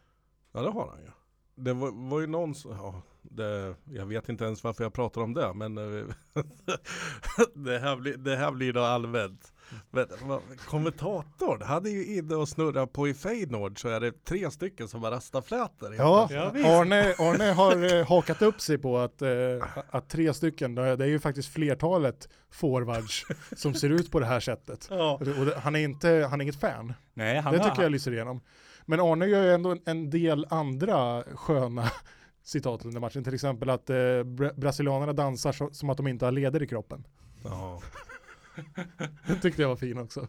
Ja 0.52 0.62
det 0.62 0.70
har 0.70 0.88
han 0.88 1.00
ju. 1.00 1.12
Det 1.56 1.74
var, 1.74 2.10
var 2.10 2.20
ju 2.20 2.28
någon 2.28 2.56
som, 2.56 2.72
ja, 2.72 3.02
det, 3.22 3.76
jag 3.86 4.06
vet 4.06 4.30
inte 4.30 4.46
ens 4.46 4.64
varför 4.64 4.84
jag 4.84 4.94
pratar 4.94 5.22
om 5.22 5.34
det 5.34 5.54
men 5.54 5.78
eh, 5.78 6.06
det, 7.56 7.80
här 7.80 7.96
blir, 7.96 8.18
det 8.18 8.36
här 8.36 8.52
blir 8.52 8.74
då 8.74 8.82
allmänt. 8.82 9.54
Men 9.92 10.06
vad- 10.24 10.42
kommentatorn, 10.66 11.62
han 11.62 11.86
är 11.86 11.90
ju 11.90 12.06
inne 12.18 12.36
och 12.36 12.50
snurrar 12.50 12.86
på 12.86 13.08
i 13.08 13.14
Feyenoord 13.14 13.82
så 13.82 13.88
är 13.90 14.00
det 14.00 14.26
tre 14.26 14.52
stycken 14.52 14.88
som 14.88 15.04
har 15.04 15.12
rastaflätor. 15.12 15.96
Ja. 15.96 16.30
Arne, 16.82 17.14
Arne 17.18 17.44
har 17.52 17.98
eh, 18.00 18.08
hakat 18.08 18.42
upp 18.42 18.62
sig 18.62 18.78
på 18.78 18.98
att, 18.98 19.22
eh, 19.22 19.30
att 19.90 20.10
tre 20.10 20.34
stycken, 20.34 20.76
det 20.76 20.84
är 20.84 21.06
ju 21.06 21.20
faktiskt 21.20 21.54
flertalet 21.54 22.30
forwards 22.52 23.26
som 23.56 23.74
ser 23.74 23.90
ut 23.90 24.12
på 24.12 24.20
det 24.20 24.26
här 24.26 24.40
sättet. 24.40 24.88
Ja. 24.90 25.14
Och 25.40 25.62
han, 25.62 25.76
är 25.76 25.80
inte, 25.80 26.28
han 26.30 26.42
är 26.42 26.44
inget 26.44 26.60
fan. 26.60 26.94
Nej, 27.14 27.40
han 27.40 27.54
det 27.54 27.60
har, 27.60 27.70
tycker 27.70 27.84
jag 27.84 27.92
lyser 27.92 28.12
igenom. 28.14 28.42
Men 28.86 29.00
Arne 29.00 29.26
gör 29.26 29.44
ju 29.44 29.54
ändå 29.54 29.72
en, 29.72 29.82
en 29.86 30.10
del 30.10 30.48
andra 30.50 31.24
sköna 31.36 31.92
citat 32.44 32.86
under 32.86 33.00
matchen. 33.00 33.24
Till 33.24 33.34
exempel 33.34 33.70
att 33.70 33.90
eh, 33.90 34.24
bra- 34.24 34.54
brasilianerna 34.56 35.14
dansar 35.14 35.52
så, 35.52 35.70
som 35.72 35.90
att 35.90 35.98
de 35.98 36.08
inte 36.08 36.26
har 36.26 36.32
leder 36.32 36.64
i 36.64 36.68
kroppen. 36.68 37.04
Ja. 37.44 37.82
Det 39.28 39.36
tyckte 39.36 39.62
jag 39.62 39.70
var 39.70 39.76
fin 39.76 39.98
också. 39.98 40.28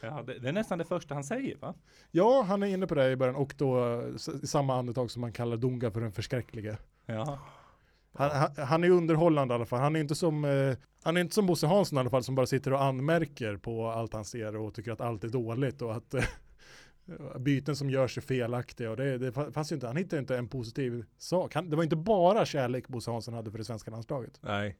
ja, 0.00 0.22
det, 0.26 0.38
det 0.38 0.48
är 0.48 0.52
nästan 0.52 0.78
det 0.78 0.84
första 0.84 1.14
han 1.14 1.24
säger 1.24 1.56
va? 1.56 1.74
Ja, 2.10 2.42
han 2.42 2.62
är 2.62 2.66
inne 2.66 2.86
på 2.86 2.94
det 2.94 3.10
i 3.10 3.16
början 3.16 3.36
och 3.36 3.54
då 3.56 4.02
i 4.42 4.46
samma 4.46 4.78
andetag 4.78 5.10
som 5.10 5.20
man 5.20 5.32
kallar 5.32 5.56
Dunga 5.56 5.90
för 5.90 6.00
den 6.00 6.12
förskräcklige. 6.12 6.78
Ja. 7.06 7.38
Han, 8.12 8.30
han, 8.30 8.66
han 8.66 8.84
är 8.84 8.90
underhållande 8.90 9.54
i 9.54 9.56
alla 9.56 9.66
fall. 9.66 9.80
Han 9.80 9.96
är 9.96 10.00
inte 10.00 10.14
som, 10.14 10.44
eh, 10.44 10.76
han 11.02 11.16
är 11.16 11.20
inte 11.20 11.34
som 11.34 11.46
Bosse 11.46 11.66
Hansson 11.66 11.96
i 11.96 12.00
alla 12.00 12.10
fall 12.10 12.24
som 12.24 12.34
bara 12.34 12.46
sitter 12.46 12.72
och 12.72 12.82
anmärker 12.82 13.56
på 13.56 13.86
allt 13.86 14.12
han 14.12 14.24
ser 14.24 14.56
och 14.56 14.74
tycker 14.74 14.92
att 14.92 15.00
allt 15.00 15.24
är 15.24 15.28
dåligt 15.28 15.82
och 15.82 15.96
att 15.96 16.14
eh, 16.14 16.24
byten 17.38 17.76
som 17.76 17.90
görs 17.90 18.18
är 18.18 18.22
felaktiga 18.22 18.90
och 18.90 18.96
det, 18.96 19.18
det 19.18 19.32
fanns 19.52 19.72
inte, 19.72 19.86
han 19.86 19.96
hittade 19.96 20.20
inte 20.20 20.36
en 20.36 20.48
positiv 20.48 21.04
sak. 21.18 21.54
Han, 21.54 21.70
det 21.70 21.76
var 21.76 21.82
inte 21.82 21.96
bara 21.96 22.46
kärlek 22.46 22.88
Bosse 22.88 23.10
Hansson 23.10 23.34
hade 23.34 23.50
för 23.50 23.58
det 23.58 23.64
svenska 23.64 23.90
landslaget. 23.90 24.38
Nej. 24.40 24.76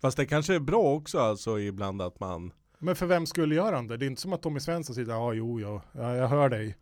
Fast 0.00 0.16
det 0.16 0.26
kanske 0.26 0.54
är 0.54 0.60
bra 0.60 0.94
också 0.94 1.18
alltså 1.18 1.60
ibland 1.60 2.02
att 2.02 2.20
man, 2.20 2.52
Men 2.78 2.96
för 2.96 3.06
vem 3.06 3.26
skulle 3.26 3.54
göra 3.54 3.82
det? 3.82 3.96
Det 3.96 4.04
är 4.04 4.10
inte 4.10 4.22
som 4.22 4.32
att 4.32 4.42
Tommy 4.42 4.60
Svensson 4.60 4.94
sitter, 4.94 5.12
ja 5.12 5.32
jo, 5.32 5.60
ja, 5.60 5.82
ja 5.92 6.16
jag 6.16 6.28
hör 6.28 6.48
dig. 6.48 6.76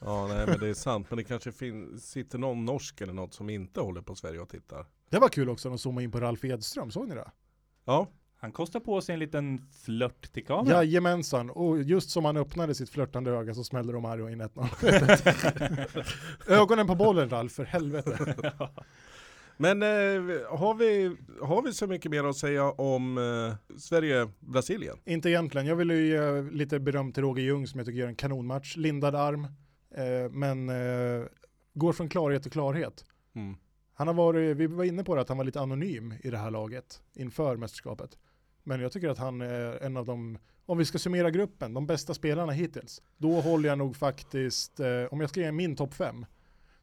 ja 0.00 0.26
nej 0.26 0.46
men 0.46 0.60
det 0.60 0.68
är 0.68 0.74
sant, 0.74 1.06
men 1.10 1.16
det 1.16 1.24
kanske 1.24 1.52
sitter 1.98 2.38
någon 2.38 2.64
norsk 2.64 3.00
eller 3.00 3.12
något 3.12 3.34
som 3.34 3.50
inte 3.50 3.80
håller 3.80 4.00
på 4.02 4.14
Sverige 4.14 4.40
och 4.40 4.48
tittar. 4.48 4.86
Det 5.10 5.18
var 5.18 5.28
kul 5.28 5.48
också 5.48 5.74
att 5.74 5.80
zooma 5.80 6.02
in 6.02 6.10
på 6.10 6.20
Ralf 6.20 6.44
Edström, 6.44 6.90
såg 6.90 7.08
ni 7.08 7.14
det? 7.14 7.30
Ja, 7.84 8.08
Han 8.36 8.52
kostar 8.52 8.80
på 8.80 9.00
sig 9.00 9.12
en 9.12 9.18
liten 9.18 9.66
flört 9.84 10.32
till 10.32 10.46
kameran. 10.46 10.66
Jajamensan, 10.76 11.50
och 11.50 11.82
just 11.82 12.10
som 12.10 12.24
han 12.24 12.36
öppnade 12.36 12.74
sitt 12.74 12.90
flörtande 12.90 13.30
öga 13.30 13.54
så 13.54 13.64
smällde 13.64 13.92
Romario 13.92 14.28
in 14.30 14.42
1-0. 14.42 14.68
Ögonen 16.48 16.86
på 16.86 16.94
bollen 16.94 17.30
Ralf, 17.30 17.52
för 17.52 17.64
helvete. 17.64 18.34
Men 19.56 19.82
eh, 19.82 19.88
har, 20.58 20.74
vi, 20.74 21.16
har 21.42 21.62
vi 21.62 21.72
så 21.72 21.86
mycket 21.86 22.10
mer 22.10 22.24
att 22.24 22.36
säga 22.36 22.70
om 22.70 23.18
eh, 23.18 23.76
Sverige-Brasilien? 23.78 24.98
Inte 25.04 25.30
egentligen, 25.30 25.66
jag 25.66 25.76
vill 25.76 25.90
ju 25.90 26.06
ge 26.06 26.42
lite 26.42 26.80
beröm 26.80 27.12
till 27.12 27.22
Roger 27.22 27.42
Ljung 27.42 27.66
som 27.66 27.78
jag 27.78 27.86
tycker 27.86 28.00
gör 28.00 28.08
en 28.08 28.14
kanonmatch. 28.14 28.76
Lindad 28.76 29.14
arm, 29.14 29.44
eh, 29.94 30.30
men 30.30 30.68
eh, 30.68 31.26
går 31.74 31.92
från 31.92 32.08
klarhet 32.08 32.42
till 32.42 32.52
klarhet. 32.52 33.04
Mm. 33.34 33.56
Han 33.94 34.06
har 34.06 34.14
varit, 34.14 34.56
vi 34.56 34.66
var 34.66 34.84
inne 34.84 35.04
på 35.04 35.14
det, 35.14 35.20
att 35.20 35.28
han 35.28 35.38
var 35.38 35.44
lite 35.44 35.60
anonym 35.60 36.14
i 36.22 36.30
det 36.30 36.38
här 36.38 36.50
laget 36.50 37.02
inför 37.14 37.56
mästerskapet. 37.56 38.18
Men 38.62 38.80
jag 38.80 38.92
tycker 38.92 39.08
att 39.08 39.18
han 39.18 39.40
är 39.40 39.82
en 39.84 39.96
av 39.96 40.04
de, 40.06 40.38
om 40.66 40.78
vi 40.78 40.84
ska 40.84 40.98
summera 40.98 41.30
gruppen, 41.30 41.74
de 41.74 41.86
bästa 41.86 42.14
spelarna 42.14 42.52
hittills. 42.52 43.02
Då 43.16 43.40
håller 43.40 43.68
jag 43.68 43.78
nog 43.78 43.96
faktiskt, 43.96 44.80
eh, 44.80 45.04
om 45.10 45.20
jag 45.20 45.30
ska 45.30 45.40
ge 45.40 45.52
min 45.52 45.76
topp 45.76 45.94
fem, 45.94 46.26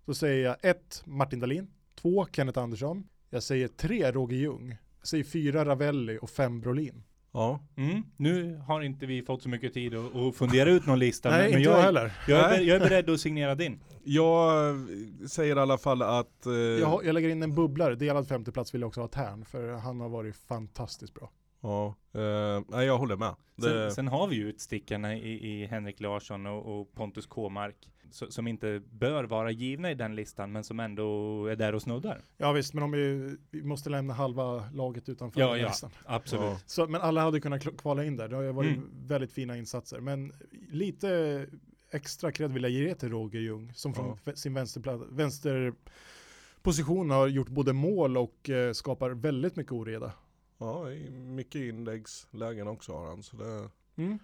så 0.06 0.14
säger 0.14 0.46
jag 0.46 0.58
ett 0.62 1.04
Martin 1.06 1.40
Dahlin, 1.40 1.68
två 2.02 2.28
Kenneth 2.32 2.60
Andersson, 2.60 3.04
jag 3.30 3.44
säger 3.44 3.68
tre 3.68 4.12
Roger 4.12 4.38
Ljung, 4.38 4.78
jag 5.00 5.08
säger 5.08 5.24
fyra 5.24 5.66
Ravelli 5.66 6.20
och 6.22 6.30
fem 6.30 6.62
Brolin. 6.62 7.04
Ja. 7.34 7.60
Mm. 7.78 8.04
Nu 8.18 8.58
har 8.68 8.82
inte 8.82 9.06
vi 9.06 9.22
fått 9.22 9.42
så 9.42 9.50
mycket 9.50 9.74
tid 9.74 9.96
att, 9.96 10.16
att 10.16 10.36
fundera 10.36 10.70
ut 10.70 10.86
någon 10.86 11.00
lista. 11.00 11.30
Nej, 11.30 11.40
men 11.40 11.48
inte 11.48 11.62
jag, 11.62 11.72
jag 11.74 11.80
är- 11.80 11.84
heller. 11.84 12.14
Jag 12.28 12.40
är, 12.40 12.50
Nej. 12.50 12.68
jag 12.68 12.76
är 12.76 12.80
beredd 12.90 13.10
att 13.10 13.20
signera 13.20 13.56
din. 13.56 13.80
Jag 14.04 14.70
eh, 14.70 14.76
säger 15.28 15.56
i 15.56 15.60
alla 15.60 15.78
fall 15.78 16.02
att... 16.02 16.46
Eh, 16.46 16.54
Jag, 16.54 17.06
jag 17.06 17.14
lägger 17.14 17.30
in 17.30 17.44
en 17.44 17.56
bubblare, 17.56 17.96
delad 17.96 18.28
femteplats 18.28 18.74
vill 18.74 18.82
jag 18.82 18.88
också 18.88 19.02
ha 19.02 19.08
Tern, 19.08 19.46
för 19.46 19.72
han 19.72 20.00
har 20.00 20.10
varit 20.10 20.36
fantastiskt 20.36 21.14
bra. 21.14 21.32
Ja, 21.62 21.96
eh, 22.14 22.64
nej, 22.68 22.86
jag 22.86 22.98
håller 22.98 23.18
med. 23.18 23.36
Det, 23.56 23.64
Sen, 23.64 23.92
sen 23.92 24.08
har 24.08 24.28
vi 24.28 24.36
ju 24.36 24.50
utstickarna 24.50 25.16
i, 25.16 25.48
i 25.62 25.66
Henrik 25.66 26.00
Larsson 26.00 26.46
och, 26.46 26.80
och 26.82 26.94
Pontus 26.94 27.26
Kåmark 27.26 27.76
så, 28.12 28.32
som 28.32 28.48
inte 28.48 28.82
bör 28.92 29.24
vara 29.24 29.52
givna 29.52 29.92
i 29.92 29.94
den 29.96 30.16
listan 30.16 30.52
men 30.52 30.64
som 30.64 30.80
ändå 30.80 31.46
är 31.46 31.56
där 31.56 31.76
och 31.76 31.82
snuddar. 31.82 32.22
Ja 32.38 32.52
visst, 32.52 32.74
men 32.74 32.84
om 32.84 32.92
vi, 32.92 33.36
vi 33.52 33.64
måste 33.64 33.90
lämna 33.90 34.14
halva 34.14 34.70
laget 34.74 35.10
utanför 35.10 35.40
Ja, 35.42 35.52
den 35.52 35.60
ja. 35.62 35.68
listan. 35.68 35.90
Absolut. 36.06 36.44
ja. 36.46 36.58
Så, 36.66 36.88
men 36.88 37.02
alla 37.02 37.22
hade 37.22 37.40
kunnat 37.40 37.78
kvala 37.78 38.06
in 38.06 38.18
där. 38.18 38.28
Det 38.28 38.36
har 38.36 38.44
ju 38.44 38.52
varit 38.52 38.78
Mm. 38.78 38.90
väldigt 39.08 39.32
fina 39.32 39.58
insatser. 39.58 40.00
Men 40.00 40.34
lite 40.72 41.46
extra 41.92 42.32
cred 42.32 42.52
vill 42.54 42.64
jag 42.64 42.72
ge 42.72 42.96
till 42.96 43.10
Roger 43.10 43.40
Ljung 43.40 43.72
som 43.76 43.94
från 43.94 44.18
Ja. 44.24 44.36
sin 44.36 44.58
vänsterpla- 44.58 45.08
vänsterposition 45.12 47.10
har 47.10 47.28
gjort 47.28 47.50
både 47.50 47.74
mål 47.74 48.18
och 48.18 48.50
eh, 48.50 48.74
skapar 48.74 49.10
väldigt 49.10 49.56
mycket 49.56 49.72
oreda. 49.72 50.12
Ja, 50.62 50.92
i 50.92 51.10
mycket 51.10 51.62
inläggslägen 51.62 52.68
också 52.68 52.94
har 52.94 53.08
han. 53.08 53.24
Så 53.24 53.38
det, 53.38 53.70
Mm. 53.96 54.20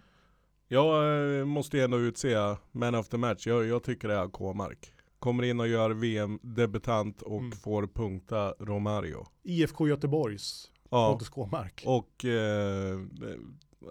jag 0.67 1.19
eh, 1.39 1.45
måste 1.45 1.77
ju 1.77 1.83
ändå 1.83 1.97
utse 1.99 2.35
man 2.71 2.95
of 2.95 3.09
the 3.09 3.17
match. 3.17 3.47
Jag, 3.47 3.65
jag 3.65 3.83
tycker 3.83 4.07
det 4.07 4.13
är 4.13 4.27
K-mark. 4.29 4.93
Kommer 5.19 5.43
in 5.43 5.59
och 5.59 5.67
gör 5.67 5.89
VM-debutant 5.89 7.21
och 7.21 7.39
Mm. 7.39 7.51
får 7.51 7.87
punkta 7.87 8.53
Romario. 8.59 9.25
IFK 9.43 9.87
Göteborgs 9.87 10.71
Ja, 10.89 11.09
Pontus 11.11 11.29
Kåmark. 11.29 11.83
och 11.87 12.25
eh, 12.25 12.99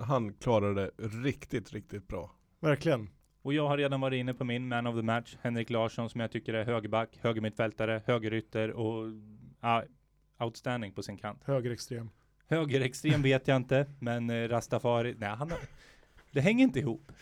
han 0.01 0.33
klarade 0.35 0.75
det 0.85 0.91
riktigt, 1.25 1.73
riktigt 1.73 2.09
bra. 2.09 2.31
Verkligen. 2.61 3.09
Och 3.43 3.55
jag 3.55 3.69
har 3.69 3.77
redan 3.79 4.01
varit 4.01 4.19
inne 4.19 4.35
på 4.35 4.45
min 4.45 4.69
man 4.69 4.87
of 4.87 4.97
the 4.97 5.03
match, 5.03 5.37
Henrik 5.41 5.71
Larsson 5.71 6.11
som 6.11 6.21
jag 6.21 6.31
tycker 6.33 6.55
är 6.55 6.65
högerback, 6.65 7.19
högermittfältare, 7.23 8.03
högerytter 8.07 8.71
och 8.71 9.05
ja, 9.61 9.85
outstanding 10.41 10.93
på 10.93 11.03
sin 11.03 11.17
kant. 11.17 11.43
Högerextrem. 11.45 12.11
Högerextrem 12.49 13.23
vet 13.23 13.49
jag 13.49 13.57
inte, 13.57 13.87
men 13.99 14.31
eh, 14.31 14.49
Rastafari, 14.49 15.15
nej 15.19 15.29
han 15.29 15.51
har, 15.51 15.59
det 16.31 16.41
hänger 16.41 16.65
inte 16.65 16.79
ihop. 16.79 17.13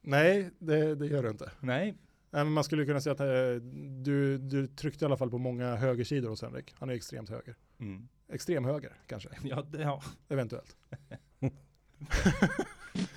Nej, 0.00 0.50
det, 0.58 0.94
det 0.94 1.06
gör 1.06 1.22
det 1.22 1.30
inte. 1.30 1.50
Nej, 1.60 1.94
Nej, 2.30 2.44
men 2.44 2.52
man 2.52 2.64
skulle 2.64 2.84
kunna 2.84 3.00
säga 3.00 3.12
att 3.12 3.20
eh, 3.20 3.62
du, 4.02 4.38
du 4.38 4.66
tryckte 4.66 5.04
i 5.04 5.06
alla 5.06 5.16
fall 5.16 5.30
på 5.30 5.38
många 5.38 5.76
högersidor 5.76 6.28
hos 6.28 6.42
Henrik. 6.42 6.74
Han 6.78 6.90
är 6.90 6.94
extremt 6.94 7.30
höger. 7.30 7.56
mm. 7.78 8.08
Extrem 8.32 8.64
höger 8.64 8.92
kanske, 9.06 9.28
ja, 9.42 9.62
det, 9.62 9.82
ja. 9.82 10.02
eventuellt. 10.28 10.76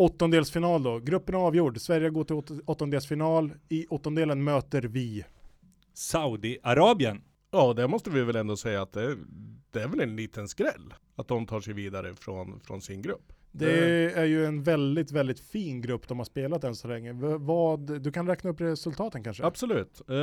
Åttondelsfinal 0.00 0.82
då. 0.82 0.98
Gruppen 0.98 1.34
är 1.34 1.38
avgjord. 1.38 1.80
Sverige 1.80 2.10
går 2.10 2.24
till 2.24 2.36
åt- 2.36 2.50
åttondelsfinal. 2.66 3.52
I 3.68 3.86
åttondelen 3.86 4.44
möter 4.44 4.82
vi. 4.82 5.24
Saudiarabien. 5.94 7.22
Ja, 7.50 7.72
det 7.72 7.88
måste 7.88 8.10
vi 8.10 8.24
väl 8.24 8.36
ändå 8.36 8.56
säga 8.56 8.82
att 8.82 8.92
det, 8.92 9.16
det 9.70 9.82
är 9.82 9.88
väl 9.88 10.00
en 10.00 10.16
liten 10.16 10.48
skräll. 10.48 10.94
Att 11.16 11.28
de 11.28 11.46
tar 11.46 11.60
sig 11.60 11.74
vidare 11.74 12.14
från, 12.14 12.60
från 12.60 12.80
sin 12.80 13.02
grupp. 13.02 13.32
Det 13.52 14.12
är 14.14 14.24
ju 14.24 14.46
en 14.46 14.62
väldigt, 14.62 15.12
väldigt 15.12 15.40
fin 15.40 15.80
grupp 15.80 16.08
de 16.08 16.18
har 16.18 16.24
spelat 16.24 16.64
än 16.64 16.74
så 16.76 16.88
länge. 16.88 17.12
Vad, 17.38 18.00
du 18.02 18.12
kan 18.12 18.26
räkna 18.26 18.50
upp 18.50 18.60
resultaten 18.60 19.24
kanske? 19.24 19.44
Absolut. 19.44 20.00
Eh, 20.08 20.16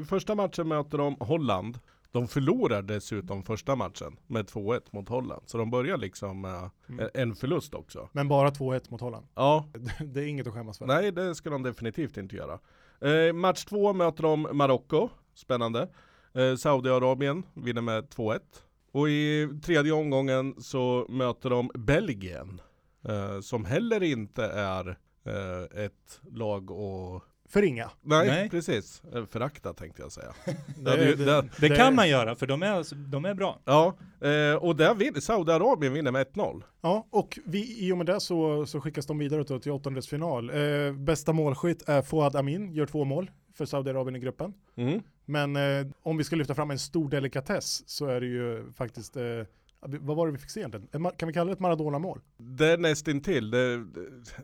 I 0.00 0.04
första 0.08 0.34
matchen 0.34 0.68
möter 0.68 0.98
de 0.98 1.16
Holland. 1.20 1.78
De 2.14 2.28
förlorar 2.28 2.82
dessutom 2.82 3.42
första 3.42 3.76
matchen 3.76 4.16
med 4.26 4.46
2-1 4.46 4.80
mot 4.90 5.08
Holland. 5.08 5.42
Så 5.46 5.58
de 5.58 5.70
börjar 5.70 5.96
liksom 5.96 6.40
med 6.40 6.70
Mm. 6.88 7.08
en 7.14 7.34
förlust 7.34 7.74
också. 7.74 8.08
Men 8.12 8.28
bara 8.28 8.50
2-1 8.50 8.90
mot 8.90 9.00
Holland. 9.00 9.26
Ja, 9.34 9.68
Det 10.04 10.20
är 10.20 10.26
inget 10.26 10.46
att 10.46 10.52
skämmas 10.54 10.78
för. 10.78 10.86
nej 10.86 11.12
det 11.12 11.34
ska 11.34 11.50
de 11.50 11.62
definitivt 11.62 12.16
inte 12.16 12.36
göra. 12.36 12.58
Eh, 13.00 13.32
match 13.32 13.64
två 13.64 13.92
möter 13.92 14.22
de 14.22 14.48
Marocko. 14.52 15.08
Spännande. 15.34 15.88
Eh, 16.34 16.56
Saudiarabien 16.56 17.42
vinner 17.54 17.80
med 17.82 18.04
2-1. 18.08 18.40
Och 18.92 19.08
i 19.08 19.48
tredje 19.64 19.92
omgången 19.92 20.54
så 20.58 21.06
möter 21.08 21.50
de 21.50 21.70
Belgien. 21.74 22.60
Eh, 23.08 23.40
som 23.40 23.64
heller 23.64 24.02
inte 24.02 24.44
är 24.44 24.88
eh, 25.24 25.84
ett 25.84 26.20
lag 26.32 26.70
och 27.54 27.60
Förringa. 27.60 27.90
Nej, 28.02 28.26
Nej. 28.26 28.50
precis. 28.50 29.02
Eh, 29.14 29.24
Förakta 29.26 29.72
tänkte 29.72 30.02
jag 30.02 30.12
säga. 30.12 30.32
Det, 30.76 31.04
ju- 31.04 31.14
det- 31.16 31.48
Det, 31.60 31.68
kan 31.76 31.94
man 31.94 32.08
göra, 32.08 32.34
för 32.34 32.46
de 32.46 32.62
är, 32.62 32.94
de 33.10 33.24
är 33.24 33.34
bra. 33.34 33.58
Ja, 33.64 33.94
eh, 34.20 34.54
och 34.56 34.76
där 34.76 34.94
vinner 34.94 35.20
Saudiarabien 35.20 35.92
vinner 35.92 36.10
med 36.12 36.26
1-0. 36.26 36.62
Ja, 36.80 37.06
och 37.10 37.38
vi, 37.44 37.86
i 37.88 37.92
och 37.92 37.96
med 37.98 38.06
det 38.06 38.20
så, 38.20 38.66
så 38.66 38.80
skickas 38.80 39.06
de 39.06 39.18
vidare 39.18 39.60
till 39.60 39.72
åttondelsfinal. 39.72 40.50
Eh, 40.50 40.92
bästa 40.92 41.32
målskytt 41.32 41.88
är 41.88 42.02
Fouad 42.02 42.36
Amin, 42.36 42.72
gör 42.72 42.86
två 42.86 43.04
mål 43.04 43.30
för 43.54 43.64
Saudiarabien 43.66 44.16
i 44.16 44.18
gruppen. 44.18 44.54
Mm. 44.76 45.02
Men 45.24 45.56
eh, 45.56 45.86
om 46.02 46.16
vi 46.16 46.24
ska 46.24 46.36
lyfta 46.36 46.54
fram 46.54 46.70
en 46.70 46.78
stor 46.78 47.08
delikatess 47.08 47.88
så 47.88 48.06
är 48.06 48.20
det 48.20 48.26
ju 48.26 48.72
faktiskt, 48.72 49.16
eh, 49.16 49.22
vad 49.84 50.16
var 50.16 50.26
det 50.26 50.32
vi 50.32 50.38
fick 50.38 50.50
se 50.50 50.60
egentligen? 50.60 51.10
Kan 51.16 51.26
vi 51.26 51.32
kalla 51.32 51.46
det 51.46 51.52
ett 51.52 51.60
Maradona-mål? 51.60 52.20
Det 52.36 52.66
är 52.66 52.78
nästintill. 52.78 53.50
Det, 53.50 53.84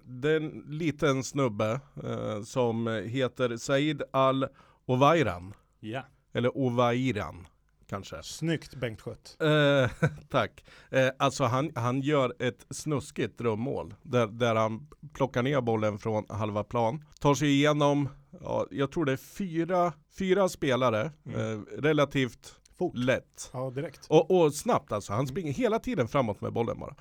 det, 0.05 0.30
är 0.30 0.36
en 0.36 0.64
liten 0.68 1.24
snubbe 1.24 1.80
eh, 2.05 2.43
som 2.43 2.86
heter 3.07 3.57
Said 3.57 4.03
Al-Owairan. 4.12 5.55
Ja. 5.80 6.07
Eller 6.32 6.51
Owairan 6.55 7.47
kanske. 7.91 8.22
Snyggt 8.22 8.74
Bengt 8.74 9.01
Skött. 9.01 9.36
Eh, 9.41 10.09
tack. 10.28 10.64
Eh, 10.91 11.09
alltså 11.18 11.45
han, 11.45 11.72
han 11.74 12.01
gör 12.01 12.34
ett 12.38 12.66
snuskigt 12.70 13.38
drömmål. 13.38 13.95
Där, 14.03 14.26
där 14.26 14.55
han 14.55 14.88
plockar 15.12 15.43
ner 15.43 15.61
bollen 15.61 15.99
från 15.99 16.24
halva 16.28 16.64
plan. 16.64 17.05
Tar 17.20 17.34
sig 17.34 17.49
igenom, 17.49 18.09
ja, 18.41 18.66
jag 18.70 18.93
tror 18.93 19.05
det 19.05 19.12
är 19.12 19.16
fyra, 19.16 19.93
fyra 20.18 20.49
spelare. 20.49 21.01
Eh, 21.26 21.61
relativt 21.78 22.60
Fort. 22.81 22.97
lätt. 22.97 23.51
Ja, 23.53 23.70
direkt. 23.70 24.07
Och, 24.09 24.31
och 24.41 24.55
snabbt 24.55 24.93
alltså. 24.93 25.12
Han 25.12 25.26
springer 25.26 25.53
hela 25.53 25.78
tiden 25.78 26.09
framåt 26.09 26.41
med 26.41 26.53
bollen 26.53 26.81
bara. 26.81 26.95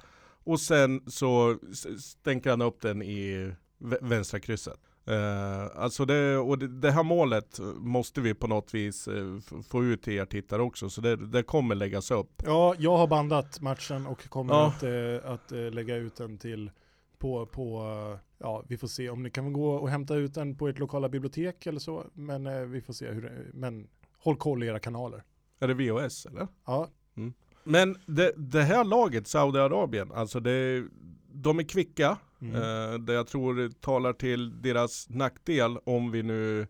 Och 0.43 0.59
sen 0.59 1.01
så 1.07 1.57
stänker 1.99 2.49
han 2.49 2.61
upp 2.61 2.81
den 2.81 3.01
i 3.01 3.51
vä- 3.79 3.97
vänstra 4.09 4.39
krysset. 4.39 4.79
Eh, 5.05 5.81
alltså 5.83 6.05
det, 6.05 6.37
och 6.37 6.57
det, 6.59 6.67
det 6.67 6.91
här 6.91 7.03
målet 7.03 7.59
måste 7.77 8.21
vi 8.21 8.33
på 8.33 8.47
något 8.47 8.73
vis 8.73 9.07
f- 9.07 9.53
få 9.69 9.83
ut 9.83 10.03
till 10.03 10.13
er 10.13 10.25
tittare 10.25 10.61
också. 10.61 10.89
Så 10.89 11.01
det, 11.01 11.15
det 11.15 11.43
kommer 11.43 11.75
läggas 11.75 12.11
upp. 12.11 12.41
Ja, 12.45 12.75
jag 12.79 12.97
har 12.97 13.07
bandat 13.07 13.61
matchen 13.61 14.07
och 14.07 14.29
kommer 14.29 14.53
Ja. 14.53 14.67
att, 14.67 14.83
eh, 14.83 15.31
att 15.31 15.73
lägga 15.73 15.95
ut 15.95 16.15
den 16.15 16.37
till 16.37 16.71
på, 17.17 17.45
på, 17.45 17.83
ja 18.37 18.63
vi 18.67 18.77
får 18.77 18.87
se 18.87 19.09
om 19.09 19.23
ni 19.23 19.29
kan 19.29 19.53
gå 19.53 19.71
och 19.75 19.89
hämta 19.89 20.15
ut 20.15 20.33
den 20.33 20.55
på 20.55 20.67
ert 20.67 20.79
lokala 20.79 21.09
bibliotek 21.09 21.65
eller 21.65 21.79
så. 21.79 22.03
Men 22.13 22.71
vi 22.71 22.81
får 22.81 22.93
se 22.93 23.11
hur 23.11 23.51
men 23.53 23.87
håll 24.17 24.35
koll 24.37 24.63
i 24.63 24.67
era 24.67 24.79
kanaler. 24.79 25.23
Är 25.59 25.67
det 25.67 25.73
VHS 25.73 26.25
eller? 26.25 26.47
Ja, 26.65 26.89
Men 27.63 27.95
det, 28.05 28.33
det 28.37 28.61
här 28.63 28.83
laget, 28.83 29.27
Saudiarabien, 29.27 30.11
alltså 30.11 30.39
det, 30.39 30.87
de 31.33 31.59
är 31.59 31.63
kvicka. 31.63 32.17
mm. 32.41 32.55
Eh, 32.55 32.99
det 32.99 33.13
jag 33.13 33.27
tror 33.27 33.69
talar 33.69 34.13
till 34.13 34.61
deras 34.61 35.09
nackdel 35.09 35.77
om 35.83 36.11
vi 36.11 36.23
nu 36.23 36.67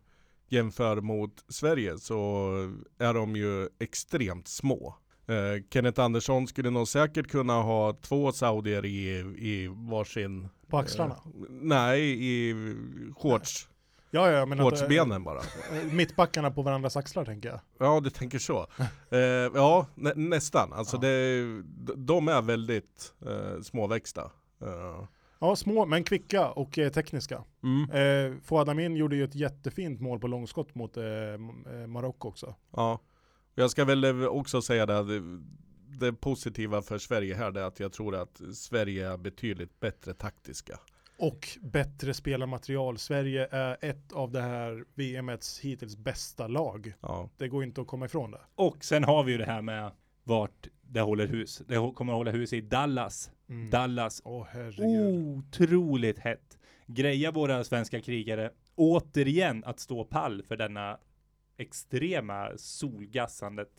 jämför 0.48 1.02
mot 1.02 1.44
Sverige 1.48 1.98
så 1.98 2.52
är 2.98 3.14
de 3.14 3.36
ju 3.36 3.70
extremt 3.80 4.48
små. 4.48 4.96
Eh, 5.28 5.64
Kenneth 5.74 6.02
Andersson 6.02 6.48
skulle 6.48 6.70
nog 6.70 6.88
säkert 6.88 7.28
kunna 7.28 7.54
ha 7.54 7.94
två 7.94 8.32
saudier 8.32 8.86
i, 8.86 9.10
i 9.38 9.68
varsin 9.68 10.50
på 10.68 10.78
axlarna. 10.78 11.14
eh, 11.14 11.22
nej, 11.50 12.26
i 12.26 12.54
shorts. 13.18 13.70
Ja, 14.12 14.32
ja, 14.32 14.46
men 14.46 14.60
att, 14.60 14.66
eh, 14.66 14.70
Shortsbenen 14.70 15.24
bara. 15.24 15.40
eh, 15.40 15.94
Mittbackarna 15.94 16.52
på 16.52 16.62
varandras 16.62 16.98
axlar 16.98 17.26
tänker 17.26 17.50
jag. 17.50 17.60
Ja, 17.78 18.00
du 18.00 18.10
tänker 18.10 18.40
så. 18.40 18.68
Eh, 19.12 19.20
ja, 19.56 19.88
nä, 19.96 20.14
nästan. 20.16 20.74
Alltså 20.74 20.96
Ja. 20.98 21.02
det, 21.02 21.44
de 21.96 22.28
är 22.28 22.42
väldigt 22.42 23.14
eh, 23.26 23.62
småväxta. 23.62 24.32
Eh, 24.62 25.06
Ja, 25.42 25.56
små 25.56 25.86
men 25.86 26.04
kvicka 26.04 26.50
och 26.50 26.78
eh, 26.80 26.92
tekniska. 26.92 27.44
mm, 27.64 27.92
Eh, 27.92 28.38
Fouad 28.44 28.70
Amin 28.70 28.96
gjorde 28.96 29.16
ju 29.16 29.24
ett 29.24 29.36
jättefint 29.36 30.02
mål 30.02 30.20
på 30.20 30.28
långskott 30.28 30.76
mot 30.76 30.98
eh, 30.98 31.04
eh, 31.04 31.88
Marocko 31.88 32.28
också. 32.28 32.56
ja. 32.76 33.00
Jag 33.56 33.72
ska 33.72 33.86
väl 33.86 34.04
eh, 34.04 34.24
också 34.26 34.62
säga 34.62 34.86
det, 34.86 35.04
det, 35.04 35.42
det 36.00 36.14
positiva 36.14 36.82
för 36.82 36.98
Sverige 36.98 37.36
här 37.36 37.58
är 37.58 37.64
att 37.64 37.80
jag 37.80 37.94
tror 37.94 38.16
att 38.16 38.42
Sverige 38.54 39.12
är 39.14 39.18
betydligt 39.18 39.80
bättre 39.80 40.14
taktiska. 40.14 40.80
Och 41.20 41.48
bättre 41.62 42.14
spelarmaterial. 42.14 42.98
Sverige 42.98 43.48
är 43.52 43.78
ett 43.82 44.12
av 44.12 44.32
det 44.32 44.42
här 44.42 44.86
VMets 44.96 45.60
hittills 45.60 45.98
bästa 45.98 46.48
lag. 46.48 46.94
Ja, 47.02 47.30
Det 47.38 47.48
går 47.48 47.64
inte 47.64 47.82
att 47.82 47.88
komma 47.88 48.06
ifrån 48.06 48.32
det. 48.32 48.42
Och 48.56 48.84
sen 48.84 49.04
har 49.04 49.24
vi 49.24 49.32
ju 49.32 49.38
det 49.38 49.46
här 49.46 49.62
med 49.62 49.92
vart 50.24 50.68
det 50.82 51.02
håller 51.02 51.28
hus. 51.28 51.62
Det 51.68 51.94
kommer 51.96 52.14
att 52.14 52.18
hålla 52.18 52.32
hus 52.32 52.54
i 52.54 52.62
Dallas. 52.62 53.32
Mm. 53.50 53.70
Dallas. 53.70 54.22
Åh 54.26 54.48
herregud. 54.52 55.38
Otroligt 55.38 56.20
hett. 56.20 56.58
Greja 56.86 57.32
våra 57.32 57.64
svenska 57.64 58.02
krigare 58.02 58.52
återigen 58.76 59.64
att 59.64 59.80
stå 59.80 60.06
pall 60.06 60.44
för 60.44 60.58
denna 60.58 60.98
extrema 61.58 62.52
solgassandet. 62.58 63.70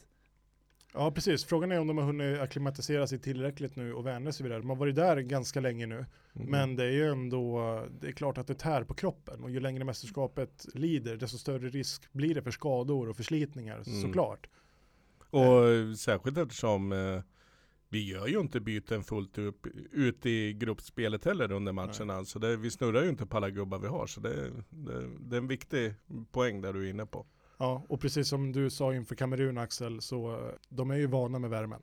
Ja 0.94 1.10
precis, 1.10 1.44
frågan 1.44 1.72
är 1.72 1.80
om 1.80 1.86
de 1.86 1.98
har 1.98 2.04
hunnit 2.04 2.40
acklimatisera 2.40 3.06
sig 3.06 3.18
tillräckligt 3.18 3.76
nu 3.76 3.94
och 3.94 4.06
vänja 4.06 4.32
sig 4.32 4.44
vid 4.44 4.52
det. 4.52 4.58
De 4.58 4.68
har 4.68 4.76
varit 4.76 4.94
där 4.94 5.16
ganska 5.20 5.60
länge 5.60 5.86
nu. 5.86 5.94
Mm. 6.34 6.50
Men 6.50 6.76
det 6.76 6.84
är 6.84 6.90
ju 6.90 7.06
ändå, 7.06 7.60
det 8.00 8.08
är 8.08 8.12
klart 8.12 8.38
att 8.38 8.46
det 8.46 8.54
tär 8.54 8.84
på 8.84 8.94
kroppen. 8.94 9.44
Och 9.44 9.50
ju 9.50 9.60
längre 9.60 9.84
mästerskapet 9.84 10.66
lider, 10.74 11.16
desto 11.16 11.38
större 11.38 11.68
risk 11.68 12.12
blir 12.12 12.34
det 12.34 12.42
för 12.42 12.50
skador 12.50 13.08
och 13.08 13.16
förslitningar 13.16 13.82
Mm. 13.86 14.02
såklart. 14.02 14.46
Och 15.30 15.68
eh, 15.68 15.92
särskilt 15.94 16.38
eftersom 16.38 16.92
eh, 16.92 17.20
vi 17.88 18.08
gör 18.08 18.26
ju 18.26 18.40
inte 18.40 18.60
byten 18.60 19.02
fullt 19.04 19.38
upp, 19.38 19.66
ut 19.92 20.26
i 20.26 20.52
gruppspelet 20.52 21.24
heller 21.24 21.52
under 21.52 21.72
matcherna. 21.72 22.24
Så 22.24 22.38
det, 22.38 22.56
vi 22.56 22.70
snurrar 22.70 23.02
ju 23.02 23.08
inte 23.08 23.26
på 23.26 23.36
alla 23.36 23.50
gubbar 23.50 23.78
vi 23.78 23.86
har. 23.86 24.06
Så 24.06 24.20
det, 24.20 24.50
det, 24.70 25.08
det 25.20 25.36
är 25.36 25.40
en 25.40 25.48
viktig 25.48 25.94
poäng 26.32 26.60
där 26.60 26.72
du 26.72 26.86
är 26.86 26.90
inne 26.90 27.06
på. 27.06 27.26
Ja, 27.60 27.82
och 27.88 28.00
precis 28.00 28.28
som 28.28 28.52
du 28.52 28.70
sa 28.70 28.94
inför 28.94 29.14
Kamerun 29.14 29.58
Axel, 29.58 30.00
så 30.00 30.32
eh, 30.32 30.52
de 30.68 30.90
är 30.90 30.96
ju 30.96 31.06
vana 31.06 31.38
med 31.38 31.50
värmen. 31.50 31.80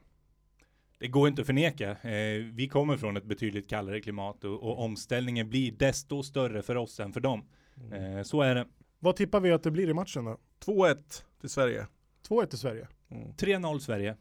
Det 1.00 1.08
går 1.08 1.28
inte 1.28 1.42
att 1.42 1.46
förneka. 1.46 1.92
Eh, 1.92 2.44
vi 2.54 2.68
kommer 2.68 2.98
från 2.98 3.18
ett 3.18 3.26
betydligt 3.26 3.70
kallare 3.70 4.02
klimat 4.02 4.44
och, 4.44 4.64
och 4.64 4.80
omställningen 4.80 5.50
blir 5.50 5.72
desto 5.72 6.24
större 6.24 6.62
för 6.62 6.76
oss 6.76 7.00
än 7.00 7.14
för 7.14 7.20
dem. 7.20 7.46
Eh, 7.92 8.24
så 8.24 8.42
är 8.42 8.56
det. 8.56 8.68
Vad 9.00 9.16
tippar 9.16 9.40
vi 9.40 9.52
att 9.52 9.64
det 9.64 9.72
blir 9.72 9.90
i 9.90 9.94
matchen 9.94 10.26
då? 10.26 10.38
2-1 10.66 11.24
till 11.40 11.50
Sverige. 11.50 11.88
2-1 12.28 12.46
till 12.46 12.60
Sverige. 12.60 12.88
Mm. 13.10 13.32
3-0 13.32 13.80
Sverige. 13.80 14.18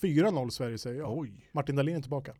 4-0 0.00 0.50
Sverige 0.50 0.78
säger 0.78 0.98
jag. 0.98 1.18
Oj, 1.18 1.48
Martin 1.52 1.76
Dahlin 1.76 1.96
är 1.96 2.00
tillbaka. 2.00 2.34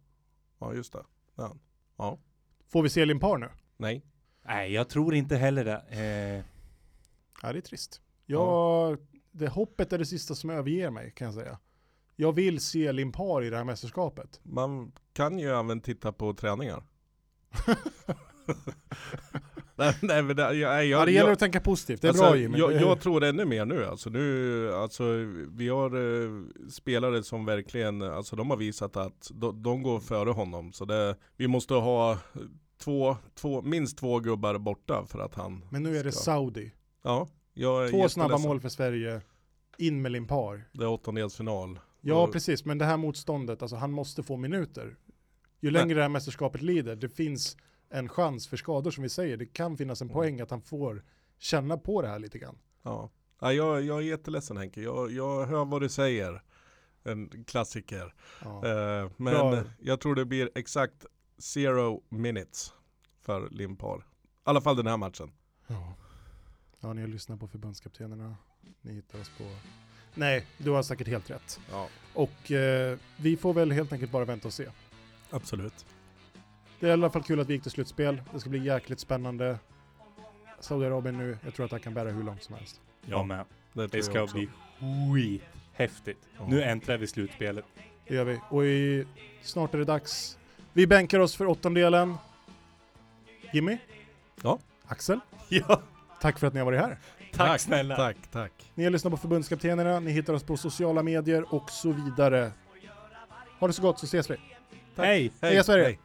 ja 0.59 0.75
just 0.75 0.93
det. 0.93 1.05
Ja. 1.35 1.57
ja. 1.97 2.19
Får 2.67 2.83
vi 2.83 2.89
se 2.89 3.05
Limpar 3.05 3.39
nu? 3.39 3.49
Nej. 3.77 4.05
Nej, 4.43 4.73
jag 4.73 4.89
tror 4.89 5.15
inte 5.15 5.37
heller 5.37 5.65
det. 5.65 5.85
Eh, 5.91 6.45
Ja, 7.43 7.53
det 7.53 7.59
är 7.59 7.63
trist. 7.63 8.03
Jag, 8.31 8.99
det 9.33 9.49
hoppet 9.49 9.93
är 9.93 9.99
det 9.99 10.07
sista 10.07 10.35
som 10.35 10.51
överger 10.51 10.91
mig 10.91 11.13
kan 11.17 11.25
jag 11.25 11.35
säga. 11.35 11.59
Jag 12.17 12.33
vill 12.33 12.61
se 12.61 12.93
Limpar 12.93 13.43
i 13.45 13.51
det 13.51 13.57
här 13.57 13.65
mästerskapet. 13.65 14.41
Man 14.43 14.93
kan 15.13 15.39
ju 15.39 15.49
även 15.49 15.81
titta 15.81 16.13
på 16.13 16.35
träningar. 16.35 16.83
nej, 19.77 19.95
nej 20.03 20.23
men 20.23 20.37
det, 20.37 20.43
jag, 20.43 20.55
jag, 20.55 20.87
Ja, 20.87 21.05
det 21.05 21.13
gäller 21.13 21.33
att 21.33 21.39
tänka 21.39 21.61
positivt. 21.61 22.03
Det 22.03 22.07
är 22.07 22.11
alltså, 22.11 22.25
bra 22.25 22.37
Jimmy. 22.37 22.59
Jag, 22.59 22.71
Det- 22.71 22.81
jag 22.81 23.01
tror 23.03 23.25
ännu 23.25 23.45
mer 23.45 23.65
nu 23.65 23.85
alltså. 23.87 24.11
nu 24.11 24.73
alltså. 24.75 25.05
Vi 25.51 25.69
har 25.69 25.91
eh, 26.25 26.31
spelare 26.71 27.23
som 27.23 27.45
verkligen, 27.45 28.03
alltså 28.03 28.37
de 28.37 28.51
har 28.51 28.57
visat 28.57 28.97
att 28.97 29.31
de, 29.35 29.63
de 29.63 29.83
går 29.83 30.01
före 30.01 30.31
honom. 30.31 30.73
Så 30.73 30.85
det, 30.85 31.17
vi 31.37 31.49
måste 31.49 31.75
ha 31.75 32.19
två, 32.79 33.17
två, 33.35 33.63
minst 33.63 33.99
två 33.99 34.19
gubbar 34.21 34.59
borta 34.59 35.05
för 35.07 35.19
att 35.19 35.35
han 35.35 35.65
Men 35.71 35.83
nu 35.83 35.97
är 35.97 36.05
det 36.05 36.13
ska- 36.13 36.21
Saudi. 36.23 36.73
Ja, 37.03 37.19
jag 37.19 37.29
Två 37.91 38.09
snabba 38.09 38.39
mål 38.39 38.61
för 38.61 38.69
Sverige. 38.69 39.21
In 39.79 40.03
med 40.03 40.13
Limpar. 40.13 40.65
Det 40.73 40.85
är 40.85 40.89
åttondelsfinal. 40.89 41.81
Ja, 42.01 42.23
Och- 42.25 42.33
precis. 42.33 42.65
Men 42.65 42.79
det 42.79 42.85
här 42.85 42.97
motståndet, 42.97 43.63
alltså 43.63 43.77
han 43.77 43.93
måste 43.93 44.23
få 44.23 44.37
minuter. 44.37 44.97
Ju 45.61 45.71
längre 45.71 45.95
det 45.95 46.03
här 46.03 46.09
mästerskapet 46.09 46.63
lider, 46.63 46.97
det 46.97 47.09
finns 47.09 47.57
en 47.91 48.09
chans 48.09 48.49
för 48.49 48.57
skador 48.57 48.91
som 48.91 49.03
vi 49.03 49.09
säger. 49.09 49.37
Det 49.37 49.47
kan 49.47 49.77
finnas 49.77 50.01
Mm. 50.03 50.11
en 50.11 50.15
poäng 50.15 50.41
att 50.41 50.51
han 50.51 50.63
får 50.63 51.05
känna 51.39 51.79
på 51.79 52.03
det 52.03 52.09
här 52.09 52.19
lite 52.19 52.39
grann. 52.39 52.59
Ja. 52.83 53.11
Ja, 53.41 53.53
jag, 53.53 53.83
jag 53.83 53.97
är 53.99 54.03
jätteledsen 54.03 54.57
Henke, 54.57 54.81
jag, 54.83 55.13
jag 55.13 55.47
hör 55.47 55.65
vad 55.65 55.81
du 55.83 55.89
säger. 55.89 56.43
En 57.05 57.45
klassiker. 57.47 58.15
Ja. 58.45 58.67
Eh, 58.67 59.11
men 59.17 59.33
Bra. 59.35 59.63
jag 59.81 60.01
tror 60.01 60.15
det 60.15 60.25
blir 60.25 60.51
exakt 60.55 61.07
zero 61.39 62.03
minutes 62.09 62.73
för 63.23 63.49
Limpar. 63.51 63.99
I 63.99 64.03
alla 64.45 64.61
fall 64.61 64.77
den 64.77 64.87
här 64.87 64.97
matchen. 64.97 65.31
Ja. 65.67 65.95
Ja, 66.81 66.93
ni 66.93 67.01
har 67.01 67.09
lyssnat 67.09 67.41
på 67.41 67.49
förbundskaptenerna. 67.49 68.37
Ni 68.83 68.93
hittar 68.93 69.21
oss 69.21 69.31
på... 69.39 69.45
Nej, 70.15 70.47
du 70.59 70.71
har 70.71 70.83
säkert 70.83 71.09
helt 71.09 71.31
rätt. 71.31 71.61
Ja, 71.71 71.89
Och 72.15 72.53
eh, 72.53 72.99
vi 73.17 73.37
får 73.37 73.55
väl 73.55 73.73
helt 73.73 73.93
enkelt 73.93 74.13
bara 74.13 74.25
vänta 74.25 74.49
och 74.49 74.55
se. 74.55 74.67
absolut. 75.31 75.87
Det 76.81 76.87
är 76.87 76.91
i 76.91 76.93
alla 76.93 77.11
fall 77.11 77.23
kul 77.23 77.41
att 77.41 77.49
vi 77.49 77.53
gick 77.55 77.63
till 77.63 77.71
slutspel. 77.71 78.23
Det 78.33 78.41
ska 78.41 78.51
bli 78.51 78.65
jäkligt 78.65 79.01
spännande. 79.01 79.59
Saudiarabien 80.61 81.19
nu, 81.19 81.39
jag 81.45 81.55
tror 81.55 81.65
att 81.65 81.71
det 81.71 81.77
här 81.77 81.83
kan 81.83 81.95
bära 81.95 82.11
hur 82.11 82.23
långt 82.23 82.43
som 82.43 82.55
helst. 82.55 82.81
jag 83.07 83.27
med. 83.27 83.45
Det 83.73 83.95
jag 83.95 84.05
ska 84.05 84.27
bli 84.27 84.49
skithäftigt. 85.15 86.21
Ja. 86.39 86.47
Nu 86.49 86.63
äntrar 86.63 86.97
vi 86.99 87.07
slutspelet. 87.07 87.65
Det 88.09 88.15
gör 88.15 88.25
vi. 88.25 88.41
Och 88.49 88.65
i, 88.65 89.07
snart 89.43 89.75
är 89.75 89.79
det 89.79 89.85
dags. 89.85 90.39
Vi 90.73 90.87
bänkar 90.87 91.19
oss 91.19 91.37
för 91.37 91.47
åttondelen. 91.47 92.17
Jimmy? 93.53 93.79
Ja. 94.43 94.59
Axel? 94.87 95.21
Ja, 95.49 95.83
Tack 96.21 96.39
för 96.39 96.47
att 96.47 96.55
ni 96.55 96.61
har 96.61 96.65
varit 96.65 96.81
här. 96.81 96.99
tack 97.33 97.61
snälla. 97.61 97.97
Tack, 97.97 98.17
tack. 98.33 98.73
Ni 98.75 98.85
har 98.85 98.91
lyssnat 98.91 99.11
på 99.11 99.17
förbundskaptenerna, 99.17 100.01
ni 100.01 100.11
hittar 100.11 100.33
oss 100.33 100.43
på 100.43 100.57
sociala 100.57 101.03
medier 101.03 101.55
och 101.55 101.71
så 101.71 101.93
vidare. 101.93 102.53
Ha 103.61 103.67
det 103.67 103.73
så 103.73 103.83
gott 103.83 103.99
så 103.99 104.07
ses 104.07 104.31
vi. 104.31 104.37
Hej! 104.97 105.33
Heja 105.41 105.65
Sverige! 105.65 105.85
hej. 105.85 105.99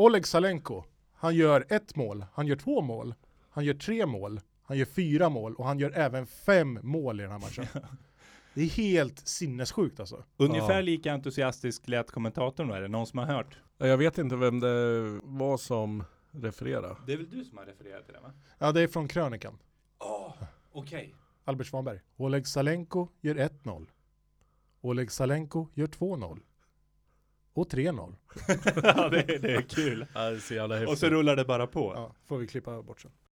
Oleg 0.00 0.26
Salenko, 0.26 0.84
han 1.14 1.34
gör 1.34 1.66
ett 1.68 1.96
mål, 1.96 2.24
han 2.32 2.46
gör 2.46 2.56
två 2.56 2.80
mål, 2.80 3.14
han 3.50 3.64
gör 3.64 3.74
tre 3.74 4.06
mål, 4.06 4.40
han 4.62 4.78
gör 4.78 4.84
fyra 4.84 5.28
mål 5.28 5.54
och 5.54 5.64
han 5.66 5.78
gör 5.78 5.90
även 5.98 6.26
fem 6.26 6.78
mål 6.82 7.20
i 7.20 7.22
den 7.22 7.32
här 7.32 7.38
matchen. 7.38 7.66
Det 8.54 8.62
är 8.62 8.66
helt 8.66 9.28
sinnessjukt 9.28 10.00
alltså. 10.00 10.24
Ungefär 10.36 10.74
Ja. 10.74 10.80
lika 10.80 11.12
entusiastisk 11.12 11.88
lät 11.88 12.10
kommentatorn 12.10 12.68
då, 12.68 12.74
är 12.74 12.80
det 12.80 12.88
någon 12.88 13.06
som 13.06 13.18
har 13.18 13.26
hört? 13.26 13.58
Ja, 13.78 13.86
Jag 13.86 13.98
vet 13.98 14.18
inte 14.18 14.36
vem 14.36 14.60
det 14.60 15.00
var 15.22 15.56
som 15.56 16.04
refererade. 16.30 16.96
Det 17.06 17.12
är 17.12 17.16
väl 17.16 17.30
du 17.30 17.44
som 17.44 17.58
har 17.58 17.64
refererat 17.64 18.04
till 18.04 18.14
det 18.14 18.20
va? 18.20 18.32
Ja, 18.58 18.72
det 18.72 18.80
är 18.80 18.88
från 18.88 19.08
krönikan. 19.08 19.58
Åh, 19.98 20.34
okej. 20.72 21.14
Albert 21.44 21.66
Svanberg. 21.66 22.00
Oleg 22.16 22.46
Salenko 22.46 23.08
gör 23.20 23.34
1-0. 23.34 23.86
Oleg 24.80 25.10
Salenko 25.12 25.66
gör 25.74 25.86
2-0. 25.86 26.40
Och 27.52 27.68
3-0. 27.68 28.14
ja, 28.82 29.08
det, 29.08 29.22
det 29.22 29.54
är 29.54 29.62
kul. 29.62 30.06
Ja, 30.14 30.30
det 30.30 30.36
är 30.36 30.40
så 30.40 30.54
jävla 30.54 30.88
Och 30.88 30.98
så 30.98 31.08
rullar 31.08 31.36
det 31.36 31.44
bara 31.44 31.66
på. 31.66 31.92
Ja, 31.96 32.14
får 32.26 32.38
vi 32.38 32.46
klippa 32.46 32.82
bort 32.82 33.00
sen. 33.00 33.10